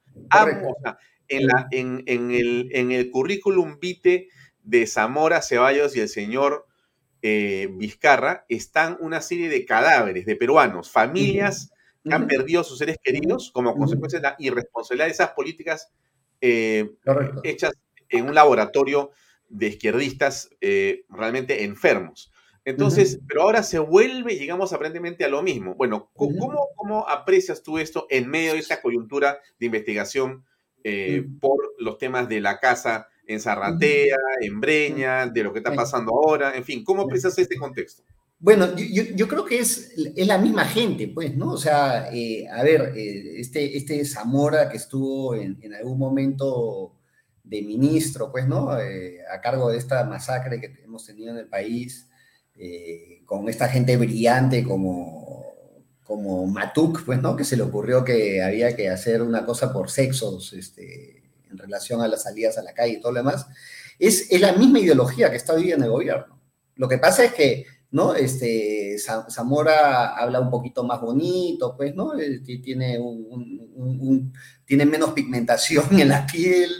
en, 1.28 1.46
la, 1.48 1.66
en, 1.72 2.04
el, 2.06 2.70
en 2.72 2.92
el 2.92 3.10
currículum 3.10 3.80
vitae 3.80 4.28
de 4.62 4.86
Zamora 4.86 5.42
Ceballos 5.42 5.96
y 5.96 6.00
el 6.00 6.08
señor 6.08 6.64
eh, 7.22 7.68
Vizcarra 7.72 8.44
están 8.48 8.96
una 9.00 9.20
serie 9.20 9.48
de 9.48 9.64
cadáveres 9.64 10.26
de 10.26 10.36
peruanos, 10.36 10.92
familias 10.92 11.72
que 12.04 12.14
han 12.14 12.28
perdido 12.28 12.60
a 12.60 12.64
sus 12.64 12.78
seres 12.78 12.98
queridos 13.02 13.50
como 13.50 13.74
consecuencia 13.74 14.20
de 14.20 14.28
la 14.28 14.36
irresponsabilidad 14.38 15.06
de 15.06 15.12
esas 15.12 15.30
políticas 15.30 15.92
eh, 16.40 16.88
hechas 17.42 17.72
en 18.10 18.28
un 18.28 18.34
laboratorio 18.36 19.10
de 19.48 19.68
izquierdistas 19.68 20.50
eh, 20.60 21.04
realmente 21.08 21.64
enfermos. 21.64 22.32
Entonces, 22.66 23.20
pero 23.28 23.42
ahora 23.42 23.62
se 23.62 23.78
vuelve, 23.78 24.36
llegamos 24.36 24.72
aparentemente 24.72 25.24
a 25.24 25.28
lo 25.28 25.40
mismo. 25.40 25.76
Bueno, 25.76 26.10
¿cómo, 26.14 26.68
¿cómo, 26.74 27.08
aprecias 27.08 27.62
tú 27.62 27.78
esto 27.78 28.08
en 28.10 28.28
medio 28.28 28.54
de 28.54 28.58
esta 28.58 28.82
coyuntura 28.82 29.38
de 29.60 29.66
investigación 29.66 30.44
eh, 30.82 31.24
por 31.40 31.74
los 31.78 31.96
temas 31.96 32.28
de 32.28 32.40
la 32.40 32.58
casa 32.58 33.06
en 33.28 33.38
Zarratea, 33.38 34.16
en 34.40 34.60
Breña, 34.60 35.28
de 35.28 35.44
lo 35.44 35.52
que 35.52 35.60
está 35.60 35.72
pasando 35.74 36.10
ahora? 36.12 36.56
En 36.56 36.64
fin, 36.64 36.82
¿cómo 36.82 37.02
aprecias 37.02 37.38
este 37.38 37.56
contexto? 37.56 38.02
Bueno, 38.40 38.76
yo, 38.76 39.04
yo, 39.14 39.28
creo 39.28 39.44
que 39.44 39.60
es, 39.60 39.94
es, 40.16 40.26
la 40.26 40.36
misma 40.36 40.64
gente, 40.64 41.06
pues, 41.06 41.36
¿no? 41.36 41.52
O 41.52 41.56
sea, 41.56 42.12
eh, 42.12 42.48
a 42.48 42.64
ver, 42.64 42.92
este, 42.96 43.76
este 43.76 44.04
Zamora 44.04 44.68
que 44.68 44.76
estuvo 44.76 45.36
en, 45.36 45.56
en 45.62 45.72
algún 45.72 46.00
momento 46.00 46.95
de 47.46 47.62
ministro, 47.62 48.30
pues, 48.30 48.46
¿no? 48.46 48.78
Eh, 48.78 49.20
a 49.32 49.40
cargo 49.40 49.70
de 49.70 49.78
esta 49.78 50.04
masacre 50.04 50.60
que 50.60 50.82
hemos 50.84 51.06
tenido 51.06 51.30
en 51.30 51.38
el 51.38 51.46
país, 51.46 52.08
eh, 52.56 53.22
con 53.24 53.48
esta 53.48 53.68
gente 53.68 53.96
brillante 53.96 54.64
como, 54.64 55.84
como 56.02 56.46
Matuk, 56.46 57.04
pues, 57.04 57.22
¿no? 57.22 57.36
Que 57.36 57.44
se 57.44 57.56
le 57.56 57.62
ocurrió 57.62 58.04
que 58.04 58.42
había 58.42 58.74
que 58.74 58.90
hacer 58.90 59.22
una 59.22 59.46
cosa 59.46 59.72
por 59.72 59.90
sexos, 59.90 60.52
este, 60.52 61.22
en 61.48 61.56
relación 61.56 62.02
a 62.02 62.08
las 62.08 62.24
salidas 62.24 62.58
a 62.58 62.62
la 62.62 62.74
calle 62.74 62.94
y 62.94 63.00
todo 63.00 63.12
lo 63.12 63.18
demás, 63.18 63.46
es, 63.98 64.30
es 64.30 64.40
la 64.40 64.52
misma 64.52 64.80
ideología 64.80 65.30
que 65.30 65.36
está 65.36 65.54
hoy 65.54 65.70
en 65.70 65.82
el 65.82 65.90
gobierno. 65.90 66.40
Lo 66.74 66.88
que 66.88 66.98
pasa 66.98 67.24
es 67.24 67.32
que, 67.32 67.66
¿no? 67.90 68.14
Este, 68.14 68.96
Zamora 68.98 70.16
habla 70.16 70.40
un 70.40 70.50
poquito 70.50 70.82
más 70.84 71.00
bonito, 71.00 71.76
pues, 71.76 71.94
¿no? 71.94 72.18
Eh, 72.18 72.40
tiene, 72.40 72.98
un, 72.98 74.32
tiene 74.64 74.84
menos 74.84 75.12
pigmentación 75.12 75.86
en 76.00 76.08
la 76.08 76.26
piel, 76.26 76.70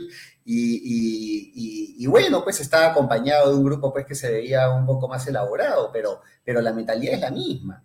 y, 0.49 2.07
bueno, 2.07 2.45
pues 2.45 2.61
estaba 2.61 2.87
acompañado 2.87 3.51
de 3.51 3.59
un 3.59 3.65
grupo 3.65 3.93
pues 3.93 4.07
que 4.07 4.15
se 4.15 4.31
veía 4.31 4.71
un 4.71 4.87
poco 4.87 5.09
más 5.09 5.27
elaborado, 5.27 5.91
pero, 5.93 6.21
pero 6.45 6.61
la 6.61 6.73
mentalidad 6.73 7.15
es 7.15 7.21
la 7.21 7.31
misma. 7.31 7.85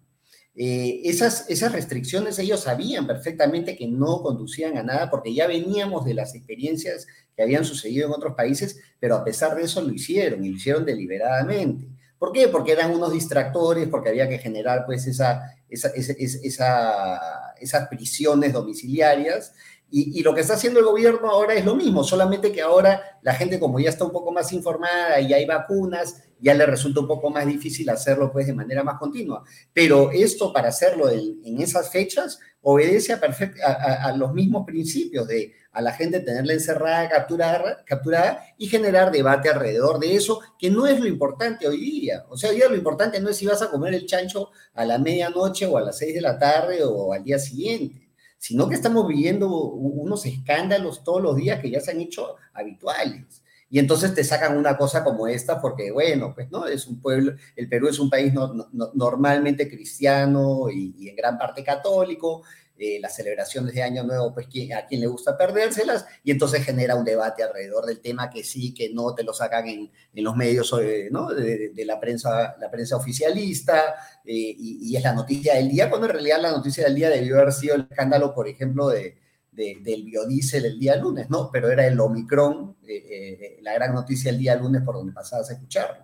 Eh, 0.54 1.02
esas, 1.06 1.50
esas 1.50 1.72
restricciones 1.72 2.38
ellos 2.38 2.60
sabían 2.60 3.08
perfectamente 3.08 3.76
que 3.76 3.88
no 3.88 4.22
conducían 4.22 4.78
a 4.78 4.84
nada 4.84 5.10
porque 5.10 5.34
ya 5.34 5.48
veníamos 5.48 6.04
de 6.04 6.14
las 6.14 6.36
experiencias 6.36 7.08
que 7.36 7.42
habían 7.42 7.64
sucedido 7.64 8.08
en 8.08 8.14
otros 8.14 8.36
países, 8.36 8.80
pero 9.00 9.16
a 9.16 9.24
pesar 9.24 9.56
de 9.56 9.64
eso 9.64 9.82
lo 9.82 9.94
hicieron 9.94 10.44
y 10.44 10.50
lo 10.50 10.58
hicieron 10.58 10.86
deliberadamente. 10.86 11.88
¿Por 12.20 12.32
qué? 12.32 12.50
Porque 12.50 12.74
eran 12.74 12.92
unos 12.92 13.14
distractores, 13.14 13.88
porque 13.88 14.10
había 14.10 14.30
que 14.30 14.38
generar 14.38 14.86
pues 14.86 15.08
esa, 15.08 15.56
esa, 15.70 15.88
esa, 15.96 17.20
esas 17.60 17.88
prisiones 17.88 18.54
domiciliarias 18.54 19.54
y, 19.94 20.24
lo 20.24 20.34
que 20.34 20.40
está 20.40 20.54
haciendo 20.54 20.80
el 20.80 20.86
gobierno 20.86 21.30
ahora 21.30 21.54
es 21.54 21.66
lo 21.66 21.76
mismo, 21.76 22.04
solamente 22.04 22.54
que 22.54 22.62
ahora 22.62 23.20
la 23.22 23.34
gente 23.34 23.60
como 23.60 23.78
ya 23.78 23.90
está 23.90 24.06
un 24.06 24.12
poco 24.12 24.32
más 24.32 24.54
informada 24.54 25.20
y 25.20 25.34
hay 25.34 25.46
vacunas, 25.46 26.24
ya 26.40 26.54
le 26.54 26.66
resulta 26.66 27.02
un 27.02 27.08
poco 27.08 27.30
más 27.30 27.46
difícil 27.46 27.90
hacerlo 27.90 28.32
pues 28.32 28.48
de 28.48 28.54
manera 28.54 28.84
más 28.84 28.98
continua. 28.98 29.44
Pero 29.74 30.12
esto 30.12 30.54
para 30.54 30.70
hacerlo 30.70 31.10
en, 31.10 31.62
esas 31.62 31.90
fechas 31.90 32.40
obedece 32.62 33.14
a, 33.14 34.14
los 34.16 34.34
mismos 34.34 34.66
principios 34.66 35.28
de 35.28 35.54
a 35.74 35.82
la 35.82 35.92
gente 35.92 36.22
tenerla 36.22 36.54
encerrada, 36.54 37.10
capturada, 37.10 37.84
capturada 37.86 38.46
y 38.58 38.68
generar 38.68 39.12
debate 39.12 39.50
alrededor 39.50 40.00
de 40.00 40.16
eso, 40.16 40.40
que 40.58 40.70
no 40.70 40.88
es 40.88 41.00
lo 41.02 41.08
importante 41.08 41.68
hoy 41.68 41.80
día. 41.80 42.26
O 42.30 42.38
sea, 42.38 42.50
hoy 42.50 42.58
día 42.58 42.70
lo 42.70 42.76
importante 42.76 43.20
no 43.20 43.30
es 43.30 43.38
si 43.38 43.46
vas 43.46 43.62
a 43.62 43.70
comer 43.70 43.94
el 43.94 44.06
chancho 44.06 44.52
a 44.74 44.86
la 44.86 44.98
medianoche 44.98 45.66
o 45.66 45.78
a 45.78 45.82
las 45.82 45.98
seis 45.98 46.14
de 46.14 46.22
la 46.22 46.40
tarde 46.40 46.84
o 46.84 47.12
al 47.12 47.24
día 47.24 47.40
siguiente 47.40 48.11
sino 48.42 48.68
que 48.68 48.74
estamos 48.74 49.08
viviendo 49.08 49.48
unos 49.48 50.26
escándalos 50.26 51.04
todos 51.04 51.22
los 51.22 51.36
días 51.36 51.60
que 51.60 51.70
ya 51.70 51.80
se 51.80 51.92
han 51.92 52.02
hecho 52.02 52.38
habituales. 52.54 53.44
Y 53.70 53.78
entonces 53.78 54.16
te 54.16 54.24
sacan 54.24 54.58
una 54.58 54.76
cosa 54.78 55.04
como 55.04 55.28
esta 55.28 55.62
porque, 55.62 55.92
bueno, 55.92 56.34
pues 56.34 56.50
no, 56.50 56.66
es 56.66 56.88
un 56.88 57.00
pueblo, 57.00 57.34
el 57.56 57.70
Perú 57.70 57.88
es 57.88 58.00
un 58.00 58.10
país 58.10 58.34
normalmente 58.96 59.70
cristiano 59.70 60.72
y, 60.72 61.08
en 61.08 61.16
gran 61.16 61.38
parte 61.38 61.64
católico, 61.64 62.42
eh, 62.78 63.00
las 63.00 63.16
celebraciones 63.16 63.76
de 63.76 63.84
Año 63.84 64.04
Nuevo, 64.04 64.34
pues 64.34 64.48
a 64.76 64.86
quien 64.88 65.02
le 65.02 65.06
gusta 65.06 65.38
perdérselas, 65.38 66.04
y 66.24 66.32
entonces 66.32 66.66
genera 66.66 66.96
un 66.96 67.06
debate 67.06 67.44
alrededor 67.44 67.86
del 67.86 68.00
tema 68.00 68.28
que 68.30 68.44
sí, 68.44 68.74
que 68.74 68.90
no, 68.90 69.14
te 69.14 69.24
lo 69.24 69.34
sacan 69.34 69.68
en, 69.68 69.92
en 70.14 70.24
los 70.24 70.36
medios 70.36 70.74
eh, 70.82 71.10
¿no? 71.12 71.30
de, 71.30 71.72
la, 71.86 72.00
prensa, 72.00 72.56
la 72.60 72.72
prensa 72.72 72.96
oficialista, 72.96 73.96
eh, 74.26 74.56
y, 74.58 74.96
es 74.96 75.04
la 75.04 75.14
noticia 75.14 75.54
del 75.56 75.70
día, 75.70 75.90
cuando 75.90 76.08
en 76.08 76.14
realidad 76.14 76.42
la 76.42 76.52
noticia 76.52 76.86
del 76.86 76.96
día 76.96 77.10
debió 77.12 77.40
haber 77.40 77.54
sido 77.54 77.76
el 77.76 77.88
escándalo, 77.88 78.34
por 78.34 78.48
ejemplo, 78.48 78.90
de, 78.90 79.16
del 79.52 80.04
biodiesel 80.04 80.66
el 80.66 80.80
día 80.80 80.96
lunes, 80.96 81.30
¿no? 81.30 81.52
Pero 81.52 81.70
era 81.70 81.86
el 81.86 82.00
Omicron, 82.00 82.78
la 83.62 83.74
gran 83.74 83.94
noticia 83.94 84.32
el 84.32 84.40
día 84.40 84.56
lunes 84.56 84.82
por 84.82 84.96
donde 84.96 85.14
pasabas 85.14 85.52
a 85.52 85.54
escucharlo. 85.54 86.04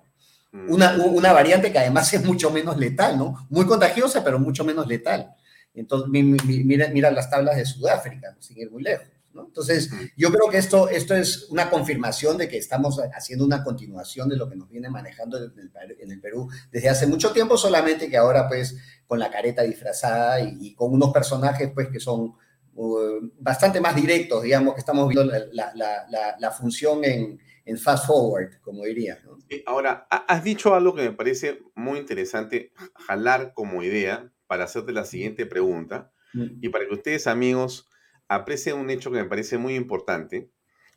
Mm. 0.52 0.72
Una, 0.72 0.96
una 0.96 1.34
variante 1.34 1.72
que 1.72 1.80
además 1.80 2.14
es 2.14 2.24
mucho 2.24 2.52
menos 2.52 2.78
letal, 2.78 3.18
¿no? 3.18 3.48
Muy 3.50 3.66
contagiosa, 3.66 4.24
pero 4.24 4.38
mucho 4.38 4.64
menos 4.64 4.86
letal. 4.86 5.34
Entonces, 5.78 6.10
mira, 6.10 6.90
mira 6.90 7.12
las 7.12 7.30
tablas 7.30 7.56
de 7.56 7.66
Sudáfrica, 7.66 8.36
sin 8.40 8.58
ir 8.58 8.72
muy 8.72 8.82
lejos. 8.82 9.08
¿no? 9.34 9.46
Entonces, 9.46 9.92
yo 10.18 10.32
creo 10.32 10.50
que 10.50 10.58
esto, 10.58 10.90
esto 10.90 11.14
es 11.16 11.48
una 11.52 11.70
confirmación 11.70 12.38
de 12.38 12.50
que 12.50 12.58
estamos 12.58 13.00
haciendo 13.14 13.46
una 13.46 13.64
continuación 13.64 14.28
de 14.28 14.38
lo 14.38 14.50
que 14.50 14.56
nos 14.56 14.70
viene 14.70 14.90
manejando 14.90 15.38
en 15.38 16.12
el, 16.12 16.20
Perú 16.20 16.50
desde 16.72 16.90
hace 16.90 17.06
mucho 17.06 17.32
tiempo, 17.32 17.58
solamente 17.58 18.10
que 18.10 18.18
ahora 18.18 18.48
pues 18.48 18.76
con 19.06 19.20
la 19.20 19.30
careta 19.30 19.62
disfrazada 19.62 20.42
y, 20.42 20.74
con 20.74 20.92
unos 20.92 21.14
personajes 21.14 21.70
pues 21.72 21.90
que 21.90 22.00
son 22.00 22.34
uh, 22.74 23.30
bastante 23.40 23.80
más 23.80 23.96
directos, 23.96 24.42
digamos, 24.42 24.74
que 24.74 24.80
estamos 24.80 25.08
viendo 25.08 25.32
la, 25.52 25.72
la, 25.76 26.36
la, 26.40 26.52
función 26.52 27.04
en, 27.04 27.40
en, 27.66 27.78
fast 27.78 28.08
forward, 28.08 28.60
como 28.62 28.84
diría. 28.84 29.20
¿no? 29.24 29.38
Ahora, 29.68 30.08
has 30.10 30.44
dicho 30.44 30.74
algo 30.74 30.96
que 30.96 31.04
me 31.04 31.12
parece 31.12 31.60
muy 31.76 32.00
interesante, 32.00 32.72
jalar 32.96 33.54
como 33.54 33.84
idea 33.84 34.32
para 34.48 34.64
hacerte 34.64 34.92
la 34.92 35.06
siguiente 35.06 35.46
pregunta 35.46 36.12
y 36.34 36.70
para 36.70 36.88
que 36.88 36.94
ustedes, 36.94 37.26
amigos, 37.28 37.90
aprecien 38.28 38.78
un 38.78 38.90
hecho 38.90 39.12
que 39.12 39.18
me 39.18 39.26
parece 39.26 39.58
muy 39.58 39.76
importante, 39.76 40.52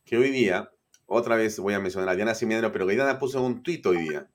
que 0.05 0.19
hoy 0.19 0.31
día, 0.31 0.71
otra 1.07 1.37
vez 1.37 1.59
voy 1.59 1.75
a 1.75 1.81
mencionar 1.81 2.11
a 2.11 2.17
Diana 2.17 2.35
Simiano, 2.35 2.73
pero 2.73 2.87
que 2.87 2.95
Diana 2.95 3.19
puso 3.19 3.43
un 3.43 3.63
tuit 3.63 3.85
hoy 3.87 3.99
día, 3.99 4.29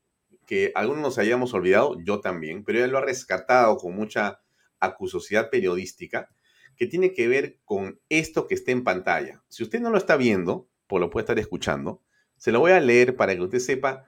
que 0.47 0.71
algunos 0.75 1.01
nos 1.01 1.17
hayamos 1.17 1.53
olvidado, 1.53 1.97
yo 2.03 2.21
también, 2.21 2.63
pero 2.63 2.79
ella 2.79 2.87
lo 2.87 2.97
ha 2.97 3.01
rescatado 3.01 3.77
con 3.77 3.95
mucha 3.95 4.41
acusosidad 4.79 5.49
periodística, 5.49 6.29
que 6.75 6.87
tiene 6.87 7.13
que 7.13 7.27
ver 7.27 7.59
con 7.65 7.99
esto 8.09 8.47
que 8.47 8.55
está 8.55 8.71
en 8.71 8.83
pantalla. 8.83 9.43
Si 9.47 9.63
usted 9.63 9.79
no 9.79 9.89
lo 9.89 9.97
está 9.97 10.17
viendo, 10.17 10.67
pues 10.87 10.99
lo 10.99 11.09
puede 11.09 11.23
estar 11.23 11.39
escuchando, 11.39 12.01
se 12.37 12.51
lo 12.51 12.59
voy 12.59 12.71
a 12.71 12.79
leer 12.79 13.15
para 13.15 13.35
que 13.35 13.41
usted 13.41 13.59
sepa 13.59 14.05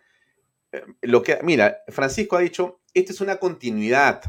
eh, 0.71 0.83
lo 1.01 1.23
que, 1.23 1.39
mira, 1.43 1.77
Francisco 1.87 2.35
ha 2.35 2.41
dicho, 2.41 2.81
esta 2.93 3.13
es 3.13 3.21
una 3.21 3.37
continuidad 3.37 4.21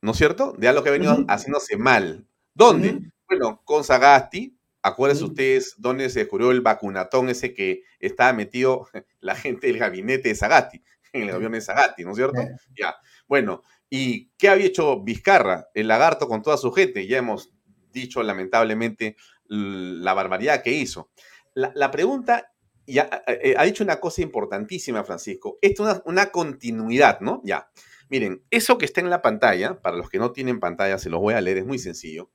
¿no 0.00 0.12
es 0.12 0.18
cierto? 0.18 0.54
De 0.58 0.68
algo 0.68 0.82
que 0.82 0.90
ha 0.90 0.92
venido 0.92 1.24
haciéndose 1.28 1.76
mal. 1.76 2.26
¿Dónde? 2.54 3.00
Bueno, 3.28 3.60
con 3.64 3.84
Sagasti, 3.84 4.56
acuérdense 4.82 5.24
ustedes 5.24 5.74
dónde 5.78 6.08
se 6.10 6.20
descubrió 6.20 6.50
el 6.52 6.60
vacunatón 6.60 7.28
ese 7.28 7.52
que 7.52 7.82
estaba 7.98 8.32
metido 8.32 8.88
la 9.20 9.34
gente 9.34 9.66
del 9.66 9.78
gabinete 9.78 10.28
de 10.28 10.34
Sagasti, 10.34 10.82
en 11.12 11.22
el 11.22 11.34
avión 11.34 11.52
de 11.52 11.60
Sagasti, 11.60 12.04
¿no 12.04 12.12
es 12.12 12.16
cierto? 12.16 12.40
Ya. 12.78 12.96
Bueno, 13.26 13.62
¿y 13.90 14.28
qué 14.38 14.48
había 14.48 14.66
hecho 14.66 15.02
Vizcarra, 15.02 15.68
el 15.74 15.88
lagarto 15.88 16.28
con 16.28 16.42
toda 16.42 16.56
su 16.56 16.72
gente? 16.72 17.06
Ya 17.06 17.18
hemos 17.18 17.52
dicho 17.90 18.22
lamentablemente 18.22 19.16
la 19.48 20.14
barbaridad 20.14 20.62
que 20.62 20.72
hizo. 20.72 21.10
La, 21.54 21.90
pregunta, 21.90 22.52
ya, 22.86 23.08
eh, 23.26 23.54
ha 23.56 23.64
dicho 23.64 23.82
una 23.82 23.98
cosa 23.98 24.20
importantísima, 24.20 25.02
Francisco. 25.04 25.58
Esto 25.62 25.88
es 25.88 25.94
una, 25.94 26.02
una 26.04 26.30
continuidad, 26.30 27.20
¿no? 27.20 27.40
Ya. 27.44 27.70
Miren, 28.08 28.42
eso 28.50 28.78
que 28.78 28.84
está 28.84 29.00
en 29.00 29.10
la 29.10 29.22
pantalla, 29.22 29.80
para 29.80 29.96
los 29.96 30.08
que 30.08 30.18
no 30.18 30.32
tienen 30.32 30.60
pantalla, 30.60 30.98
se 30.98 31.10
los 31.10 31.20
voy 31.20 31.34
a 31.34 31.40
leer, 31.40 31.58
es 31.58 31.66
muy 31.66 31.78
sencillo. 31.78 32.30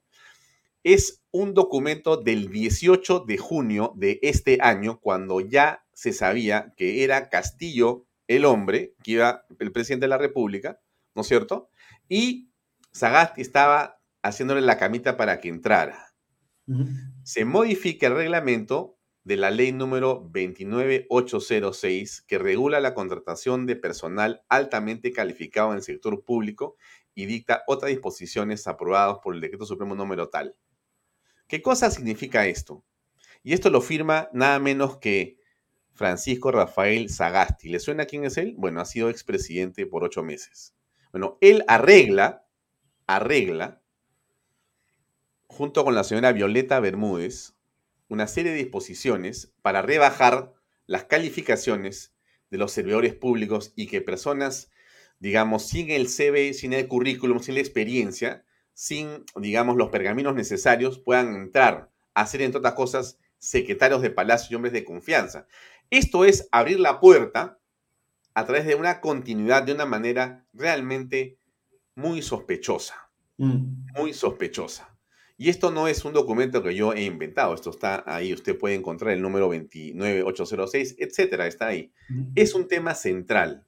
Es 0.84 1.22
un 1.32 1.54
documento 1.54 2.18
del 2.18 2.50
18 2.50 3.22
de 3.28 3.38
junio 3.38 3.94
de 3.96 4.20
este 4.22 4.58
año, 4.62 5.00
cuando 5.00 5.40
ya 5.40 5.86
se 5.94 6.14
sabía 6.14 6.74
que 6.76 7.04
era 7.04 7.30
Castillo 7.30 8.08
el 8.28 8.46
hombre, 8.46 8.96
que 9.04 9.12
iba 9.12 9.46
el 9.60 9.72
presidente 9.72 10.06
de 10.06 10.10
la 10.10 10.18
República, 10.18 10.80
¿no 11.16 11.22
es 11.22 11.28
cierto? 11.28 11.70
Y 12.08 12.52
Sagasti 12.92 13.42
estaba 13.42 14.02
haciéndole 14.24 14.62
la 14.62 14.78
camita 14.78 15.18
para 15.18 15.40
que 15.40 15.50
entrara. 15.50 16.14
Se 17.24 17.44
modifica 17.44 18.08
el 18.08 18.16
reglamento 18.16 18.98
de 19.24 19.38
la 19.38 19.52
ley 19.52 19.72
número 19.72 20.28
29806 20.32 22.24
que 22.24 22.38
regula 22.40 22.80
la 22.80 22.94
contratación 22.94 23.66
de 23.66 23.76
personal 23.76 24.44
altamente 24.50 25.12
calificado 25.12 25.72
en 25.72 25.78
el 25.78 25.84
sector 25.84 26.24
público 26.24 26.76
y 27.14 27.26
dicta 27.26 27.64
otras 27.68 27.90
disposiciones 27.90 28.68
aprobadas 28.68 29.20
por 29.24 29.36
el 29.36 29.42
decreto 29.42 29.66
supremo 29.66 29.96
número 29.96 30.30
tal. 30.30 30.56
¿Qué 31.48 31.62
cosa 31.62 31.92
significa 31.92 32.48
esto? 32.48 32.84
Y 33.44 33.54
esto 33.54 33.70
lo 33.70 33.82
firma 33.82 34.30
nada 34.34 34.60
menos 34.60 34.98
que 34.98 35.38
Francisco 35.94 36.52
Rafael 36.52 37.10
Sagasti. 37.10 37.70
¿Le 37.70 37.80
suena 37.80 38.06
quién 38.06 38.24
es 38.24 38.38
él? 38.38 38.56
Bueno, 38.58 38.82
ha 38.82 38.86
sido 38.86 39.10
expresidente 39.10 39.86
por 39.86 40.04
ocho 40.04 40.24
meses. 40.24 40.74
Bueno, 41.12 41.38
él 41.42 41.64
arregla, 41.68 42.48
arregla, 43.06 43.82
junto 45.48 45.84
con 45.84 45.94
la 45.94 46.04
señora 46.06 46.32
Violeta 46.32 46.80
Bermúdez, 46.80 47.56
una 48.12 48.28
serie 48.28 48.52
de 48.52 48.58
disposiciones 48.58 49.54
para 49.62 49.82
rebajar 49.82 50.54
las 50.86 51.06
calificaciones 51.06 52.14
de 52.50 52.58
los 52.58 52.74
servidores 52.74 53.16
públicos 53.16 53.72
y 53.78 53.88
que 53.88 54.02
personas, 54.02 54.70
digamos, 55.20 55.66
sin 55.66 55.90
el 55.90 56.10
CV, 56.10 56.54
sin 56.54 56.74
el 56.74 56.90
currículum, 56.90 57.40
sin 57.40 57.56
la 57.56 57.62
experiencia, 57.62 58.44
sin, 58.74 59.24
digamos, 59.38 59.78
los 59.78 59.92
pergaminos 59.92 60.36
necesarios, 60.36 61.00
puedan 61.00 61.36
entrar 61.36 61.90
a 62.14 62.28
ser, 62.28 62.42
entre 62.42 62.60
otras 62.60 62.74
cosas, 62.74 63.18
secretarios 63.38 64.02
de 64.02 64.10
palacio 64.10 64.48
y 64.52 64.56
hombres 64.56 64.74
de 64.74 64.84
confianza. 64.84 65.48
Esto 65.90 66.26
es 66.26 66.50
abrir 66.52 66.82
la 66.82 67.00
puerta 67.00 67.60
a 68.34 68.46
través 68.46 68.66
de 68.66 68.76
una 68.76 69.00
continuidad 69.00 69.64
de 69.64 69.72
una 69.72 69.86
manera 69.86 70.46
realmente 70.52 71.38
muy 71.96 72.22
sospechosa. 72.22 73.10
Mm. 73.38 73.86
Muy 73.96 74.14
sospechosa. 74.14 74.91
Y 75.42 75.50
esto 75.50 75.72
no 75.72 75.88
es 75.88 76.06
un 76.06 76.14
documento 76.14 76.62
que 76.62 76.76
yo 76.76 76.94
he 76.94 77.04
inventado, 77.04 77.56
esto 77.56 77.72
está 77.72 78.04
ahí, 78.06 78.32
usted 78.32 78.56
puede 78.56 78.76
encontrar 78.76 79.12
el 79.14 79.24
número 79.24 79.48
29806, 79.48 80.98
etcétera, 81.00 81.48
está 81.48 81.66
ahí. 81.66 81.92
Es 82.36 82.54
un 82.54 82.68
tema 82.68 82.94
central. 82.94 83.66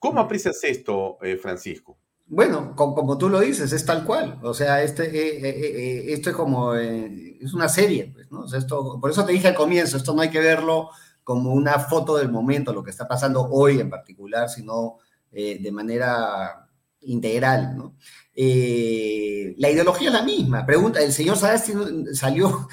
¿Cómo 0.00 0.18
aprecias 0.18 0.64
esto, 0.64 1.18
eh, 1.22 1.36
Francisco? 1.36 1.96
Bueno, 2.26 2.74
como, 2.74 3.16
tú 3.18 3.28
lo 3.28 3.38
dices, 3.38 3.72
es 3.72 3.86
tal 3.86 4.04
cual. 4.04 4.40
O 4.42 4.52
sea, 4.52 4.82
este, 4.82 5.04
eh, 5.16 5.48
eh, 5.48 6.12
esto 6.12 6.30
es 6.30 6.34
como, 6.34 6.74
es 6.74 7.54
una 7.54 7.68
serie, 7.68 8.10
pues, 8.12 8.28
¿no? 8.32 8.44
esto, 8.44 8.98
por 9.00 9.08
eso 9.08 9.24
te 9.24 9.30
dije 9.30 9.46
al 9.46 9.54
comienzo, 9.54 9.98
esto 9.98 10.14
no 10.14 10.22
hay 10.22 10.30
que 10.30 10.40
verlo 10.40 10.88
como 11.22 11.52
una 11.52 11.78
foto 11.78 12.16
del 12.16 12.32
momento, 12.32 12.72
lo 12.72 12.82
que 12.82 12.90
está 12.90 13.06
pasando 13.06 13.46
hoy 13.48 13.78
en 13.78 13.90
particular, 13.90 14.48
sino 14.48 14.96
de 15.30 15.70
manera 15.70 16.61
integral, 17.02 17.76
¿no? 17.76 17.94
Eh, 18.34 19.54
la 19.58 19.70
ideología 19.70 20.08
es 20.08 20.14
la 20.14 20.22
misma. 20.22 20.64
Pregunta, 20.64 21.00
el 21.00 21.12
señor 21.12 21.36
Sagasti 21.36 21.72
salió, 22.14 22.68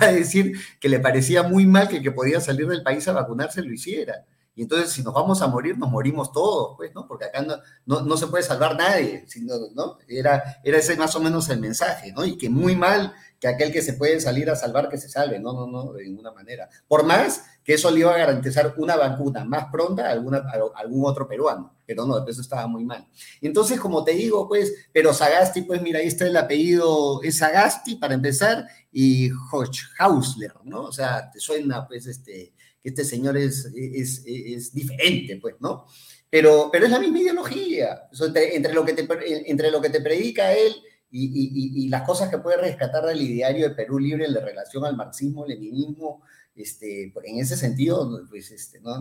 a 0.00 0.06
decir 0.06 0.58
que 0.80 0.88
le 0.88 0.98
parecía 0.98 1.42
muy 1.42 1.66
mal 1.66 1.88
que 1.88 1.98
el 1.98 2.02
que 2.02 2.12
podía 2.12 2.40
salir 2.40 2.66
del 2.66 2.82
país 2.82 3.06
a 3.08 3.12
vacunarse 3.12 3.62
lo 3.62 3.72
hiciera. 3.72 4.24
Y 4.54 4.62
entonces, 4.62 4.90
si 4.90 5.02
nos 5.02 5.12
vamos 5.12 5.42
a 5.42 5.48
morir, 5.48 5.76
nos 5.76 5.90
morimos 5.90 6.32
todos, 6.32 6.76
pues, 6.78 6.94
¿no? 6.94 7.06
Porque 7.06 7.26
acá 7.26 7.44
no, 7.84 8.00
no, 8.00 8.16
se 8.16 8.26
puede 8.26 8.42
salvar 8.42 8.74
nadie, 8.74 9.26
¿no? 9.74 9.98
Era, 10.08 10.60
era 10.64 10.78
ese 10.78 10.96
más 10.96 11.14
o 11.14 11.20
menos 11.20 11.50
el 11.50 11.60
mensaje, 11.60 12.10
¿no? 12.12 12.24
Y 12.24 12.38
que 12.38 12.48
muy 12.48 12.74
mal 12.74 13.12
que 13.40 13.48
aquel 13.48 13.72
que 13.72 13.82
se 13.82 13.94
puede 13.94 14.20
salir 14.20 14.48
a 14.48 14.56
salvar 14.56 14.88
que 14.88 14.98
se 14.98 15.08
salve, 15.08 15.38
no, 15.38 15.52
no, 15.52 15.66
no, 15.66 15.92
de 15.92 16.04
ninguna 16.04 16.32
manera. 16.32 16.68
Por 16.88 17.04
más 17.04 17.42
que 17.62 17.74
eso 17.74 17.90
le 17.90 18.00
iba 18.00 18.14
a 18.14 18.18
garantizar 18.18 18.74
una 18.78 18.96
vacuna 18.96 19.44
más 19.44 19.66
pronta 19.70 20.06
a, 20.06 20.12
alguna, 20.12 20.44
algún 20.74 21.04
otro 21.04 21.28
peruano, 21.28 21.76
pero 21.84 22.06
no, 22.06 22.26
eso 22.26 22.40
estaba 22.40 22.66
muy 22.66 22.84
mal. 22.84 23.06
Entonces, 23.40 23.78
como 23.78 24.04
te 24.04 24.12
digo, 24.12 24.48
pues, 24.48 24.72
pero 24.92 25.12
Sagasti, 25.12 25.62
pues 25.62 25.82
mira, 25.82 25.98
ahí 25.98 26.06
está 26.06 26.26
el 26.26 26.36
apellido, 26.36 27.22
es 27.22 27.38
Sagasti 27.38 27.96
para 27.96 28.14
empezar, 28.14 28.66
y 28.92 29.30
Hochhausler, 29.52 30.54
¿no? 30.64 30.84
O 30.84 30.92
sea, 30.92 31.30
te 31.30 31.38
suena, 31.38 31.86
pues, 31.86 32.06
este, 32.06 32.54
que 32.82 32.88
este 32.88 33.04
señor 33.04 33.36
es, 33.36 33.66
es, 33.74 34.22
es 34.24 34.72
diferente, 34.72 35.36
pues, 35.36 35.56
¿no? 35.60 35.86
Pero, 36.30 36.70
pero 36.72 36.86
es 36.86 36.90
la 36.90 36.98
misma 36.98 37.20
ideología, 37.20 38.08
entre, 38.20 38.56
entre, 38.56 38.72
lo 38.72 38.84
que 38.84 38.92
te, 38.94 39.06
entre 39.50 39.70
lo 39.70 39.80
que 39.80 39.90
te 39.90 40.00
predica 40.00 40.52
él 40.52 40.74
y, 41.10 41.88
las 41.88 42.02
cosas 42.02 42.28
que 42.28 42.38
puede 42.38 42.58
rescatar 42.58 43.04
del 43.04 43.22
ideario 43.22 43.68
de 43.68 43.74
Perú 43.74 43.98
Libre 43.98 44.26
en 44.26 44.34
relación 44.34 44.84
al 44.84 44.96
marxismo, 44.96 45.46
leninismo, 45.46 46.22
este, 46.54 47.12
en 47.24 47.38
ese 47.38 47.56
sentido, 47.56 48.22
pues 48.28 48.50
este, 48.50 48.80
no, 48.80 48.96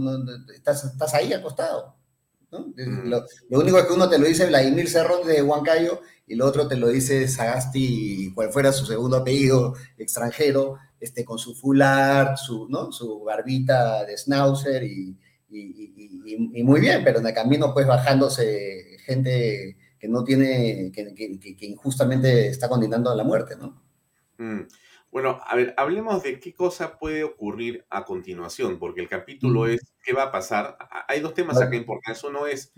estás, 0.54 0.84
estás, 0.86 1.14
ahí 1.14 1.34
acostado. 1.34 1.96
¿no? 2.52 2.74
Mm. 2.76 3.10
Lo, 3.10 3.26
único 3.60 3.80
es 3.80 3.86
que 3.86 3.94
uno 3.94 4.10
te 4.10 4.20
lo 4.20 4.28
dice 4.28 4.46
Vladimir 4.46 4.90
Cerrón 4.90 5.26
de 5.28 5.42
Huancayo 5.42 6.02
y 6.28 6.34
el 6.34 6.42
otro 6.42 6.68
te 6.68 6.76
lo 6.76 6.90
dice 6.90 7.28
Sagasti, 7.28 8.32
cual 8.34 8.52
fuera 8.52 8.72
su 8.72 8.86
segundo 8.86 9.18
apellido 9.18 9.76
extranjero, 9.98 10.78
este, 11.00 11.24
con 11.24 11.38
su 11.38 11.56
fular, 11.56 12.38
su, 12.38 12.68
¿no? 12.70 12.92
su 12.92 13.24
barbita 13.24 14.06
de 14.06 14.18
schnauzer 14.18 14.84
y, 14.84 15.18
y, 15.50 16.64
muy 16.64 16.82
bien, 16.82 17.04
pero 17.04 17.20
en 17.20 17.28
el 17.28 17.34
camino 17.34 17.74
pues 17.74 17.88
bajándose 17.88 18.98
gente 19.06 19.78
que 20.00 20.08
no 20.08 20.24
tiene, 20.24 20.92
que, 20.94 21.56
injustamente 21.62 22.48
está 22.48 22.70
condenando 22.70 23.10
a 23.10 23.16
la 23.16 23.24
muerte, 23.24 23.56
¿no? 23.56 23.82
Mm. 24.38 24.68
Bueno, 25.16 25.40
a 25.48 25.56
ver, 25.56 25.74
hablemos 25.78 26.24
de 26.24 26.42
qué 26.42 26.54
cosa 26.54 26.98
puede 26.98 27.24
ocurrir 27.24 27.86
a 27.90 28.04
continuación, 28.04 28.78
porque 28.78 29.00
el 29.00 29.08
capítulo 29.08 29.66
es 29.66 29.94
qué 30.04 30.12
va 30.12 30.24
a 30.24 30.32
pasar. 30.34 30.78
Hay 31.08 31.22
dos 31.22 31.34
temas 31.34 31.62
acá 31.62 31.74
importantes. 31.74 32.22
Uno 32.26 32.48
es, 32.48 32.74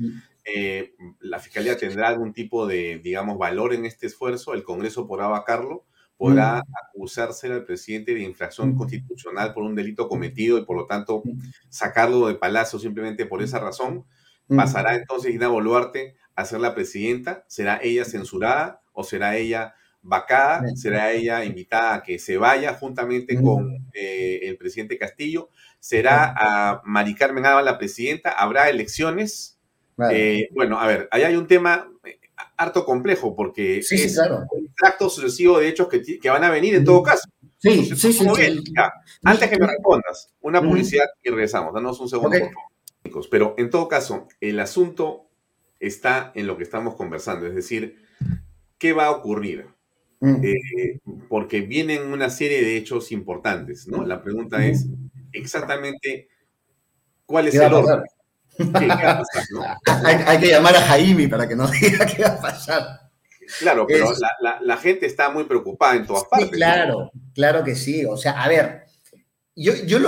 eh, 0.46 0.94
la 1.20 1.40
Fiscalía 1.40 1.76
tendrá 1.78 2.10
algún 2.10 2.34
tipo 2.34 2.68
de, 2.68 3.00
digamos, 3.04 3.40
valor 3.40 3.74
en 3.74 3.86
este 3.86 4.06
esfuerzo, 4.06 4.54
el 4.54 4.64
Congreso 4.64 5.08
podrá 5.08 5.26
vacarlo, 5.26 5.88
podrá 6.16 6.62
acusarse 6.86 7.52
al 7.52 7.66
presidente 7.66 8.14
de 8.14 8.22
infracción 8.22 8.76
constitucional 8.76 9.56
por 9.56 9.64
un 9.64 9.74
delito 9.74 10.08
cometido 10.08 10.60
y 10.60 10.66
por 10.66 10.78
lo 10.78 10.86
tanto 10.86 11.24
sacarlo 11.70 12.28
de 12.28 12.36
palacio 12.36 12.78
simplemente 12.78 13.26
por 13.26 13.42
esa 13.42 13.58
razón. 13.58 14.06
Mm. 14.48 14.58
¿Pasará 14.58 14.96
entonces 14.96 15.32
Dina 15.32 15.48
Boluarte 15.48 16.16
a 16.38 16.46
ser 16.46 16.62
la 16.62 16.74
presidenta? 16.74 17.44
¿Será 17.48 17.80
ella 17.84 18.06
censurada 18.06 18.82
o 18.94 19.04
será 19.04 19.36
ella 19.36 19.74
vacada? 20.04 20.64
¿Será 20.76 21.12
ella 21.12 21.44
invitada 21.44 21.96
a 21.96 22.04
que 22.04 22.20
se 22.20 22.38
vaya 22.38 22.76
juntamente 22.76 23.42
con 23.42 23.90
eh, 23.94 24.40
el 24.44 24.56
presidente 24.56 25.00
Castillo? 25.00 25.50
¿Será 25.80 26.34
a 26.38 26.82
Mari 26.86 27.16
Carmen 27.16 27.44
la 27.44 27.78
presidenta? 27.78 28.32
¿Habrá 28.32 28.70
elecciones? 28.70 29.58
Eh, 30.12 30.48
bueno, 30.54 30.80
a 30.80 30.86
ver, 30.86 31.10
ahí 31.12 31.24
hay 31.24 31.36
un 31.36 31.48
tema 31.48 31.92
eh, 32.06 32.20
harto 32.56 32.86
complejo 32.86 33.36
porque 33.36 33.80
es 33.80 34.20
un 34.52 34.72
tracto 34.78 35.10
sucesivo 35.10 35.60
de 35.60 35.70
hechos 35.70 35.88
que, 35.90 36.30
van 36.30 36.44
a 36.44 36.52
venir 36.52 36.76
en 36.76 36.86
todo 36.86 37.02
caso. 37.02 37.28
Sí, 37.58 37.84
sí, 37.96 38.14
sí, 38.14 38.28
antes 39.24 39.50
que 39.50 39.58
me 39.58 39.66
respondas, 39.66 40.32
una 40.42 40.62
publicidad 40.62 41.06
y 41.24 41.32
regresamos. 41.32 41.74
Danos 41.74 42.00
un 42.00 42.08
segundo, 42.08 42.38
Pero 43.32 43.56
en 43.58 43.72
todo 43.72 43.88
caso, 43.88 44.28
el 44.40 44.60
asunto 44.60 45.27
está 45.80 46.32
en 46.36 46.48
lo 46.48 46.58
que 46.58 46.64
estamos 46.64 46.96
conversando, 46.96 47.46
es 47.46 47.56
decir, 47.56 48.04
¿qué 48.78 48.94
va 48.94 49.06
a 49.08 49.12
ocurrir? 49.12 49.68
Mm. 50.20 50.44
Eh, 50.44 51.00
porque 51.30 51.62
vienen 51.62 52.12
una 52.12 52.30
serie 52.30 52.62
de 52.62 52.78
hechos 52.78 53.12
importantes, 53.12 53.88
¿no? 53.88 54.04
La 54.04 54.24
pregunta 54.24 54.66
es 54.66 54.88
exactamente 55.32 56.30
cuál 57.26 57.48
es 57.48 57.56
el 57.56 57.74
orden. 57.74 58.04
hay, 60.04 60.40
que 60.40 60.48
llamar 60.48 60.76
a 60.76 60.82
Jaime 60.82 61.28
para 61.28 61.48
que 61.48 61.56
nos 61.56 61.72
diga 61.80 62.06
qué 62.06 62.24
va 62.24 62.30
a 62.30 62.42
pasar. 62.42 62.84
Claro, 63.60 63.86
pero 63.88 64.12
la, 64.62 64.78
gente 64.78 65.06
está 65.06 65.30
muy 65.30 65.46
preocupada 65.46 65.96
en 65.96 66.06
todas 66.06 66.26
partes. 66.26 66.50
claro, 66.50 67.12
claro 67.34 67.64
que 67.64 67.76
sí. 67.76 68.04
O 68.04 68.18
sea, 68.18 68.44
a 68.44 68.50
ver, 68.50 68.87
yo, 69.58 69.74
yo 69.74 70.00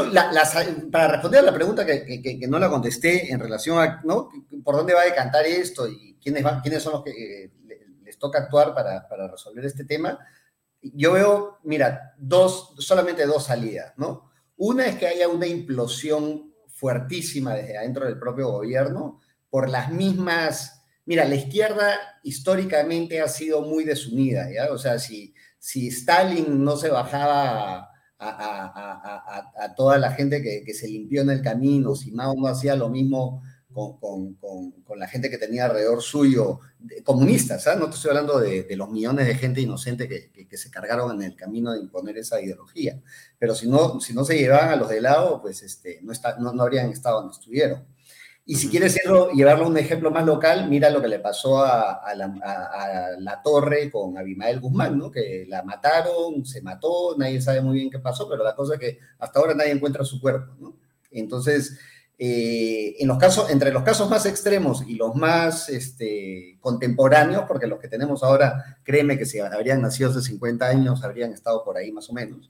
para 0.92 1.08
responder 1.08 1.40
a 1.40 1.44
la 1.44 1.54
pregunta 1.54 1.84
que, 1.84 2.46
no 2.48 2.60
la 2.60 2.70
contesté 2.70 3.32
en 3.32 3.40
relación 3.40 3.80
a, 3.80 4.00
¿no? 4.04 4.30
¿Por 4.64 4.76
dónde 4.76 4.94
va 4.94 5.02
a 5.02 5.06
decantar 5.06 5.44
esto 5.48 5.88
y 5.88 6.18
quiénes, 6.22 6.46
quiénes 6.62 6.84
son 6.84 6.94
los 6.94 7.04
que 7.04 7.46
eh, 7.46 7.52
les 8.04 8.20
toca 8.20 8.38
actuar 8.38 8.76
para, 8.76 9.08
para, 9.10 9.28
resolver 9.28 9.66
este 9.66 9.86
tema? 9.86 10.20
Yo 10.82 11.14
veo, 11.14 11.58
mira, 11.64 12.14
dos, 12.20 12.76
solamente 12.78 13.26
dos 13.26 13.46
salidas, 13.46 13.94
¿no? 13.98 14.30
Una 14.56 14.86
es 14.86 14.98
que 14.98 15.08
haya 15.08 15.28
una 15.28 15.48
implosión 15.48 16.54
fuertísima 16.68 17.56
desde 17.56 17.78
adentro 17.78 18.06
del 18.06 18.20
propio 18.20 18.50
gobierno 18.50 19.20
por 19.50 19.68
las 19.68 19.92
mismas... 19.92 20.84
Mira, 21.06 21.26
la 21.26 21.34
izquierda 21.34 21.98
históricamente 22.22 23.20
ha 23.20 23.28
sido 23.28 23.64
muy 23.64 23.84
desunida, 23.84 24.48
¿ya? 24.54 24.72
O 24.72 24.78
sea, 24.78 25.00
si, 25.00 25.34
si 25.58 25.88
Stalin 25.88 26.64
no 26.64 26.78
se 26.78 26.90
bajaba 26.90 27.90
a, 28.20 29.74
toda 29.76 29.98
la 29.98 30.12
gente 30.12 30.42
que, 30.42 30.74
se 30.74 30.88
limpió 30.88 31.22
en 31.22 31.30
el 31.30 31.42
camino, 31.42 31.96
si 31.96 32.12
Mao 32.12 32.36
no 32.36 32.48
hacía 32.48 32.76
lo 32.76 32.90
mismo 32.90 33.42
con, 33.74 34.38
la 34.98 35.08
gente 35.08 35.30
que 35.30 35.38
tenía 35.38 35.66
alrededor 35.66 36.02
suyo, 36.02 36.60
comunistas, 37.04 37.64
¿sabes? 37.64 37.78
¿ah? 37.78 37.80
no 37.80 37.90
te 37.90 37.96
estoy 37.96 38.10
hablando 38.10 38.40
de, 38.40 38.66
los 38.76 38.90
millones 38.90 39.28
de 39.28 39.36
gente 39.36 39.62
inocente 39.62 40.08
que, 40.08 40.58
se 40.58 40.72
cargaron 40.72 41.16
en 41.16 41.32
el 41.32 41.36
camino 41.36 41.72
de 41.72 41.80
imponer 41.80 42.18
esa 42.18 42.42
ideología, 42.42 43.00
pero 43.38 43.56
si 43.56 43.70
no, 43.70 44.02
si 44.02 44.14
no 44.14 44.26
se 44.26 44.38
llevaban 44.38 44.70
a 44.70 44.76
los 44.76 44.90
de 44.90 45.00
lado, 45.00 45.42
pues 45.42 45.64
este, 45.64 46.00
no, 46.02 46.12
está, 46.12 46.38
no, 46.38 46.50
habrían 46.62 46.90
estado 46.90 47.22
donde 47.22 47.34
estuvieron. 47.34 47.86
Y 48.50 48.56
si 48.56 48.68
quieres 48.68 48.98
llevarlo 49.36 49.66
a 49.66 49.68
un 49.68 49.78
ejemplo 49.78 50.10
más 50.10 50.26
local, 50.26 50.68
mira 50.72 50.90
lo 50.90 51.00
que 51.00 51.08
le 51.08 51.20
pasó 51.20 51.64
a, 51.64 52.02
la, 52.16 53.42
torre 53.44 53.92
con 53.92 54.18
Abimael 54.18 54.60
Guzmán, 54.60 54.98
¿no? 54.98 55.12
Que 55.12 55.46
la 55.48 55.62
mataron, 55.62 56.44
se 56.44 56.64
mató, 56.64 57.16
nadie 57.16 57.44
sabe 57.44 57.62
muy 57.62 57.76
bien 57.76 57.92
qué 57.92 58.00
pasó, 58.00 58.28
pero 58.28 58.44
la 58.44 58.56
cosa 58.56 58.74
es 58.74 58.80
que 58.80 59.00
hasta 59.20 59.40
ahora 59.40 59.54
nadie 59.54 59.70
encuentra 59.70 60.04
su 60.04 60.20
cuerpo, 60.20 60.56
¿no? 60.60 60.76
Entonces, 61.12 61.78
eh, 62.18 62.96
en 62.98 63.08
los 63.08 63.20
casos, 63.20 63.52
entre 63.52 63.72
los 63.72 63.84
casos 63.84 64.10
más 64.10 64.26
extremos 64.26 64.84
y 64.88 64.96
los 64.96 65.14
más 65.14 65.70
este, 65.70 66.58
contemporáneos, 66.60 67.44
porque 67.48 67.68
los 67.68 67.78
que 67.78 67.88
tenemos 67.88 68.24
ahora, 68.24 68.80
créeme 68.82 69.20
que 69.20 69.28
si 69.28 69.38
habrían 69.38 69.80
nacido 69.80 70.10
hace 70.10 70.24
50 70.24 70.66
años, 70.66 71.04
habrían 71.04 71.34
estado 71.34 71.64
por 71.64 71.78
ahí 71.78 71.92
más 71.92 72.10
o 72.10 72.14
menos, 72.14 72.50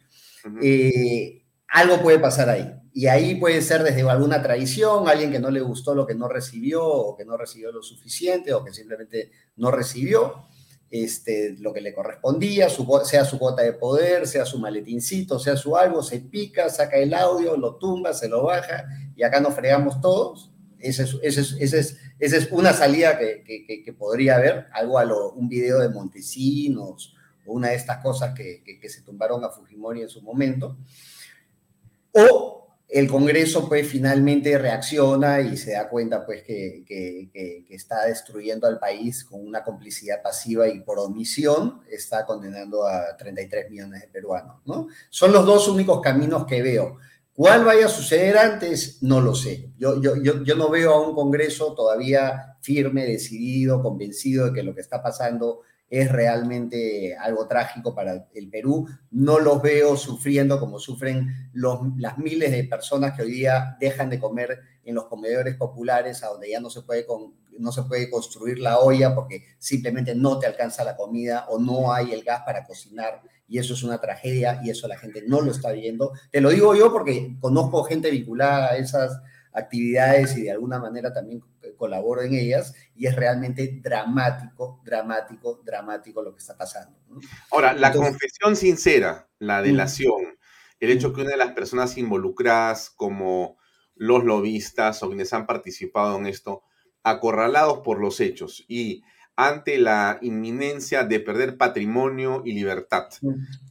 eh, 0.63 1.43
algo 1.71 2.01
puede 2.01 2.19
pasar 2.19 2.49
ahí. 2.49 2.73
Y 2.93 3.07
ahí 3.07 3.35
puede 3.35 3.61
ser 3.61 3.83
desde 3.83 4.01
alguna 4.09 4.41
traición, 4.41 5.07
alguien 5.07 5.31
que 5.31 5.39
no 5.39 5.51
le 5.51 5.61
gustó 5.61 5.93
lo 5.93 6.07
que 6.07 6.15
no 6.15 6.27
recibió 6.27 6.83
o 6.83 7.15
que 7.15 7.23
no 7.23 7.37
recibió 7.37 7.71
lo 7.71 7.81
suficiente 7.81 8.53
o 8.53 8.63
que 8.63 8.73
simplemente 8.73 9.31
no 9.55 9.71
recibió 9.71 10.47
este, 10.89 11.55
lo 11.59 11.71
que 11.71 11.81
le 11.81 11.93
correspondía, 11.93 12.67
sea 13.03 13.25
su 13.25 13.37
cuota 13.37 13.61
de 13.61 13.73
poder, 13.73 14.27
sea 14.27 14.45
su 14.45 14.59
maletincito, 14.59 15.37
sea 15.37 15.55
su 15.55 15.77
algo, 15.77 16.01
se 16.01 16.19
pica, 16.19 16.69
saca 16.69 16.97
el 16.97 17.13
audio, 17.13 17.55
lo 17.57 17.75
tumba, 17.75 18.13
se 18.13 18.27
lo 18.27 18.43
baja 18.43 18.87
y 19.15 19.23
acá 19.23 19.39
nos 19.39 19.53
fregamos 19.53 20.01
todos. 20.01 20.51
Esa 20.79 21.03
es, 21.03 21.97
es, 22.19 22.51
una 22.51 22.73
salida 22.73 23.19
que, 23.19 23.95
podría 23.97 24.37
haber, 24.37 24.67
algo 24.71 24.97
a 24.97 25.05
lo, 25.05 25.33
un 25.33 25.49
video 25.49 25.79
de 25.79 25.89
Montesinos 25.89 27.15
o 27.45 27.53
una 27.53 27.69
de 27.69 27.75
estas 27.75 27.97
cosas 27.97 28.33
que, 28.33 28.63
que 28.63 28.89
se 28.89 29.01
tumbaron 29.01 29.43
a 29.43 29.49
Fujimori 29.49 30.01
en 30.01 30.09
su 30.09 30.21
momento. 30.21 30.77
O 32.13 32.59
el 32.89 33.07
Congreso 33.07 33.69
pues 33.69 33.87
finalmente 33.87 34.57
reacciona 34.57 35.41
y 35.41 35.57
se 35.57 35.73
da 35.73 35.87
cuenta 35.87 36.25
pues 36.25 36.43
que, 36.43 36.83
está 37.69 38.05
destruyendo 38.05 38.65
al 38.65 38.79
país 38.79 39.23
con 39.23 39.45
una 39.45 39.63
complicidad 39.63 40.23
pasiva 40.23 40.67
y 40.67 40.79
por 40.79 40.97
omisión 40.97 41.81
está 41.89 42.25
condenando 42.25 42.87
a 42.87 43.15
33 43.15 43.69
millones 43.69 44.01
de 44.01 44.07
peruanos, 44.07 44.57
¿no? 44.65 44.87
Son 45.09 45.31
los 45.31 45.45
dos 45.45 45.67
únicos 45.67 46.01
caminos 46.01 46.45
que 46.47 46.63
veo. 46.63 46.97
¿Cuál 47.31 47.63
vaya 47.63 47.85
a 47.85 47.89
suceder 47.89 48.37
antes? 48.37 49.01
No 49.01 49.21
lo 49.21 49.35
sé. 49.35 49.69
Yo, 49.77 50.01
yo, 50.01 50.15
yo, 50.21 50.43
yo 50.43 50.55
no 50.55 50.69
veo 50.69 50.91
a 50.93 51.07
un 51.07 51.15
Congreso 51.15 51.73
todavía 51.73 52.57
firme, 52.59 53.05
decidido, 53.05 53.83
convencido 53.83 54.47
de 54.47 54.53
que 54.53 54.63
lo 54.63 54.73
que 54.73 54.81
está 54.81 55.01
pasando 55.01 55.61
es 55.89 56.11
realmente 56.11 57.15
algo 57.15 57.47
trágico 57.47 57.95
para 57.95 58.27
el 58.33 58.49
Perú. 58.49 58.87
No 59.11 59.39
los 59.39 59.61
veo 59.61 59.97
sufriendo 59.97 60.59
como 60.59 60.79
sufren 60.79 61.49
los, 61.53 61.79
las 61.97 62.17
miles 62.17 62.51
de 62.51 62.63
personas 62.65 63.15
que 63.15 63.23
hoy 63.23 63.31
día 63.31 63.77
dejan 63.79 64.09
de 64.09 64.19
comer 64.19 64.59
en 64.83 64.95
los 64.95 65.05
comedores 65.05 65.55
populares, 65.55 66.23
a 66.23 66.27
donde 66.27 66.49
ya 66.49 66.59
no 66.59 66.69
se 66.69 66.81
puede, 66.81 67.05
no 67.57 67.71
se 67.71 67.83
puede 67.83 68.09
construir 68.09 68.59
la 68.59 68.79
olla 68.79 69.15
porque 69.15 69.43
simplemente 69.57 70.15
no 70.15 70.39
te 70.39 70.47
alcanza 70.47 70.83
la 70.83 70.95
comida 70.95 71.45
o 71.49 71.59
no 71.59 71.91
hay 71.91 72.13
el 72.13 72.23
gas 72.23 72.41
para 72.45 72.65
cocinar. 72.65 73.21
Y 73.47 73.57
eso 73.57 73.73
es 73.73 73.81
una 73.81 73.99
tragedia 73.99 74.61
y 74.63 74.69
eso 74.69 74.87
la 74.87 74.97
gente 74.97 75.23
no 75.27 75.41
lo 75.41 75.51
está 75.51 75.71
viendo. 75.71 76.13
Te 76.31 76.39
lo 76.39 76.49
digo 76.49 76.75
yo 76.75 76.91
porque 76.91 77.35
conozco 77.39 77.83
gente 77.83 78.11
vinculada 78.11 78.71
a 78.71 78.77
esas 78.77 79.19
actividades 79.51 80.37
y 80.37 80.43
de 80.43 80.51
alguna 80.51 80.79
manera 80.79 81.11
también 81.11 81.41
colaboro 81.79 82.21
en 82.21 82.35
ellas 82.35 82.75
y 82.95 83.07
es 83.07 83.15
realmente 83.15 83.79
dramático, 83.81 84.81
dramático, 84.85 85.61
dramático 85.65 86.21
lo 86.21 86.33
que 86.33 86.39
está 86.39 86.55
pasando. 86.55 86.99
Ahora, 87.49 87.73
la 87.73 87.91
confesión 87.91 88.55
sincera, 88.55 89.27
la 89.39 89.63
delación, 89.63 90.37
el 90.79 90.91
hecho 90.91 91.13
que 91.13 91.21
una 91.21 91.31
de 91.31 91.37
las 91.37 91.53
personas 91.53 91.97
involucradas 91.97 92.91
como 92.91 93.57
los 93.95 94.23
lobistas 94.23 95.01
o 95.01 95.07
quienes 95.07 95.33
han 95.33 95.47
participado 95.47 96.17
en 96.17 96.27
esto, 96.27 96.63
acorralados 97.01 97.79
por 97.79 97.99
los 97.99 98.19
hechos 98.19 98.63
y 98.67 99.01
ante 99.35 99.77
la 99.77 100.19
inminencia 100.21 101.05
de 101.05 101.21
perder 101.21 101.55
patrimonio 101.55 102.41
y 102.43 102.51
libertad. 102.51 103.05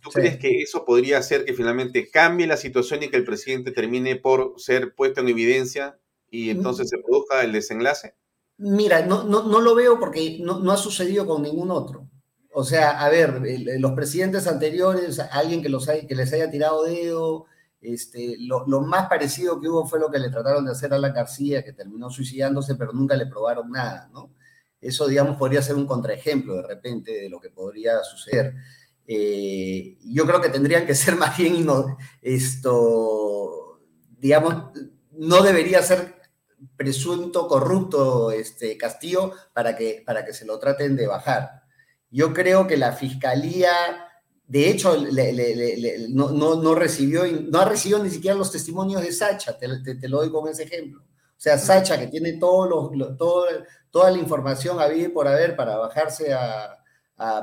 ¿Tú 0.00 0.10
crees 0.10 0.38
que 0.38 0.62
eso 0.62 0.86
podría 0.86 1.18
hacer 1.18 1.44
que 1.44 1.52
finalmente 1.52 2.10
cambie 2.10 2.46
la 2.46 2.56
situación 2.56 3.02
y 3.02 3.08
que 3.08 3.18
el 3.18 3.24
presidente 3.24 3.70
termine 3.70 4.16
por 4.16 4.54
ser 4.56 4.94
puesto 4.94 5.20
en 5.20 5.28
evidencia 5.28 5.98
y 6.30 6.50
entonces 6.50 6.88
se 6.88 6.98
produzca 6.98 7.42
el 7.42 7.52
desenlace? 7.52 8.14
Mira, 8.58 9.06
no, 9.06 9.24
no, 9.24 9.60
lo 9.60 9.74
veo 9.74 10.00
porque 10.00 10.38
no, 10.40 10.72
ha 10.72 10.76
sucedido 10.76 11.26
con 11.26 11.42
ningún 11.42 11.70
otro. 11.70 12.08
O 12.52 12.64
sea, 12.64 13.00
a 13.04 13.08
ver, 13.08 13.40
los 13.78 13.92
presidentes 13.92 14.48
anteriores, 14.48 15.20
alguien 15.20 15.62
que, 15.62 15.68
los 15.68 15.86
que 15.86 16.14
les 16.14 16.32
haya 16.32 16.50
tirado 16.50 16.82
dedo, 16.82 17.46
este, 17.80 18.36
lo, 18.40 18.66
más 18.80 19.08
parecido 19.08 19.60
que 19.60 19.68
hubo 19.68 19.86
fue 19.86 20.00
lo 20.00 20.10
que 20.10 20.18
le 20.18 20.30
trataron 20.30 20.64
de 20.64 20.72
hacer 20.72 20.92
a 20.92 20.98
la 20.98 21.10
García, 21.10 21.64
que 21.64 21.72
terminó 21.72 22.10
suicidándose, 22.10 22.74
pero 22.74 22.92
nunca 22.92 23.14
le 23.14 23.26
probaron 23.26 23.70
nada, 23.70 24.10
¿no? 24.12 24.34
Eso, 24.80 25.06
digamos, 25.06 25.36
podría 25.36 25.62
ser 25.62 25.76
un 25.76 25.86
contraejemplo 25.86 26.56
de 26.56 26.62
repente 26.62 27.12
de 27.12 27.28
lo 27.28 27.40
que 27.40 27.50
podría 27.50 28.02
suceder. 28.02 28.54
Eh, 29.06 29.96
yo 30.04 30.26
creo 30.26 30.40
que 30.40 30.50
tendrían 30.50 30.86
que 30.86 30.94
ser 30.94 31.16
más 31.16 31.36
bien 31.36 31.64
esto, 32.22 33.80
digamos, 34.18 34.72
no 35.12 35.42
debería 35.42 35.80
ser 35.82 36.17
presunto 36.76 37.46
corrupto 37.46 38.30
este, 38.30 38.76
Castillo 38.76 39.32
para 39.52 39.76
que, 39.76 40.02
para 40.04 40.24
que 40.24 40.32
se 40.32 40.44
lo 40.44 40.58
traten 40.58 40.96
de 40.96 41.06
bajar. 41.06 41.62
Yo 42.10 42.32
creo 42.32 42.66
que 42.66 42.76
la 42.76 42.92
fiscalía, 42.92 43.70
de 44.46 44.70
hecho, 44.70 44.96
no, 46.10 46.30
no, 46.30 46.74
recibió, 46.74 47.24
no 47.26 47.60
ha 47.60 47.64
recibido 47.66 48.02
ni 48.02 48.10
siquiera 48.10 48.36
los 48.36 48.50
testimonios 48.50 49.02
de 49.02 49.12
Sacha, 49.12 49.58
te, 49.58 49.68
te, 49.94 50.08
lo 50.08 50.18
doy 50.18 50.30
con 50.30 50.48
ese 50.48 50.64
ejemplo. 50.64 51.02
O 51.02 51.40
sea, 51.40 51.58
Sacha, 51.58 51.98
que 51.98 52.08
tiene 52.08 52.34
todos 52.34 52.96
los, 52.96 53.16
toda 53.90 54.10
la 54.10 54.18
información 54.18 54.80
había 54.80 55.12
por 55.12 55.28
haber 55.28 55.54
para 55.54 55.76
bajarse 55.76 56.32
a, 56.32 56.74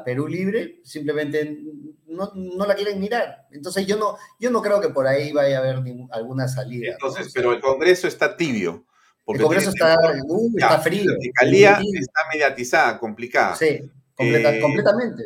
Perú 0.06 0.26
Libre, 0.30 0.80
simplemente 0.86 1.62
no, 2.08 2.32
no, 2.34 2.66
la 2.66 2.76
quieren 2.76 2.98
mirar. 2.98 3.46
Entonces 3.52 3.86
yo 3.86 3.98
no, 3.98 4.16
yo 4.40 4.50
no 4.50 4.62
creo 4.62 4.80
que 4.80 4.88
por 4.88 5.06
ahí 5.06 5.34
vaya 5.34 5.58
a 5.58 5.60
haber 5.60 5.84
alguna 6.12 6.48
salida. 6.48 6.94
Entonces, 6.94 7.30
pero 7.34 7.52
el 7.52 7.60
Congreso 7.60 8.08
está 8.08 8.38
tibio 8.38 8.86
el 9.28 9.42
Congreso 9.42 9.70
está, 9.70 9.98
uh, 10.28 10.52
está 10.56 10.80
frío. 10.80 11.12
La 11.12 11.20
fiscalía 11.20 11.80
está 11.94 12.22
mediatizada, 12.32 13.00
complicada. 13.00 13.56
Sí, 13.56 13.66
eh, 13.66 14.60
completamente. 14.62 15.24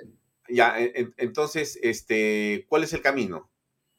Ya, 0.48 0.76
entonces, 1.18 1.78
este, 1.82 2.66
¿cuál 2.70 2.84
es 2.84 2.94
el 2.94 3.02
camino? 3.02 3.50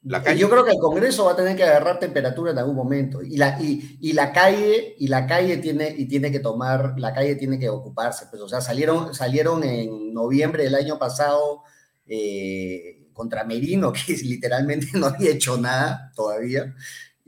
La 0.03 0.23
calle. 0.23 0.41
Yo 0.41 0.49
creo 0.49 0.65
que 0.65 0.71
el 0.71 0.79
Congreso 0.79 1.27
va 1.27 1.33
a 1.33 1.37
tener 1.37 1.55
que 1.57 1.63
agarrar 1.63 1.99
temperatura 1.99 2.53
en 2.53 2.59
algún 2.59 2.75
momento 2.75 3.23
y 3.23 3.37
la, 3.37 3.59
y, 3.61 4.13
la 4.15 4.33
calle 4.33 4.95
y 4.99 5.09
la 5.09 5.27
calle 5.27 5.59
tiene 5.59 5.95
y 5.95 6.07
tiene 6.07 6.33
que 6.33 6.41
tomar 6.41 6.99
la 6.99 7.13
calle 7.13 7.37
tiene 7.37 7.59
que 7.59 7.69
ocuparse 7.69 8.25
pues 8.31 8.41
o 8.41 8.49
sea 8.49 8.63
salieron 8.63 9.15
salieron 9.15 9.63
en 9.63 10.15
noviembre 10.15 10.65
del 10.65 10.75
año 10.75 10.99
pasado 10.99 11.65
eh, 12.07 13.11
contra 13.13 13.45
Merino 13.45 13.93
que 14.07 14.15
literalmente 14.15 14.87
no 14.95 15.09
había 15.09 15.33
hecho 15.33 15.59
nada 15.59 16.11
todavía 16.17 16.75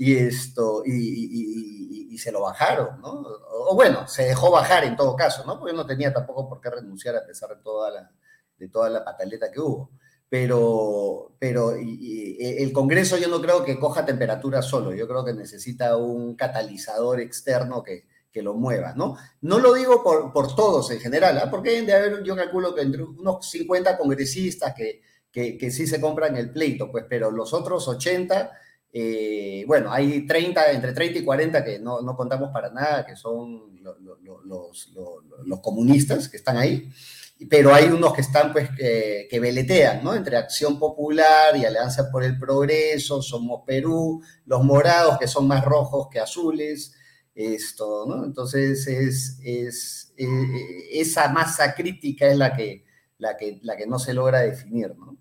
y 0.03 0.17
esto 0.17 0.83
y, 0.85 2.11
y, 2.11 2.19
se 2.19 2.31
lo 2.31 2.43
bajaron 2.43 3.01
no 3.01 3.25
o, 3.51 3.75
bueno 3.75 4.07
se 4.07 4.25
dejó 4.25 4.51
bajar 4.51 4.85
en 4.85 4.97
todo 4.97 5.17
caso 5.17 5.45
no 5.45 5.59
porque 5.59 5.75
no 5.75 5.87
tenía 5.87 6.13
tampoco 6.13 6.49
por 6.49 6.61
qué 6.61 6.71
renunciar 6.71 7.17
a 7.17 7.27
pesar 7.27 7.49
de 7.51 7.63
toda 7.63 7.91
la 7.91 8.11
de 8.57 8.69
toda 8.69 8.91
la 8.91 9.05
pataleta 9.05 9.51
que 9.51 9.61
hubo 9.61 9.91
pero, 10.29 11.37
pero 11.39 11.73
el 11.73 12.73
Congreso 12.73 13.19
yo 13.19 13.29
no 13.29 13.43
creo 13.43 13.67
que 13.67 13.79
coja 13.79 14.07
temperatura 14.07 14.63
solo, 14.63 14.95
yo 14.95 15.07
creo 15.07 15.27
que 15.27 15.35
necesita 15.35 15.99
un 15.99 16.37
catalizador 16.37 17.21
externo 17.21 17.83
que, 17.83 18.07
que 18.33 18.41
lo 18.41 18.55
mueva, 18.55 18.95
¿no? 18.97 19.19
No 19.43 19.59
lo 19.59 19.75
digo 19.75 20.03
por, 20.03 20.33
por 20.33 20.57
todos 20.57 20.91
en 20.91 21.01
general, 21.01 21.37
¿ah? 21.37 21.51
porque 21.51 21.69
hay 21.69 21.85
de 21.85 21.93
haber, 21.93 22.23
yo 22.23 22.35
calculo 22.35 22.75
que 22.75 22.81
entre 22.81 23.03
unos 23.03 23.51
50 23.51 23.99
congresistas 23.99 24.73
que, 24.75 25.03
que, 25.31 25.59
que, 25.59 25.71
sí 25.71 25.87
se 25.87 26.01
compran 26.01 26.35
el 26.39 26.51
pleito, 26.51 26.91
pues, 26.91 27.05
pero 27.07 27.31
los 27.31 27.53
otros 27.53 27.87
80, 27.87 28.53
eh, 28.93 29.65
bueno, 29.67 29.93
hay 29.93 30.27
30, 30.27 30.73
entre 30.73 30.93
30 30.93 31.19
y 31.21 31.25
40 31.25 31.65
que 31.65 31.79
no, 31.79 32.03
no 32.03 32.17
contamos 32.17 32.51
para 32.51 32.71
nada, 32.71 33.07
que 33.07 33.17
son 33.17 33.83
los, 33.83 33.97
los, 34.45 34.93
los 35.45 35.61
comunistas 35.61 36.29
que 36.29 36.37
están 36.37 36.57
ahí 36.57 36.91
pero 37.49 37.75
hay 37.75 37.87
unos 37.87 38.13
que 38.13 38.21
están, 38.21 38.53
pues, 38.53 38.71
que, 38.71 39.27
que, 39.31 39.41
veletean, 39.41 40.03
¿no? 40.03 40.15
Entre 40.15 40.37
Acción 40.37 40.79
Popular 40.79 41.57
y 41.57 41.65
Alianza 41.65 42.11
por 42.11 42.25
el 42.25 42.39
Progreso, 42.39 43.23
Somos 43.23 43.63
Perú, 43.67 44.23
los 44.47 44.63
morados, 44.65 45.19
que 45.19 45.27
son 45.27 45.47
más 45.47 45.65
rojos 45.65 46.09
que 46.11 46.21
azules, 46.21 46.95
esto, 47.35 48.05
¿no? 48.07 48.25
Entonces, 48.25 48.87
es, 48.87 49.39
es, 49.43 50.15
eh, 50.17 50.89
esa 50.93 51.29
masa 51.29 51.75
crítica 51.75 52.27
es 52.27 52.37
la 52.37 52.55
que, 52.55 52.85
la, 53.19 53.37
que, 53.37 53.59
la 53.63 53.77
que 53.77 53.87
no 53.87 53.99
se 53.99 54.15
logra 54.15 54.41
definir, 54.41 54.95
¿no? 54.97 55.17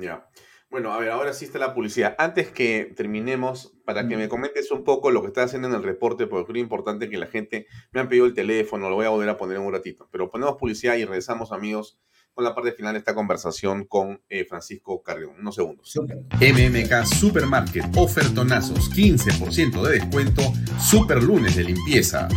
Ya. 0.00 0.28
Bueno, 0.70 0.92
a 0.92 0.98
ver, 1.00 1.10
ahora 1.10 1.32
sí 1.32 1.44
está 1.44 1.58
la 1.58 1.74
publicidad. 1.74 2.14
Antes 2.16 2.52
que 2.52 2.92
terminemos, 2.96 3.74
para 3.84 4.06
que 4.06 4.16
me 4.16 4.28
comentes 4.28 4.70
un 4.70 4.84
poco 4.84 5.10
lo 5.10 5.20
que 5.20 5.26
estás 5.26 5.46
haciendo 5.46 5.66
en 5.66 5.74
el 5.74 5.82
reporte, 5.82 6.28
porque 6.28 6.52
creo 6.52 6.62
importante 6.62 7.10
que 7.10 7.18
la 7.18 7.26
gente 7.26 7.66
me 7.90 8.00
han 8.00 8.08
pedido 8.08 8.26
el 8.26 8.34
teléfono, 8.34 8.88
lo 8.88 8.94
voy 8.94 9.04
a 9.04 9.08
volver 9.08 9.28
a 9.30 9.36
poner 9.36 9.56
en 9.56 9.64
un 9.64 9.72
ratito. 9.72 10.08
Pero 10.12 10.30
ponemos 10.30 10.54
publicidad 10.58 10.94
y 10.94 11.04
regresamos, 11.04 11.50
amigos, 11.50 11.98
con 12.32 12.44
la 12.44 12.54
parte 12.54 12.70
final 12.70 12.92
de 12.92 13.00
esta 13.00 13.16
conversación 13.16 13.84
con 13.84 14.22
eh, 14.28 14.44
Francisco 14.44 15.02
Carrión. 15.02 15.32
Unos 15.40 15.56
segundos. 15.56 15.92
MMK 16.40 17.04
Supermarket, 17.04 17.86
ofertonazos, 17.96 18.92
15% 18.92 19.82
de 19.82 19.98
descuento, 19.98 20.42
super 20.78 21.20
lunes 21.20 21.56
de 21.56 21.64
limpieza. 21.64 22.28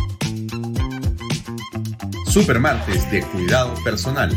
Supermartes 2.26 3.08
de 3.12 3.22
cuidado 3.22 3.72
personal 3.84 4.36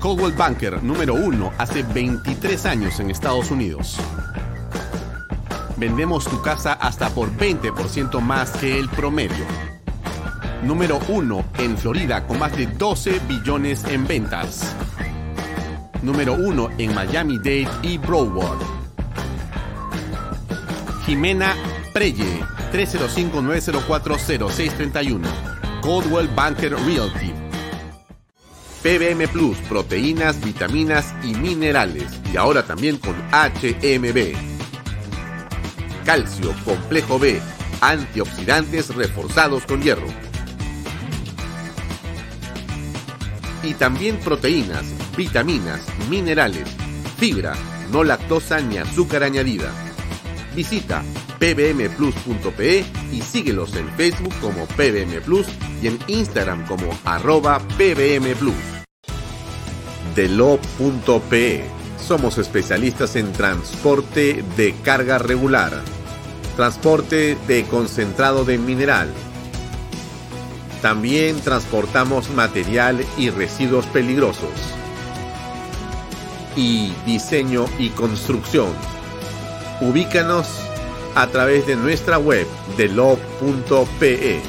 Coldwell 0.00 0.32
Banker 0.32 0.82
número 0.82 1.14
uno 1.14 1.52
hace 1.58 1.82
23 1.82 2.64
años 2.64 2.98
en 3.00 3.10
Estados 3.10 3.50
Unidos. 3.50 3.98
Vendemos 5.76 6.24
tu 6.24 6.40
casa 6.40 6.72
hasta 6.72 7.10
por 7.10 7.30
20% 7.36 8.18
más 8.22 8.52
que 8.52 8.78
el 8.78 8.88
promedio. 8.88 9.44
Número 10.62 10.98
uno 11.08 11.44
en 11.58 11.76
Florida 11.76 12.26
con 12.26 12.38
más 12.38 12.56
de 12.56 12.66
12 12.66 13.20
billones 13.28 13.84
en 13.84 14.06
ventas. 14.06 14.74
Número 16.02 16.32
uno 16.32 16.70
en 16.78 16.94
Miami-Dade 16.94 17.68
y 17.82 17.98
Broward. 17.98 18.56
Jimena 21.04 21.54
Preye, 21.92 22.40
305-904-0631. 22.72 25.20
Coldwell 25.82 26.28
Banker 26.28 26.74
Realty 26.86 27.39
PBM 28.82 29.28
Plus, 29.28 29.58
proteínas, 29.68 30.42
vitaminas 30.42 31.14
y 31.22 31.34
minerales. 31.34 32.04
Y 32.32 32.36
ahora 32.38 32.62
también 32.62 32.96
con 32.96 33.14
HMB. 33.30 34.34
Calcio, 36.06 36.54
complejo 36.64 37.18
B, 37.18 37.40
antioxidantes 37.82 38.94
reforzados 38.94 39.66
con 39.66 39.82
hierro. 39.82 40.06
Y 43.62 43.74
también 43.74 44.16
proteínas, 44.18 44.84
vitaminas, 45.14 45.82
minerales, 46.08 46.68
fibra, 47.18 47.54
no 47.92 48.02
lactosa 48.02 48.60
ni 48.60 48.78
azúcar 48.78 49.22
añadida. 49.24 49.70
Visita 50.56 51.02
pbmplus.pe 51.40 52.84
y 53.10 53.22
síguelos 53.22 53.74
en 53.74 53.88
Facebook 53.96 54.34
como 54.40 54.66
PBM 54.66 55.22
Plus 55.22 55.46
y 55.82 55.88
en 55.88 55.98
Instagram 56.06 56.66
como 56.66 56.86
arroba 57.04 57.58
PBM 57.78 58.36
Plus. 58.38 58.54
Delo.pe 60.14 61.64
Somos 61.98 62.36
especialistas 62.38 63.16
en 63.16 63.32
transporte 63.32 64.44
de 64.56 64.74
carga 64.84 65.18
regular, 65.18 65.72
transporte 66.56 67.38
de 67.48 67.64
concentrado 67.64 68.44
de 68.44 68.58
mineral. 68.58 69.08
También 70.82 71.40
transportamos 71.40 72.30
material 72.30 73.04
y 73.16 73.30
residuos 73.30 73.86
peligrosos. 73.86 74.50
Y 76.56 76.92
diseño 77.06 77.66
y 77.78 77.90
construcción. 77.90 78.72
Ubícanos 79.80 80.69
a 81.14 81.26
través 81.26 81.66
de 81.66 81.76
nuestra 81.76 82.18
web 82.18 82.46
delo.pe. 82.76 84.40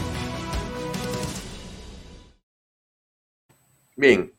Bien, 3.96 4.34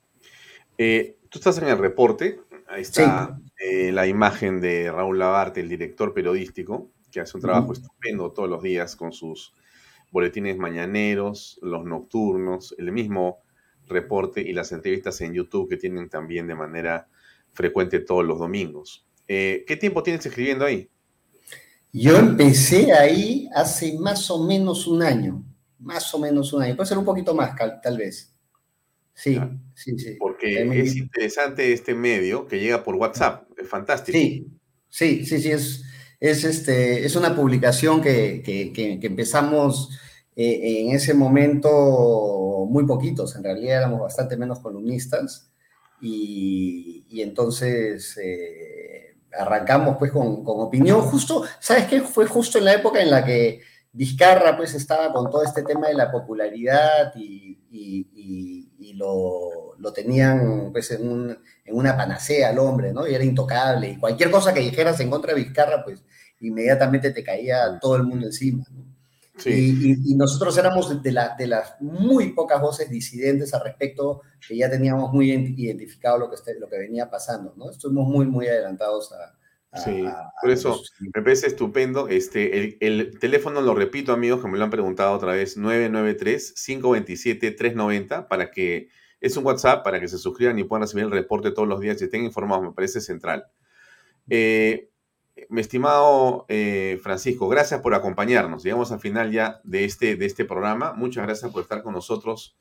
eh, 0.79 1.17
tú 1.29 1.39
estás 1.39 1.59
en 1.59 1.69
el 1.69 1.79
reporte, 1.79 2.41
ahí 2.69 2.83
está 2.83 3.39
eh, 3.59 3.93
la 3.93 4.07
imagen 4.07 4.61
de 4.61 4.91
Raúl 4.91 5.19
Labarte, 5.19 5.61
el 5.61 5.69
director 5.69 6.13
periodístico, 6.15 6.91
que 7.11 7.21
hace 7.21 7.37
un 7.37 7.43
trabajo 7.43 7.73
estupendo 7.73 8.33
todos 8.33 8.49
los 8.49 8.63
días 8.63 8.97
con 8.97 9.13
sus 9.13 9.55
boletines 10.11 10.59
mañaneros, 10.59 11.59
los 11.63 11.85
nocturnos, 11.85 12.75
el 12.79 12.93
mismo 12.93 13.39
reporte 13.89 14.41
y 14.41 14.53
las 14.53 14.73
entrevistas 14.73 15.21
en 15.21 15.35
YouTube 15.35 15.69
que 15.69 15.77
tienen 15.77 16.09
también 16.09 16.47
de 16.47 16.55
manera 16.55 17.09
frecuente 17.53 18.01
todos 18.01 18.25
los 18.25 18.39
domingos. 18.39 19.07
Eh, 19.29 19.65
¿Qué 19.67 19.77
tiempo 19.77 20.03
tienes 20.03 20.25
escribiendo 20.25 20.65
ahí? 20.65 20.89
Yo 21.93 22.17
empecé 22.17 22.93
ahí 22.93 23.49
hace 23.55 23.99
más 23.99 24.31
o 24.31 24.43
menos 24.43 24.87
un 24.87 25.03
año, 25.03 25.45
más 25.79 26.13
o 26.15 26.19
menos 26.19 26.53
un 26.55 26.63
año, 26.63 26.75
puede 26.75 26.89
ser 26.89 26.99
un 26.99 27.05
poquito 27.05 27.35
más 27.35 27.55
tal 27.83 27.99
vez. 27.99 28.33
Sí, 29.15 29.39
sí, 29.75 29.99
sí. 29.99 30.17
Porque 30.19 30.63
es 30.81 30.97
interesante 30.97 31.71
este 31.73 31.95
medio 31.95 32.47
que 32.47 32.59
llega 32.59 32.83
por 32.83 32.95
WhatsApp, 32.95 33.47
es 33.59 33.69
fantástico. 33.69 34.17
Sí, 34.17 34.49
sí, 34.89 35.27
sí, 35.27 35.41
sí, 35.41 35.51
es, 35.51 35.85
es, 36.19 36.45
este, 36.45 37.05
es 37.05 37.15
una 37.15 37.37
publicación 37.37 38.01
que, 38.01 38.43
que, 38.43 38.99
empezamos 39.07 39.91
eh, 40.35 40.81
en 40.81 40.95
ese 40.95 41.13
momento 41.13 42.67
muy 42.71 42.87
poquitos, 42.87 43.37
en 43.37 43.45
realidad 43.45 43.79
éramos 43.79 44.01
bastante 44.01 44.39
menos 44.39 44.61
columnistas 44.61 45.53
y, 46.01 47.05
y 47.11 47.21
entonces 47.21 48.17
eh, 48.17 48.82
arrancamos 49.39 49.97
pues 49.99 50.13
con, 50.13 50.45
con, 50.45 50.61
opinión 50.61 51.01
justo, 51.03 51.45
¿sabes 51.59 51.87
qué? 51.87 52.01
Fue 52.01 52.27
justo 52.27 52.59
en 52.59 52.65
la 52.65 52.75
época 52.75 53.01
en 53.01 53.11
la 53.11 53.25
que 53.25 53.61
Vizcarra 53.93 54.57
pues 54.57 54.75
estaba 54.75 55.13
con 55.13 55.31
todo 55.31 55.45
este 55.45 55.63
tema 55.63 55.89
de 55.89 55.95
la 55.95 56.11
popularidad 56.11 57.13
y, 57.15 57.59
y, 57.71 58.95
lo, 58.95 59.75
lo, 59.79 59.93
tenían 59.93 60.71
pues 60.71 60.91
en, 60.91 61.37
en, 61.65 61.75
una 61.75 61.97
panacea 61.97 62.51
al 62.51 62.59
hombre, 62.59 62.93
¿no? 62.93 63.07
Y 63.07 63.15
era 63.15 63.25
intocable. 63.25 63.89
Y 63.89 63.99
cualquier 63.99 64.31
cosa 64.31 64.53
que 64.53 64.61
dijeras 64.61 65.01
en 65.01 65.11
contra 65.11 65.35
de 65.35 65.43
Vizcarra, 65.43 65.83
pues 65.83 66.05
inmediatamente 66.41 67.11
te 67.11 67.25
caía 67.25 67.79
todo 67.81 67.97
el 67.97 68.05
mundo 68.05 68.27
encima, 68.27 68.65
¿no? 68.71 68.92
Y, 69.47 70.15
nosotros 70.17 70.59
éramos 70.59 71.03
de, 71.03 71.13
la, 71.13 71.35
de 71.37 71.47
las 71.47 71.77
muy 71.81 72.33
pocas 72.33 72.61
voces 72.61 72.91
disidentes 72.91 73.55
al 73.55 73.63
respecto, 73.63 74.21
que 74.47 74.57
ya 74.57 74.69
teníamos 74.71 75.11
muy 75.13 75.31
identificado 75.31 76.19
lo 76.19 76.29
que, 76.29 76.35
este, 76.37 76.59
lo 76.59 76.69
que 76.69 76.79
venía 76.79 77.09
pasando, 77.11 77.55
¿no? 77.57 77.71
Estuvimos 77.71 78.09
muy, 78.09 78.27
muy 78.27 78.47
adelantados 78.47 79.13
a... 79.13 79.35
sí, 79.79 80.05
por 80.41 80.51
eso 80.51 80.81
me 81.01 81.23
parece 81.23 81.49
estupendo. 81.49 82.09
Este, 82.09 82.59
el, 82.59 82.79
el, 82.81 83.19
teléfono, 83.19 83.61
lo 83.61 83.75
repito, 83.75 84.13
amigos, 84.13 84.41
que 84.43 84.49
me 84.49 84.59
lo 84.59 84.65
han 84.65 84.71
preguntado 84.71 85.15
otra 85.15 85.33
vez, 85.33 85.59
993-527-390, 85.59 88.29
para 88.29 88.51
que 88.51 88.89
es 89.21 89.37
un 89.37 89.45
WhatsApp 89.47 89.85
para 89.85 90.01
que 90.01 90.09
se 90.09 90.19
suscriban 90.19 90.59
y 90.59 90.65
puedan 90.65 90.83
recibir 90.83 91.05
el 91.05 91.13
reporte 91.13 91.53
todos 91.53 91.69
los 91.69 91.81
días 91.81 92.01
y 92.01 92.05
estén 92.05 92.25
informados, 92.25 92.65
me 92.65 92.73
parece 92.73 93.01
central. 93.01 93.47
Eh, 94.29 94.92
mi 95.49 95.61
estimado 95.61 96.45
eh, 96.49 96.99
Francisco, 97.03 97.49
gracias 97.49 97.81
por 97.81 97.95
acompañarnos. 97.95 98.63
Llegamos 98.63 98.93
al 98.93 99.01
final 99.01 99.33
ya 99.33 99.61
de 99.65 99.85
este, 99.85 100.17
de 100.17 100.27
este 100.27 100.45
programa. 100.45 100.93
Muchas 100.93 101.25
gracias 101.25 101.51
por 101.51 101.63
estar 101.63 101.83
con 101.83 101.95
nosotros 101.95 102.57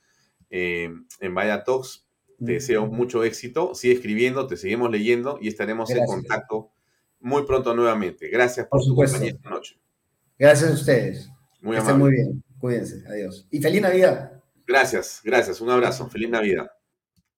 eh, 0.49 0.89
en 1.19 1.35
Vaya 1.35 1.63
Talks. 1.63 2.07
Te 2.43 2.53
deseo 2.53 2.87
mucho 2.87 3.23
éxito. 3.23 3.75
Sigue 3.75 3.93
escribiendo, 3.93 4.47
te 4.47 4.57
seguimos 4.57 4.89
leyendo 4.89 5.37
y 5.39 5.47
estaremos 5.47 5.91
en 5.91 6.05
contacto 6.05 6.71
muy 7.19 7.43
pronto 7.43 7.75
nuevamente. 7.75 8.29
Gracias 8.29 8.67
por, 8.67 8.83
su 8.83 8.95
compañía 8.95 9.31
esta 9.31 9.49
noche. 9.49 9.79
Gracias 10.39 10.71
a 10.71 10.73
ustedes. 10.73 11.29
Muy 11.61 11.77
amable. 11.77 11.97
muy 11.97 12.11
bien. 12.13 12.43
Cuídense. 12.57 13.03
Adiós. 13.07 13.47
Y 13.51 13.61
feliz 13.61 13.81
Navidad. 13.81 14.41
Gracias, 14.65 15.21
gracias. 15.23 15.61
Un 15.61 15.69
abrazo. 15.69 16.09
Feliz 16.09 16.29
Navidad. 16.29 16.71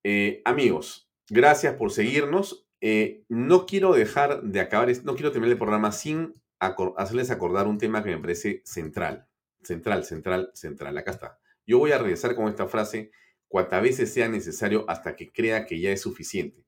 Eh, 0.03 0.41
amigos, 0.45 1.09
gracias 1.29 1.75
por 1.75 1.91
seguirnos. 1.91 2.65
Eh, 2.86 3.23
no 3.29 3.65
quiero 3.65 3.93
dejar 3.93 4.43
de 4.43 4.59
acabar, 4.59 4.91
no 5.05 5.15
quiero 5.15 5.31
terminar 5.31 5.53
el 5.53 5.57
programa 5.57 5.93
sin 5.93 6.34
hacerles 6.59 7.31
acordar 7.31 7.65
un 7.65 7.77
tema 7.77 8.03
que 8.03 8.09
me 8.09 8.17
parece 8.17 8.61
central. 8.65 9.25
Central, 9.61 10.03
central, 10.03 10.51
central. 10.53 10.97
Acá 10.97 11.11
está. 11.11 11.39
Yo 11.65 11.79
voy 11.79 11.93
a 11.93 11.97
regresar 11.97 12.36
con 12.36 12.49
esta 12.49 12.67
frase 12.67 13.11
cuantas 13.47 13.81
veces 13.81 14.11
sea 14.11 14.27
necesario 14.27 14.84
hasta 14.89 15.15
que 15.15 15.31
crea 15.31 15.65
que 15.65 15.79
ya 15.79 15.91
es 15.91 16.01
suficiente. 16.01 16.65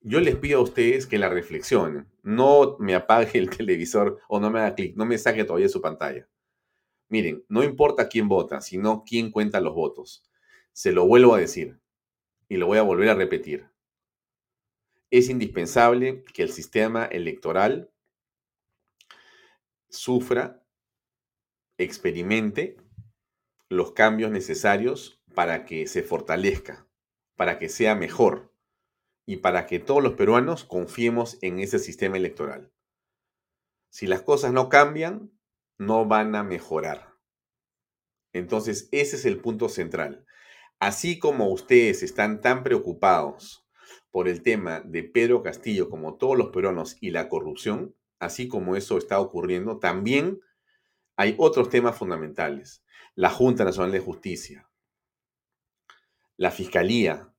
Yo 0.00 0.20
les 0.20 0.36
pido 0.36 0.60
a 0.60 0.62
ustedes 0.62 1.06
que 1.06 1.18
la 1.18 1.28
reflexionen. 1.28 2.08
No 2.22 2.78
me 2.78 2.94
apague 2.94 3.38
el 3.38 3.50
televisor 3.50 4.20
o 4.26 4.40
no 4.40 4.50
me 4.50 4.60
haga 4.60 4.74
clic, 4.74 4.96
no 4.96 5.04
me 5.04 5.18
saque 5.18 5.44
todavía 5.44 5.68
su 5.68 5.82
pantalla. 5.82 6.26
Miren, 7.10 7.44
no 7.50 7.62
importa 7.62 8.08
quién 8.08 8.26
vota, 8.26 8.62
sino 8.62 9.04
quién 9.04 9.30
cuenta 9.30 9.60
los 9.60 9.74
votos. 9.74 10.24
Se 10.72 10.92
lo 10.92 11.06
vuelvo 11.06 11.34
a 11.34 11.40
decir 11.40 11.78
y 12.48 12.56
lo 12.56 12.68
voy 12.68 12.78
a 12.78 12.82
volver 12.82 13.10
a 13.10 13.14
repetir 13.14 13.68
es 15.10 15.28
indispensable 15.28 16.24
que 16.34 16.42
el 16.42 16.50
sistema 16.50 17.04
electoral 17.06 17.90
sufra, 19.88 20.62
experimente 21.78 22.76
los 23.68 23.92
cambios 23.92 24.30
necesarios 24.30 25.22
para 25.34 25.64
que 25.64 25.86
se 25.86 26.02
fortalezca, 26.02 26.86
para 27.36 27.58
que 27.58 27.68
sea 27.68 27.94
mejor 27.94 28.52
y 29.24 29.36
para 29.36 29.66
que 29.66 29.78
todos 29.78 30.02
los 30.02 30.14
peruanos 30.14 30.64
confiemos 30.64 31.38
en 31.42 31.60
ese 31.60 31.78
sistema 31.78 32.16
electoral. 32.16 32.72
Si 33.90 34.06
las 34.06 34.22
cosas 34.22 34.52
no 34.52 34.68
cambian, 34.68 35.30
no 35.78 36.06
van 36.06 36.34
a 36.34 36.42
mejorar. 36.42 37.14
Entonces, 38.32 38.88
ese 38.92 39.16
es 39.16 39.24
el 39.24 39.40
punto 39.40 39.68
central. 39.68 40.26
Así 40.80 41.18
como 41.18 41.50
ustedes 41.50 42.02
están 42.02 42.40
tan 42.40 42.62
preocupados 42.62 43.67
por 44.18 44.26
el 44.26 44.42
tema 44.42 44.80
de 44.80 45.04
Pedro 45.04 45.44
Castillo, 45.44 45.88
como 45.88 46.16
todos 46.16 46.36
los 46.36 46.48
peruanos, 46.48 46.96
y 47.00 47.10
la 47.10 47.28
corrupción, 47.28 47.94
así 48.18 48.48
como 48.48 48.74
eso 48.74 48.98
está 48.98 49.20
ocurriendo, 49.20 49.78
también 49.78 50.40
hay 51.14 51.36
otros 51.38 51.70
temas 51.70 51.96
fundamentales. 51.96 52.82
La 53.14 53.30
Junta 53.30 53.62
Nacional 53.62 53.92
de 53.92 54.00
Justicia, 54.00 54.68
la 56.36 56.50
Fiscalía, 56.50 57.32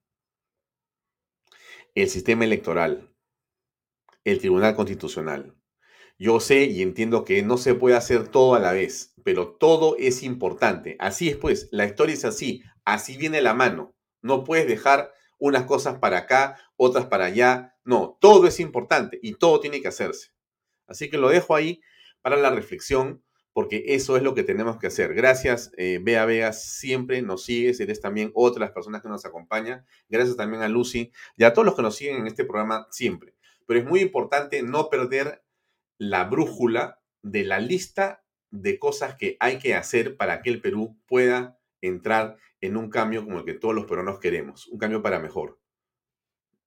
el 1.96 2.08
sistema 2.08 2.46
electoral, 2.46 3.14
el 4.24 4.40
Tribunal 4.40 4.74
Constitucional. 4.74 5.58
Yo 6.18 6.40
sé 6.40 6.64
y 6.64 6.82
entiendo 6.82 7.26
que 7.26 7.44
no 7.44 7.58
se 7.58 7.76
puede 7.76 7.98
hacer 7.98 8.30
todo 8.30 8.56
a 8.56 8.60
la 8.60 8.72
vez, 8.72 9.14
pero 9.26 9.50
todo 9.50 9.98
es 9.98 10.24
importante. 10.24 10.96
Así 11.00 11.28
es 11.28 11.36
pues, 11.36 11.68
la 11.74 11.84
historia 11.84 12.14
es 12.14 12.24
así, 12.24 12.64
así 12.86 13.18
viene 13.18 13.42
la 13.42 13.54
mano. 13.54 13.98
No 14.22 14.46
puedes 14.46 14.66
dejar 14.66 15.12
unas 15.40 15.64
cosas 15.64 15.98
para 15.98 16.20
acá, 16.20 16.60
otras 16.76 17.08
para 17.08 17.26
allá. 17.26 17.76
No, 17.84 18.18
todo 18.22 18.48
es 18.48 18.60
importante 18.60 19.20
y 19.24 19.34
todo 19.34 19.60
tiene 19.60 19.82
que 19.82 19.88
hacerse. 19.88 20.32
Así 20.88 21.10
que 21.10 21.18
lo 21.18 21.30
dejo 21.30 21.56
ahí 21.56 21.82
para 22.22 22.36
la 22.36 22.50
reflexión, 22.52 23.24
porque 23.54 23.84
eso 23.88 24.18
es 24.18 24.24
lo 24.24 24.36
que 24.36 24.44
tenemos 24.44 24.78
que 24.78 24.88
hacer. 24.88 25.14
Gracias, 25.14 25.72
eh, 25.78 26.00
Bea 26.02 26.54
siempre 26.54 27.22
nos 27.22 27.44
sigues, 27.44 27.80
eres 27.80 28.02
también 28.02 28.32
otra 28.36 28.60
de 28.60 28.66
las 28.66 28.74
personas 28.74 29.02
que 29.02 29.10
nos 29.10 29.26
acompañan. 29.26 29.86
Gracias 30.08 30.38
también 30.38 30.62
a 30.62 30.70
Lucy 30.70 31.12
y 31.36 31.44
a 31.44 31.54
todos 31.54 31.66
los 31.66 31.76
que 31.76 31.82
nos 31.82 31.96
siguen 31.96 32.18
en 32.18 32.28
este 32.28 32.46
programa 32.46 32.88
siempre. 32.92 33.36
Pero 33.66 33.80
es 33.80 33.86
muy 33.86 34.02
importante 34.02 34.62
no 34.62 34.90
perder 34.90 35.44
la 35.98 36.26
brújula 36.26 37.02
de 37.22 37.44
la 37.44 37.60
lista 37.60 38.24
de 38.52 38.80
cosas 38.80 39.16
que 39.16 39.38
hay 39.40 39.60
que 39.60 39.76
hacer 39.76 40.18
para 40.18 40.42
que 40.42 40.50
el 40.50 40.62
Perú 40.62 40.98
pueda 41.08 41.60
entrar 41.82 42.38
en 42.62 42.78
un 42.78 42.90
cambio 42.90 43.24
como 43.24 43.40
el 43.40 43.46
que 43.46 43.54
todos 43.54 43.76
los 43.76 43.86
peruanos 43.86 44.20
queremos, 44.20 44.68
un 44.68 44.80
cambio 44.80 45.02
para 45.02 45.20
mejor. 45.20 45.60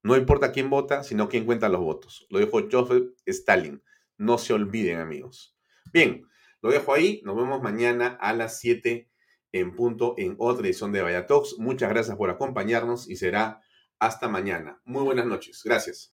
No 0.03 0.16
importa 0.16 0.53
quién 0.53 0.68
vota, 0.68 1.05
sino 1.05 1.28
quién 1.28 1.45
cuenta 1.45 1.68
los 1.68 1.80
votos. 1.80 2.26
Lo 2.30 2.38
dijo 2.40 2.61
Joseph 2.70 3.12
Stalin. 3.24 3.82
No 4.18 4.38
se 4.38 4.53
olviden, 4.53 4.99
amigos. 4.99 5.57
Bien, 5.93 6.26
lo 6.61 6.70
dejo 6.70 6.93
ahí. 6.93 7.20
Nos 7.24 7.36
vemos 7.36 7.62
mañana 7.62 8.18
a 8.20 8.32
las 8.32 8.59
7 8.59 9.09
en 9.53 9.76
punto 9.76 10.14
en 10.16 10.34
otra 10.38 10.66
edición 10.66 10.93
de 10.93 11.03
Vaya 11.03 11.26
Talks. 11.26 11.57
Muchas 11.59 11.90
gracias 11.90 12.16
por 12.16 12.30
acompañarnos 12.30 13.09
y 13.09 13.16
será 13.16 13.61
hasta 13.99 14.28
mañana. 14.28 14.80
Muy 14.84 15.05
buenas 15.05 15.26
noches. 15.26 15.62
Gracias. 15.64 16.11